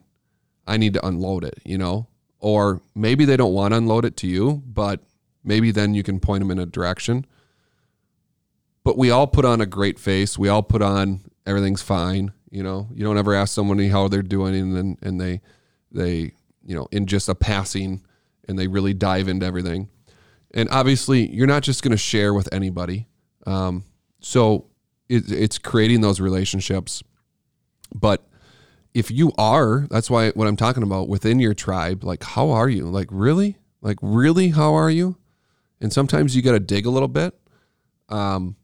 I 0.66 0.76
need 0.76 0.94
to 0.94 1.06
unload 1.06 1.44
it, 1.44 1.58
you 1.64 1.78
know? 1.78 2.06
Or 2.38 2.80
maybe 2.94 3.24
they 3.24 3.36
don't 3.36 3.54
want 3.54 3.72
to 3.72 3.78
unload 3.78 4.04
it 4.04 4.16
to 4.18 4.26
you, 4.26 4.62
but 4.66 5.00
maybe 5.42 5.70
then 5.70 5.94
you 5.94 6.02
can 6.02 6.20
point 6.20 6.40
them 6.42 6.50
in 6.50 6.58
a 6.58 6.66
direction. 6.66 7.26
But 8.84 8.98
we 8.98 9.10
all 9.10 9.26
put 9.26 9.44
on 9.44 9.60
a 9.60 9.66
great 9.66 9.98
face. 9.98 10.38
We 10.38 10.48
all 10.48 10.62
put 10.62 10.82
on 10.82 11.20
everything's 11.46 11.82
fine, 11.82 12.32
you 12.50 12.62
know? 12.62 12.88
You 12.94 13.04
don't 13.04 13.18
ever 13.18 13.34
ask 13.34 13.54
somebody 13.54 13.88
how 13.88 14.08
they're 14.08 14.22
doing 14.22 14.54
and 14.54 14.76
then 14.76 14.96
and 15.02 15.20
they 15.20 15.40
they, 15.92 16.32
you 16.64 16.76
know, 16.76 16.88
in 16.92 17.06
just 17.06 17.28
a 17.28 17.34
passing 17.34 18.02
and 18.48 18.58
they 18.58 18.68
really 18.68 18.94
dive 18.94 19.28
into 19.28 19.46
everything. 19.46 19.88
And 20.52 20.68
obviously, 20.70 21.30
you're 21.32 21.46
not 21.46 21.62
just 21.62 21.82
going 21.82 21.92
to 21.92 21.96
share 21.96 22.34
with 22.34 22.52
anybody. 22.52 23.06
Um, 23.46 23.84
so 24.20 24.66
it, 25.08 25.30
it's 25.30 25.58
creating 25.58 26.00
those 26.00 26.20
relationships. 26.20 27.02
But 27.94 28.26
if 28.94 29.10
you 29.10 29.32
are, 29.38 29.86
that's 29.90 30.10
why 30.10 30.30
what 30.30 30.46
I'm 30.46 30.56
talking 30.56 30.82
about 30.82 31.08
within 31.08 31.40
your 31.40 31.54
tribe, 31.54 32.04
like, 32.04 32.22
how 32.22 32.50
are 32.50 32.68
you? 32.68 32.86
Like, 32.86 33.08
really? 33.10 33.58
Like, 33.80 33.98
really? 34.02 34.50
How 34.50 34.74
are 34.74 34.90
you? 34.90 35.16
And 35.80 35.92
sometimes 35.92 36.36
you 36.36 36.42
got 36.42 36.52
to 36.52 36.60
dig 36.60 36.86
a 36.86 36.90
little 36.90 37.08
bit. 37.08 37.34
Um, 38.08 38.56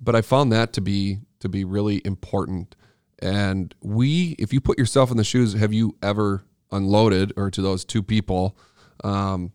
but 0.00 0.16
I 0.16 0.22
found 0.22 0.52
that 0.52 0.72
to 0.74 0.80
be 0.80 1.18
to 1.40 1.48
be 1.48 1.64
really 1.64 2.00
important. 2.04 2.74
And 3.20 3.74
we, 3.82 4.34
if 4.38 4.52
you 4.52 4.60
put 4.60 4.78
yourself 4.78 5.10
in 5.10 5.16
the 5.16 5.24
shoes, 5.24 5.52
have 5.52 5.72
you 5.72 5.96
ever 6.02 6.42
unloaded 6.72 7.32
or 7.36 7.50
to 7.50 7.62
those 7.62 7.84
two 7.84 8.02
people? 8.02 8.56
um, 9.02 9.52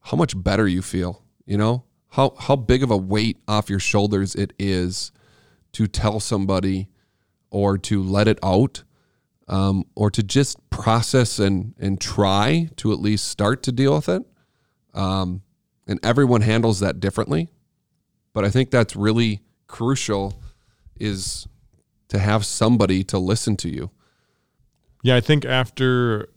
how 0.00 0.16
much 0.16 0.40
better 0.40 0.66
you 0.66 0.82
feel. 0.82 1.22
You 1.44 1.56
know 1.58 1.84
how 2.10 2.34
how 2.38 2.56
big 2.56 2.82
of 2.82 2.90
a 2.90 2.96
weight 2.96 3.38
off 3.46 3.68
your 3.68 3.80
shoulders 3.80 4.34
it 4.34 4.52
is 4.58 5.12
to 5.72 5.86
tell 5.86 6.20
somebody 6.20 6.88
or 7.50 7.76
to 7.78 8.02
let 8.02 8.28
it 8.28 8.38
out 8.42 8.82
um, 9.48 9.84
or 9.94 10.10
to 10.10 10.22
just 10.22 10.58
process 10.70 11.38
and 11.38 11.74
and 11.78 12.00
try 12.00 12.68
to 12.76 12.92
at 12.92 13.00
least 13.00 13.28
start 13.28 13.62
to 13.64 13.72
deal 13.72 13.94
with 13.94 14.08
it. 14.08 14.22
Um, 14.94 15.42
and 15.86 16.00
everyone 16.02 16.40
handles 16.40 16.80
that 16.80 16.98
differently, 17.00 17.48
but 18.32 18.44
I 18.44 18.50
think 18.50 18.70
that's 18.70 18.96
really 18.96 19.40
crucial. 19.66 20.42
Is 20.98 21.46
to 22.08 22.18
have 22.18 22.46
somebody 22.46 23.04
to 23.04 23.18
listen 23.18 23.56
to 23.58 23.68
you. 23.68 23.90
Yeah, 25.02 25.16
I 25.16 25.20
think 25.20 25.44
after 25.44 26.30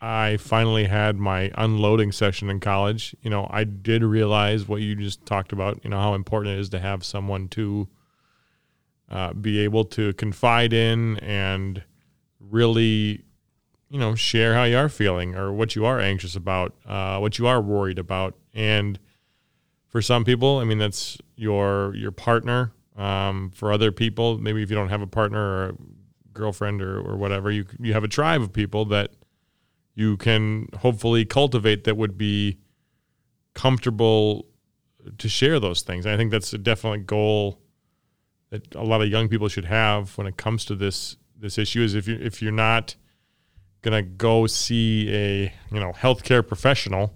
I 0.00 0.36
finally 0.36 0.84
had 0.84 1.16
my 1.16 1.50
unloading 1.54 2.12
session 2.12 2.50
in 2.50 2.60
college, 2.60 3.16
you 3.22 3.30
know, 3.30 3.46
I 3.50 3.64
did 3.64 4.02
realize 4.02 4.68
what 4.68 4.82
you 4.82 4.94
just 4.94 5.24
talked 5.24 5.52
about, 5.52 5.80
you 5.82 5.90
know, 5.90 5.98
how 5.98 6.14
important 6.14 6.56
it 6.56 6.60
is 6.60 6.68
to 6.70 6.78
have 6.78 7.02
someone 7.04 7.48
to 7.48 7.88
uh, 9.10 9.32
be 9.32 9.60
able 9.60 9.84
to 9.84 10.12
confide 10.14 10.72
in 10.72 11.16
and 11.18 11.82
really, 12.40 13.24
you 13.88 13.98
know, 13.98 14.14
share 14.14 14.54
how 14.54 14.64
you 14.64 14.76
are 14.76 14.88
feeling 14.88 15.34
or 15.34 15.52
what 15.52 15.74
you 15.74 15.86
are 15.86 15.98
anxious 15.98 16.36
about, 16.36 16.74
uh, 16.86 17.18
what 17.18 17.38
you 17.38 17.46
are 17.46 17.60
worried 17.60 17.98
about. 17.98 18.34
And 18.52 18.98
for 19.88 20.02
some 20.02 20.24
people, 20.24 20.58
I 20.58 20.64
mean, 20.64 20.78
that's 20.78 21.18
your 21.36 21.94
your 21.94 22.10
partner. 22.10 22.72
Um, 22.96 23.50
for 23.54 23.72
other 23.72 23.92
people, 23.92 24.38
maybe 24.38 24.62
if 24.62 24.70
you 24.70 24.76
don't 24.76 24.88
have 24.88 25.02
a 25.02 25.06
partner 25.06 25.38
or 25.40 25.64
a 25.68 25.74
girlfriend 26.32 26.82
or, 26.82 26.98
or 26.98 27.16
whatever, 27.16 27.50
you 27.50 27.64
you 27.78 27.92
have 27.92 28.04
a 28.04 28.08
tribe 28.08 28.42
of 28.42 28.52
people 28.52 28.84
that 28.86 29.12
you 29.96 30.16
can 30.18 30.68
hopefully 30.78 31.24
cultivate 31.24 31.82
that 31.84 31.96
would 31.96 32.16
be 32.16 32.58
comfortable 33.54 34.46
to 35.18 35.28
share 35.28 35.58
those 35.58 35.82
things. 35.82 36.06
I 36.06 36.16
think 36.16 36.30
that's 36.30 36.52
a 36.52 36.58
definite 36.58 37.06
goal 37.06 37.58
that 38.50 38.74
a 38.74 38.84
lot 38.84 39.00
of 39.00 39.08
young 39.08 39.28
people 39.28 39.48
should 39.48 39.64
have 39.64 40.16
when 40.16 40.26
it 40.28 40.36
comes 40.36 40.64
to 40.66 40.76
this 40.76 41.16
this 41.38 41.58
issue 41.58 41.82
is 41.82 41.94
if 41.94 42.06
you 42.06 42.16
if 42.20 42.40
you're 42.40 42.52
not 42.52 42.94
gonna 43.82 44.02
go 44.02 44.46
see 44.46 45.08
a 45.12 45.54
you 45.72 45.80
know 45.80 45.92
healthcare 45.92 46.46
professional 46.46 47.14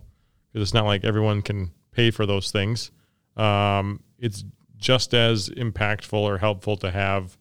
because 0.53 0.67
it's 0.67 0.75
not 0.75 0.87
like 0.87 1.05
everyone 1.05 1.43
can 1.43 1.71
pay 1.93 2.11
for 2.11 2.27
those 2.27 2.51
things. 2.51 2.91
Um, 3.37 4.03
it's 4.19 4.45
just 4.77 5.13
as 5.13 5.51
impactful 5.51 6.19
or 6.19 6.39
helpful 6.39 6.77
to 6.79 6.91
have 6.91 7.37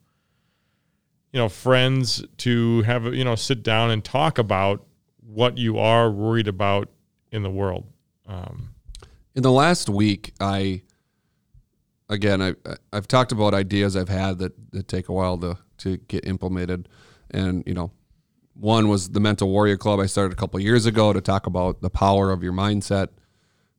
you 1.32 1.40
know 1.40 1.48
friends 1.48 2.22
to 2.38 2.82
have 2.82 3.14
you 3.14 3.24
know 3.24 3.36
sit 3.36 3.62
down 3.62 3.90
and 3.90 4.04
talk 4.04 4.38
about 4.38 4.86
what 5.32 5.58
you 5.58 5.78
are 5.78 6.10
worried 6.10 6.48
about 6.48 6.88
in 7.30 7.42
the 7.42 7.50
world. 7.50 7.86
Um, 8.26 8.74
in 9.34 9.42
the 9.42 9.50
last 9.50 9.88
week, 9.88 10.32
I 10.40 10.82
again 12.08 12.42
I 12.42 12.54
I've 12.92 13.06
talked 13.06 13.32
about 13.32 13.54
ideas 13.54 13.96
I've 13.96 14.08
had 14.08 14.38
that, 14.38 14.72
that 14.72 14.88
take 14.88 15.08
a 15.08 15.12
while 15.12 15.38
to 15.38 15.56
to 15.78 15.96
get 15.96 16.26
implemented, 16.26 16.88
and 17.30 17.62
you 17.66 17.74
know, 17.74 17.92
one 18.54 18.88
was 18.88 19.10
the 19.10 19.20
Mental 19.20 19.48
Warrior 19.48 19.76
Club 19.76 20.00
I 20.00 20.06
started 20.06 20.32
a 20.32 20.36
couple 20.36 20.58
years 20.60 20.86
ago 20.86 21.12
to 21.12 21.20
talk 21.20 21.46
about 21.46 21.80
the 21.80 21.90
power 21.90 22.30
of 22.30 22.42
your 22.42 22.52
mindset. 22.52 23.08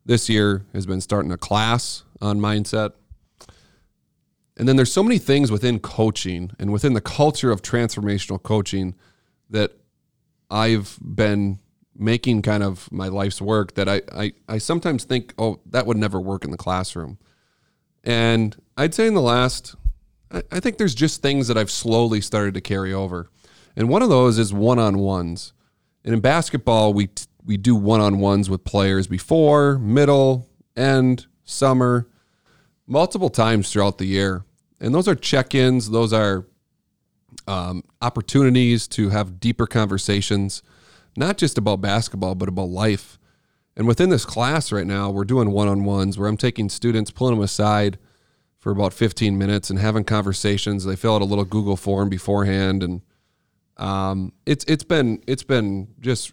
This 0.05 0.29
year 0.29 0.65
has 0.73 0.85
been 0.85 1.01
starting 1.01 1.31
a 1.31 1.37
class 1.37 2.03
on 2.21 2.39
mindset. 2.39 2.93
And 4.57 4.67
then 4.67 4.75
there's 4.75 4.91
so 4.91 5.03
many 5.03 5.17
things 5.17 5.51
within 5.51 5.79
coaching 5.79 6.51
and 6.59 6.71
within 6.71 6.93
the 6.93 7.01
culture 7.01 7.51
of 7.51 7.61
transformational 7.61 8.41
coaching 8.41 8.95
that 9.49 9.80
I've 10.51 10.99
been 11.01 11.59
making 11.95 12.41
kind 12.41 12.61
of 12.61 12.91
my 12.91 13.07
life's 13.07 13.41
work 13.41 13.75
that 13.75 13.87
I, 13.87 14.01
I, 14.13 14.33
I 14.47 14.57
sometimes 14.57 15.05
think, 15.05 15.33
oh, 15.37 15.59
that 15.67 15.85
would 15.87 15.97
never 15.97 16.19
work 16.19 16.43
in 16.43 16.51
the 16.51 16.57
classroom. 16.57 17.17
And 18.03 18.55
I'd 18.75 18.93
say 18.93 19.07
in 19.07 19.13
the 19.13 19.21
last, 19.21 19.75
I, 20.29 20.43
I 20.51 20.59
think 20.59 20.77
there's 20.77 20.95
just 20.95 21.21
things 21.21 21.47
that 21.47 21.57
I've 21.57 21.71
slowly 21.71 22.19
started 22.19 22.53
to 22.55 22.61
carry 22.61 22.93
over. 22.93 23.29
And 23.75 23.87
one 23.87 24.01
of 24.01 24.09
those 24.09 24.37
is 24.37 24.53
one 24.53 24.79
on 24.79 24.99
ones. 24.99 25.53
And 26.03 26.13
in 26.13 26.19
basketball, 26.19 26.93
we, 26.93 27.09
we 27.45 27.57
do 27.57 27.75
one 27.75 28.01
on 28.01 28.19
ones 28.19 28.49
with 28.49 28.63
players 28.63 29.07
before, 29.07 29.77
middle, 29.77 30.49
end, 30.75 31.27
summer, 31.45 32.09
multiple 32.87 33.29
times 33.29 33.71
throughout 33.71 33.97
the 33.97 34.05
year. 34.05 34.43
And 34.79 34.93
those 34.93 35.07
are 35.07 35.15
check 35.15 35.53
ins, 35.55 35.91
those 35.91 36.11
are 36.11 36.47
um, 37.51 37.83
opportunities 38.01 38.87
to 38.87 39.09
have 39.09 39.41
deeper 39.41 39.67
conversations, 39.67 40.63
not 41.17 41.37
just 41.37 41.57
about 41.57 41.81
basketball, 41.81 42.33
but 42.33 42.47
about 42.47 42.69
life. 42.69 43.19
And 43.75 43.87
within 43.87 44.09
this 44.09 44.23
class 44.23 44.71
right 44.71 44.87
now, 44.87 45.09
we're 45.09 45.25
doing 45.25 45.51
one 45.51 45.67
on 45.67 45.83
ones 45.83 46.17
where 46.17 46.29
I'm 46.29 46.37
taking 46.37 46.69
students, 46.69 47.11
pulling 47.11 47.35
them 47.35 47.43
aside 47.43 47.99
for 48.57 48.71
about 48.71 48.93
15 48.93 49.37
minutes 49.37 49.69
and 49.69 49.79
having 49.79 50.05
conversations. 50.05 50.85
They 50.85 50.95
fill 50.95 51.15
out 51.15 51.21
a 51.21 51.25
little 51.25 51.43
Google 51.43 51.75
form 51.75 52.07
beforehand, 52.07 52.83
and 52.83 53.01
um, 53.75 54.31
it's 54.45 54.63
it's 54.65 54.83
been 54.83 55.21
it's 55.27 55.43
been 55.43 55.89
just 55.99 56.31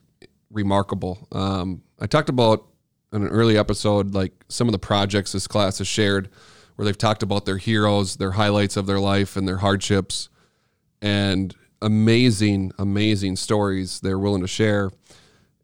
remarkable. 0.52 1.26
Um, 1.32 1.82
I 1.98 2.06
talked 2.06 2.28
about 2.28 2.64
in 3.12 3.22
an 3.22 3.28
early 3.28 3.58
episode 3.58 4.14
like 4.14 4.32
some 4.48 4.68
of 4.68 4.72
the 4.72 4.78
projects 4.78 5.32
this 5.32 5.48
class 5.48 5.78
has 5.78 5.88
shared, 5.88 6.28
where 6.76 6.86
they've 6.86 6.98
talked 6.98 7.24
about 7.24 7.44
their 7.44 7.58
heroes, 7.58 8.16
their 8.16 8.32
highlights 8.32 8.76
of 8.76 8.86
their 8.86 9.00
life, 9.00 9.36
and 9.36 9.48
their 9.48 9.58
hardships 9.58 10.28
and 11.00 11.54
amazing, 11.80 12.72
amazing 12.78 13.36
stories 13.36 14.00
they're 14.00 14.18
willing 14.18 14.42
to 14.42 14.48
share. 14.48 14.90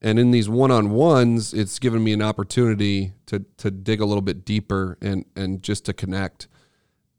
And 0.01 0.19
in 0.19 0.31
these 0.31 0.49
one-on-ones, 0.49 1.55
it's 1.55 1.79
given 1.79 2.05
me 2.05 2.13
an 2.13 2.21
opportunity 2.23 3.15
to 3.27 3.45
to 3.57 3.71
dig 3.71 4.01
a 4.01 4.05
little 4.05 4.23
bit 4.23 4.45
deeper 4.45 4.99
and 5.01 5.25
and 5.35 5.63
just 5.63 5.87
to 5.87 5.93
connect. 5.93 6.47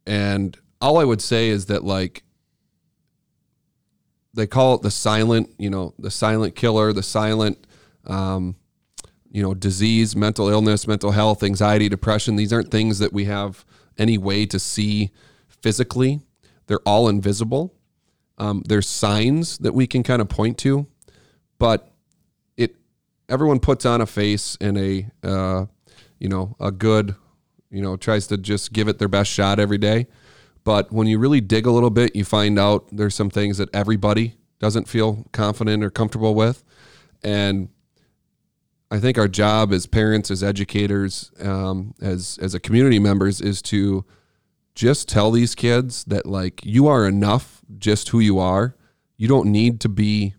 And 0.05 0.55
all 0.79 0.97
I 0.97 1.03
would 1.03 1.21
say 1.21 1.49
is 1.49 1.65
that 1.65 1.83
like 1.83 2.23
they 4.35 4.45
call 4.45 4.75
it 4.75 4.81
the 4.81 4.91
silent, 4.91 5.49
you 5.57 5.69
know, 5.69 5.93
the 5.97 6.11
silent 6.11 6.55
killer, 6.55 6.93
the 6.93 7.01
silent 7.01 7.65
um, 8.05 8.55
you 9.31 9.41
know, 9.41 9.53
disease, 9.53 10.15
mental 10.15 10.47
illness, 10.47 10.87
mental 10.87 11.11
health, 11.11 11.43
anxiety, 11.43 11.89
depression. 11.89 12.37
These 12.37 12.53
aren't 12.53 12.71
things 12.71 12.99
that 12.99 13.11
we 13.11 13.25
have 13.25 13.65
any 13.97 14.17
way 14.17 14.45
to 14.45 14.59
see 14.59 15.11
physically. 15.47 16.21
They're 16.67 16.79
all 16.85 17.09
invisible. 17.09 17.73
Um, 18.37 18.63
there's 18.65 18.87
signs 18.87 19.57
that 19.59 19.73
we 19.73 19.87
can 19.87 20.03
kind 20.03 20.21
of 20.21 20.29
point 20.29 20.57
to, 20.59 20.87
but 21.57 21.91
it 22.57 22.75
everyone 23.29 23.59
puts 23.59 23.85
on 23.85 24.01
a 24.01 24.05
face 24.05 24.57
and 24.59 24.77
a 24.77 25.07
uh, 25.23 25.65
you 26.19 26.27
know 26.27 26.55
a 26.59 26.71
good 26.71 27.15
you 27.69 27.81
know 27.81 27.95
tries 27.95 28.27
to 28.27 28.37
just 28.37 28.73
give 28.73 28.87
it 28.87 28.99
their 28.99 29.07
best 29.07 29.31
shot 29.31 29.59
every 29.59 29.77
day. 29.77 30.07
But 30.63 30.91
when 30.91 31.07
you 31.07 31.19
really 31.19 31.41
dig 31.41 31.65
a 31.65 31.71
little 31.71 31.91
bit, 31.91 32.15
you 32.15 32.25
find 32.25 32.57
out 32.57 32.87
there's 32.91 33.13
some 33.15 33.29
things 33.29 33.57
that 33.59 33.73
everybody 33.73 34.35
doesn't 34.59 34.87
feel 34.87 35.25
confident 35.31 35.83
or 35.83 35.91
comfortable 35.91 36.33
with, 36.33 36.63
and 37.23 37.69
I 38.91 38.99
think 38.99 39.17
our 39.17 39.27
job 39.27 39.73
as 39.73 39.85
parents, 39.87 40.29
as 40.29 40.43
educators, 40.43 41.31
um, 41.39 41.93
as 42.01 42.37
as 42.41 42.53
a 42.53 42.59
community 42.59 42.99
members, 42.99 43.41
is 43.41 43.61
to 43.63 44.05
just 44.75 45.07
tell 45.09 45.31
these 45.31 45.55
kids 45.55 46.03
that 46.05 46.25
like 46.25 46.65
you 46.65 46.87
are 46.87 47.07
enough, 47.07 47.61
just 47.77 48.09
who 48.09 48.19
you 48.19 48.39
are. 48.39 48.75
You 49.17 49.27
don't 49.27 49.51
need 49.51 49.79
to 49.81 49.89
be 49.89 50.35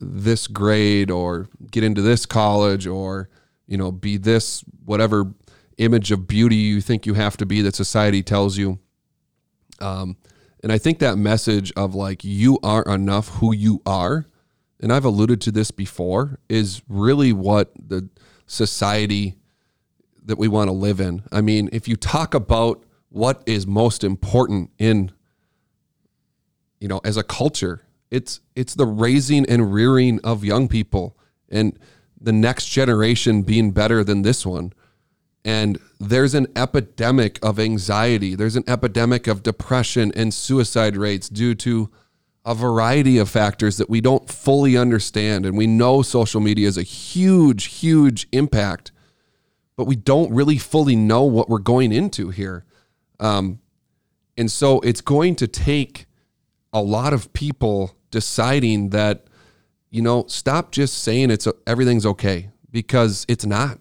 this 0.00 0.46
grade 0.46 1.10
or 1.10 1.48
get 1.70 1.82
into 1.82 2.00
this 2.00 2.24
college 2.24 2.86
or 2.86 3.28
you 3.66 3.76
know 3.76 3.90
be 3.90 4.16
this 4.16 4.64
whatever 4.84 5.34
image 5.78 6.12
of 6.12 6.28
beauty 6.28 6.56
you 6.56 6.80
think 6.80 7.06
you 7.06 7.14
have 7.14 7.36
to 7.38 7.46
be 7.46 7.60
that 7.62 7.74
society 7.74 8.22
tells 8.22 8.56
you. 8.56 8.78
Um, 9.80 10.16
and 10.62 10.70
I 10.70 10.78
think 10.78 10.98
that 10.98 11.16
message 11.16 11.72
of 11.76 11.94
like 11.94 12.22
you 12.22 12.58
are 12.62 12.82
enough 12.82 13.28
who 13.28 13.52
you 13.54 13.82
are 13.84 14.26
and 14.80 14.92
I've 14.92 15.04
alluded 15.04 15.40
to 15.42 15.52
this 15.52 15.70
before, 15.70 16.38
is 16.48 16.82
really 16.88 17.32
what 17.32 17.70
the 17.76 18.08
society 18.46 19.36
that 20.24 20.38
we 20.38 20.48
want 20.48 20.68
to 20.68 20.72
live 20.72 21.00
in. 21.00 21.22
I 21.30 21.40
mean, 21.40 21.68
if 21.72 21.86
you 21.86 21.96
talk 21.96 22.34
about 22.34 22.82
what 23.10 23.42
is 23.46 23.66
most 23.66 24.02
important 24.02 24.70
in 24.78 25.12
you 26.80 26.88
know, 26.88 27.00
as 27.04 27.16
a 27.16 27.22
culture, 27.22 27.82
it's 28.10 28.40
it's 28.56 28.74
the 28.74 28.86
raising 28.86 29.48
and 29.48 29.72
rearing 29.72 30.18
of 30.24 30.44
young 30.44 30.66
people 30.66 31.16
and 31.48 31.78
the 32.20 32.32
next 32.32 32.66
generation 32.66 33.42
being 33.42 33.70
better 33.70 34.02
than 34.02 34.22
this 34.22 34.44
one. 34.44 34.72
And 35.44 35.78
there's 35.98 36.34
an 36.34 36.48
epidemic 36.56 37.38
of 37.42 37.58
anxiety. 37.58 38.34
There's 38.34 38.56
an 38.56 38.64
epidemic 38.66 39.26
of 39.26 39.42
depression 39.42 40.12
and 40.14 40.34
suicide 40.34 40.96
rates 40.96 41.28
due 41.28 41.54
to 41.56 41.90
a 42.44 42.54
variety 42.54 43.16
of 43.18 43.28
factors 43.28 43.76
that 43.78 43.88
we 43.88 44.00
don't 44.00 44.28
fully 44.28 44.76
understand. 44.76 45.46
And 45.46 45.56
we 45.56 45.66
know 45.66 46.02
social 46.02 46.40
media 46.40 46.68
is 46.68 46.76
a 46.76 46.82
huge, 46.82 47.66
huge 47.66 48.26
impact, 48.32 48.92
but 49.76 49.84
we 49.84 49.96
don't 49.96 50.32
really 50.32 50.58
fully 50.58 50.96
know 50.96 51.22
what 51.24 51.48
we're 51.48 51.58
going 51.58 51.92
into 51.92 52.30
here. 52.30 52.64
Um, 53.20 53.60
and 54.36 54.50
so 54.50 54.80
it's 54.80 55.00
going 55.00 55.36
to 55.36 55.46
take 55.46 56.06
a 56.72 56.80
lot 56.80 57.12
of 57.12 57.32
people 57.32 57.94
deciding 58.10 58.90
that, 58.90 59.26
you 59.90 60.02
know, 60.02 60.24
stop 60.26 60.72
just 60.72 60.98
saying 60.98 61.30
it's 61.30 61.46
everything's 61.66 62.06
okay 62.06 62.50
because 62.70 63.26
it's 63.28 63.44
not. 63.44 63.78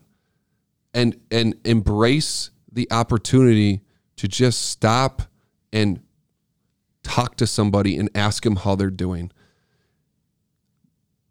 And 0.94 1.20
and 1.32 1.56
embrace 1.66 2.50
the 2.72 2.88
opportunity 2.92 3.82
to 4.18 4.28
just 4.28 4.64
stop 4.64 5.22
and 5.72 6.02
talk 7.04 7.36
to 7.38 7.48
somebody 7.48 7.98
and 7.98 8.10
ask 8.16 8.44
them 8.44 8.58
how 8.58 8.76
they're 8.76 8.90
doing. 8.90 9.32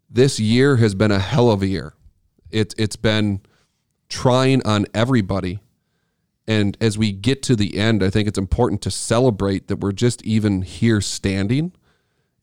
This 0.09 0.39
year 0.39 0.77
has 0.77 0.95
been 0.95 1.11
a 1.11 1.19
hell 1.19 1.51
of 1.51 1.61
a 1.61 1.67
year. 1.67 1.93
It, 2.49 2.73
it's 2.77 2.95
been 2.95 3.41
trying 4.07 4.65
on 4.65 4.87
everybody. 4.93 5.59
And 6.49 6.75
as 6.81 6.97
we 6.97 7.11
get 7.11 7.43
to 7.43 7.55
the 7.55 7.77
end, 7.77 8.01
I 8.01 8.09
think 8.09 8.27
it's 8.27 8.39
important 8.39 8.81
to 8.81 8.89
celebrate 8.89 9.67
that 9.67 9.81
we're 9.81 9.91
just 9.91 10.23
even 10.23 10.63
here 10.63 10.99
standing 10.99 11.73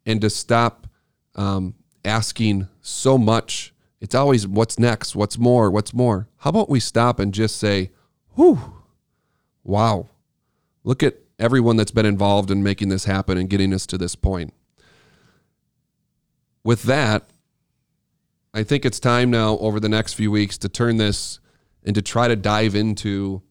and 0.06 0.20
to 0.20 0.30
stop 0.30 0.86
um, 1.34 1.74
asking 2.04 2.68
so 2.80 3.18
much. 3.18 3.74
It's 4.00 4.14
always 4.14 4.46
what's 4.46 4.78
next, 4.78 5.16
what's 5.16 5.38
more, 5.38 5.72
what's 5.72 5.92
more. 5.92 6.28
How 6.36 6.50
about 6.50 6.70
we 6.70 6.78
stop 6.78 7.18
and 7.18 7.34
just 7.34 7.56
say, 7.56 7.90
whew, 8.36 8.74
wow, 9.64 10.08
look 10.84 11.02
at 11.02 11.16
everyone 11.40 11.76
that's 11.76 11.90
been 11.90 12.06
involved 12.06 12.52
in 12.52 12.62
making 12.62 12.90
this 12.90 13.06
happen 13.06 13.36
and 13.36 13.50
getting 13.50 13.74
us 13.74 13.86
to 13.86 13.98
this 13.98 14.14
point. 14.14 14.54
With 16.62 16.84
that, 16.84 17.28
I 18.54 18.62
think 18.62 18.84
it's 18.84 19.00
time 19.00 19.32
now 19.32 19.58
over 19.58 19.80
the 19.80 19.88
next 19.88 20.14
few 20.14 20.30
weeks 20.30 20.56
to 20.58 20.68
turn 20.68 20.96
this 20.96 21.40
and 21.82 21.92
to 21.96 22.02
try 22.02 22.28
to 22.28 22.36
dive 22.36 22.76
into 22.76 23.42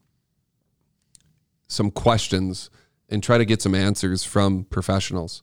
some 1.68 1.90
questions 1.90 2.70
and 3.08 3.22
try 3.22 3.38
to 3.38 3.44
get 3.44 3.62
some 3.62 3.74
answers 3.74 4.24
from 4.24 4.64
professionals. 4.64 5.42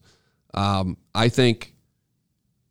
Um, 0.52 0.96
I 1.14 1.28
think 1.28 1.74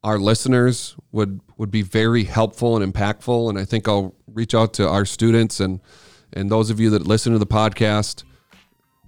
our 0.04 0.20
listeners 0.20 0.96
would 1.12 1.42
would 1.58 1.72
be 1.72 1.82
very 1.82 2.26
helpful 2.26 2.82
and 2.82 2.94
impactful, 2.94 3.50
and 3.50 3.58
I 3.58 3.66
think 3.66 3.88
I'll 3.88 4.16
reach 4.28 4.54
out 4.54 4.74
to 4.76 4.88
our 4.88 5.06
students 5.06 5.60
and 5.60 5.80
and 6.34 6.50
those 6.50 6.70
of 6.70 6.80
you 6.80 6.90
that 6.92 7.06
listen 7.06 7.34
to 7.34 7.40
the 7.40 7.46
podcast 7.46 8.24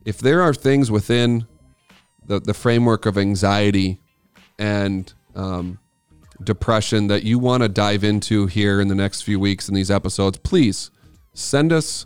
if 0.06 0.20
there 0.20 0.42
are 0.42 0.54
things 0.54 0.92
within 0.92 1.48
the, 2.26 2.40
the 2.40 2.54
framework 2.54 3.06
of 3.06 3.18
anxiety 3.18 4.00
and 4.58 5.12
um, 5.36 5.80
depression 6.44 7.08
that 7.08 7.24
you 7.24 7.40
want 7.40 7.64
to 7.64 7.70
dive 7.70 8.04
into 8.04 8.46
here 8.46 8.80
in 8.80 8.88
the 8.88 8.96
next 8.96 9.24
few 9.24 9.40
weeks 9.40 9.68
in 9.68 9.76
these 9.76 9.92
episodes, 9.92 10.38
please 10.38 10.92
send 11.34 11.74
us 11.74 12.06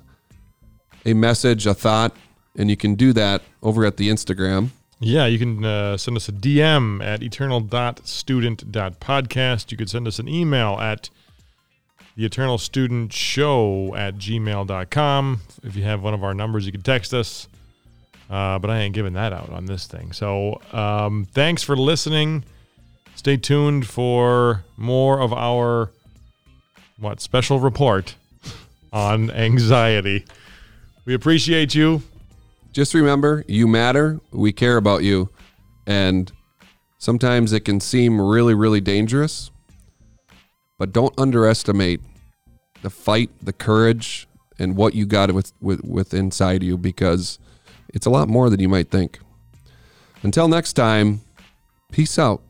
a 1.05 1.13
message, 1.13 1.67
a 1.67 1.73
thought, 1.73 2.15
and 2.57 2.69
you 2.69 2.77
can 2.77 2.95
do 2.95 3.13
that 3.13 3.41
over 3.61 3.85
at 3.85 3.97
the 3.97 4.09
Instagram. 4.09 4.69
Yeah, 4.99 5.27
you 5.27 5.37
can 5.39 5.63
uh, 5.63 5.95
send 5.97 6.17
us 6.17 6.27
a 6.27 6.33
DM 6.33 7.01
at 7.03 7.21
eternal.student.podcast. 7.23 9.71
You 9.71 9.77
could 9.77 9.89
send 9.89 10.07
us 10.07 10.19
an 10.19 10.27
email 10.27 10.77
at 10.79 11.09
the 12.17 12.25
eternal 12.25 12.57
student 12.57 13.13
show 13.13 13.95
at 13.95 14.17
gmail.com. 14.17 15.39
If 15.63 15.77
you 15.77 15.83
have 15.83 16.03
one 16.03 16.13
of 16.13 16.21
our 16.21 16.33
numbers, 16.33 16.65
you 16.65 16.73
can 16.73 16.81
text 16.81 17.13
us. 17.13 17.47
Uh, 18.29 18.59
but 18.59 18.69
I 18.69 18.79
ain't 18.79 18.93
giving 18.93 19.13
that 19.13 19.31
out 19.31 19.49
on 19.49 19.65
this 19.65 19.87
thing. 19.87 20.11
So 20.11 20.59
um, 20.73 21.25
thanks 21.31 21.63
for 21.63 21.77
listening. 21.77 22.43
Stay 23.15 23.37
tuned 23.37 23.87
for 23.87 24.65
more 24.77 25.21
of 25.21 25.31
our 25.33 25.91
what 26.97 27.21
special 27.21 27.59
report 27.59 28.15
on 28.93 29.31
anxiety. 29.31 30.25
We 31.05 31.13
appreciate 31.13 31.73
you. 31.73 32.03
Just 32.71 32.93
remember, 32.93 33.43
you 33.47 33.67
matter. 33.67 34.19
We 34.31 34.51
care 34.51 34.77
about 34.77 35.03
you. 35.03 35.29
And 35.87 36.31
sometimes 36.97 37.51
it 37.51 37.61
can 37.61 37.79
seem 37.79 38.21
really, 38.21 38.53
really 38.53 38.81
dangerous. 38.81 39.51
But 40.77 40.93
don't 40.93 41.13
underestimate 41.17 42.01
the 42.81 42.89
fight, 42.89 43.31
the 43.41 43.53
courage, 43.53 44.27
and 44.59 44.75
what 44.75 44.93
you 44.93 45.05
got 45.05 45.31
with, 45.33 45.53
with, 45.59 45.83
with 45.83 46.13
inside 46.13 46.63
you 46.63 46.77
because 46.77 47.39
it's 47.93 48.05
a 48.05 48.09
lot 48.09 48.27
more 48.27 48.49
than 48.49 48.59
you 48.59 48.69
might 48.69 48.89
think. 48.89 49.19
Until 50.21 50.47
next 50.47 50.73
time, 50.73 51.21
peace 51.91 52.19
out. 52.19 52.41